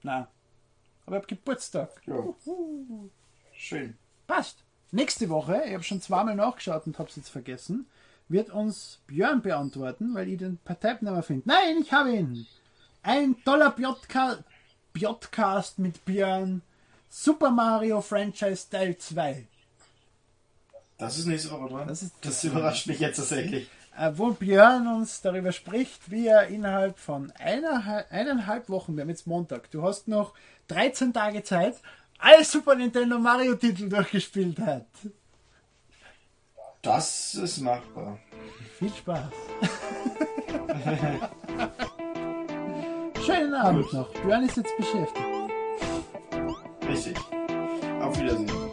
Na. 0.02 0.26
Aber 1.06 1.18
ich 1.18 1.22
habe 1.22 1.36
Geburtstag. 1.36 1.90
Ja. 2.04 2.16
Schön. 3.52 3.96
Passt. 4.26 4.58
Nächste 4.90 5.28
Woche, 5.28 5.62
ich 5.66 5.72
habe 5.72 5.84
schon 5.84 6.00
zweimal 6.00 6.34
nachgeschaut 6.34 6.84
und 6.84 6.98
habe 6.98 7.10
es 7.10 7.14
jetzt 7.14 7.30
vergessen, 7.30 7.86
wird 8.28 8.50
uns 8.50 8.98
Björn 9.06 9.40
beantworten, 9.40 10.16
weil 10.16 10.28
ich 10.28 10.38
den 10.38 10.58
mehr 11.00 11.22
finde. 11.22 11.42
Nein, 11.48 11.78
ich 11.80 11.92
habe 11.92 12.12
ihn. 12.12 12.44
Ein 13.04 13.36
toller 13.44 13.70
Bjodka 13.70 14.38
Bjodcast 14.92 15.78
mit 15.78 16.04
Björn. 16.04 16.62
Super 17.08 17.50
Mario 17.50 18.00
Franchise 18.00 18.68
Teil 18.70 18.96
2. 18.96 19.46
Das 20.98 21.18
ist 21.18 21.26
nächste 21.26 21.50
Woche 21.50 21.68
dran. 21.68 21.88
Das 21.88 22.02
ist- 22.02 22.14
das 22.22 22.42
überrascht 22.44 22.86
mich 22.86 23.00
jetzt 23.00 23.16
tatsächlich. 23.16 23.68
Äh, 23.98 24.12
wo 24.14 24.30
Björn 24.30 24.86
uns 24.86 25.20
darüber 25.20 25.52
spricht, 25.52 26.10
wie 26.10 26.26
er 26.28 26.46
innerhalb 26.46 26.98
von 26.98 27.30
einer, 27.38 28.06
eineinhalb 28.10 28.70
Wochen, 28.70 28.96
wir 28.96 29.02
haben 29.02 29.10
jetzt 29.10 29.26
Montag, 29.26 29.70
du 29.70 29.82
hast 29.82 30.08
noch 30.08 30.32
13 30.68 31.12
Tage 31.12 31.42
Zeit, 31.42 31.76
alle 32.18 32.44
Super 32.44 32.74
Nintendo 32.74 33.18
Mario 33.18 33.54
Titel 33.56 33.88
durchgespielt 33.90 34.58
hat. 34.60 34.86
Das 36.80 37.34
ist 37.34 37.58
machbar. 37.58 38.18
Viel 38.78 38.92
Spaß. 38.94 39.28
Schönen 43.24 43.54
Abend 43.54 43.92
noch. 43.92 44.08
Björn 44.24 44.44
ist 44.44 44.56
jetzt 44.56 44.76
beschäftigt. 44.76 45.26
Richtig. 46.88 47.16
Auf 48.00 48.18
Wiedersehen. 48.18 48.71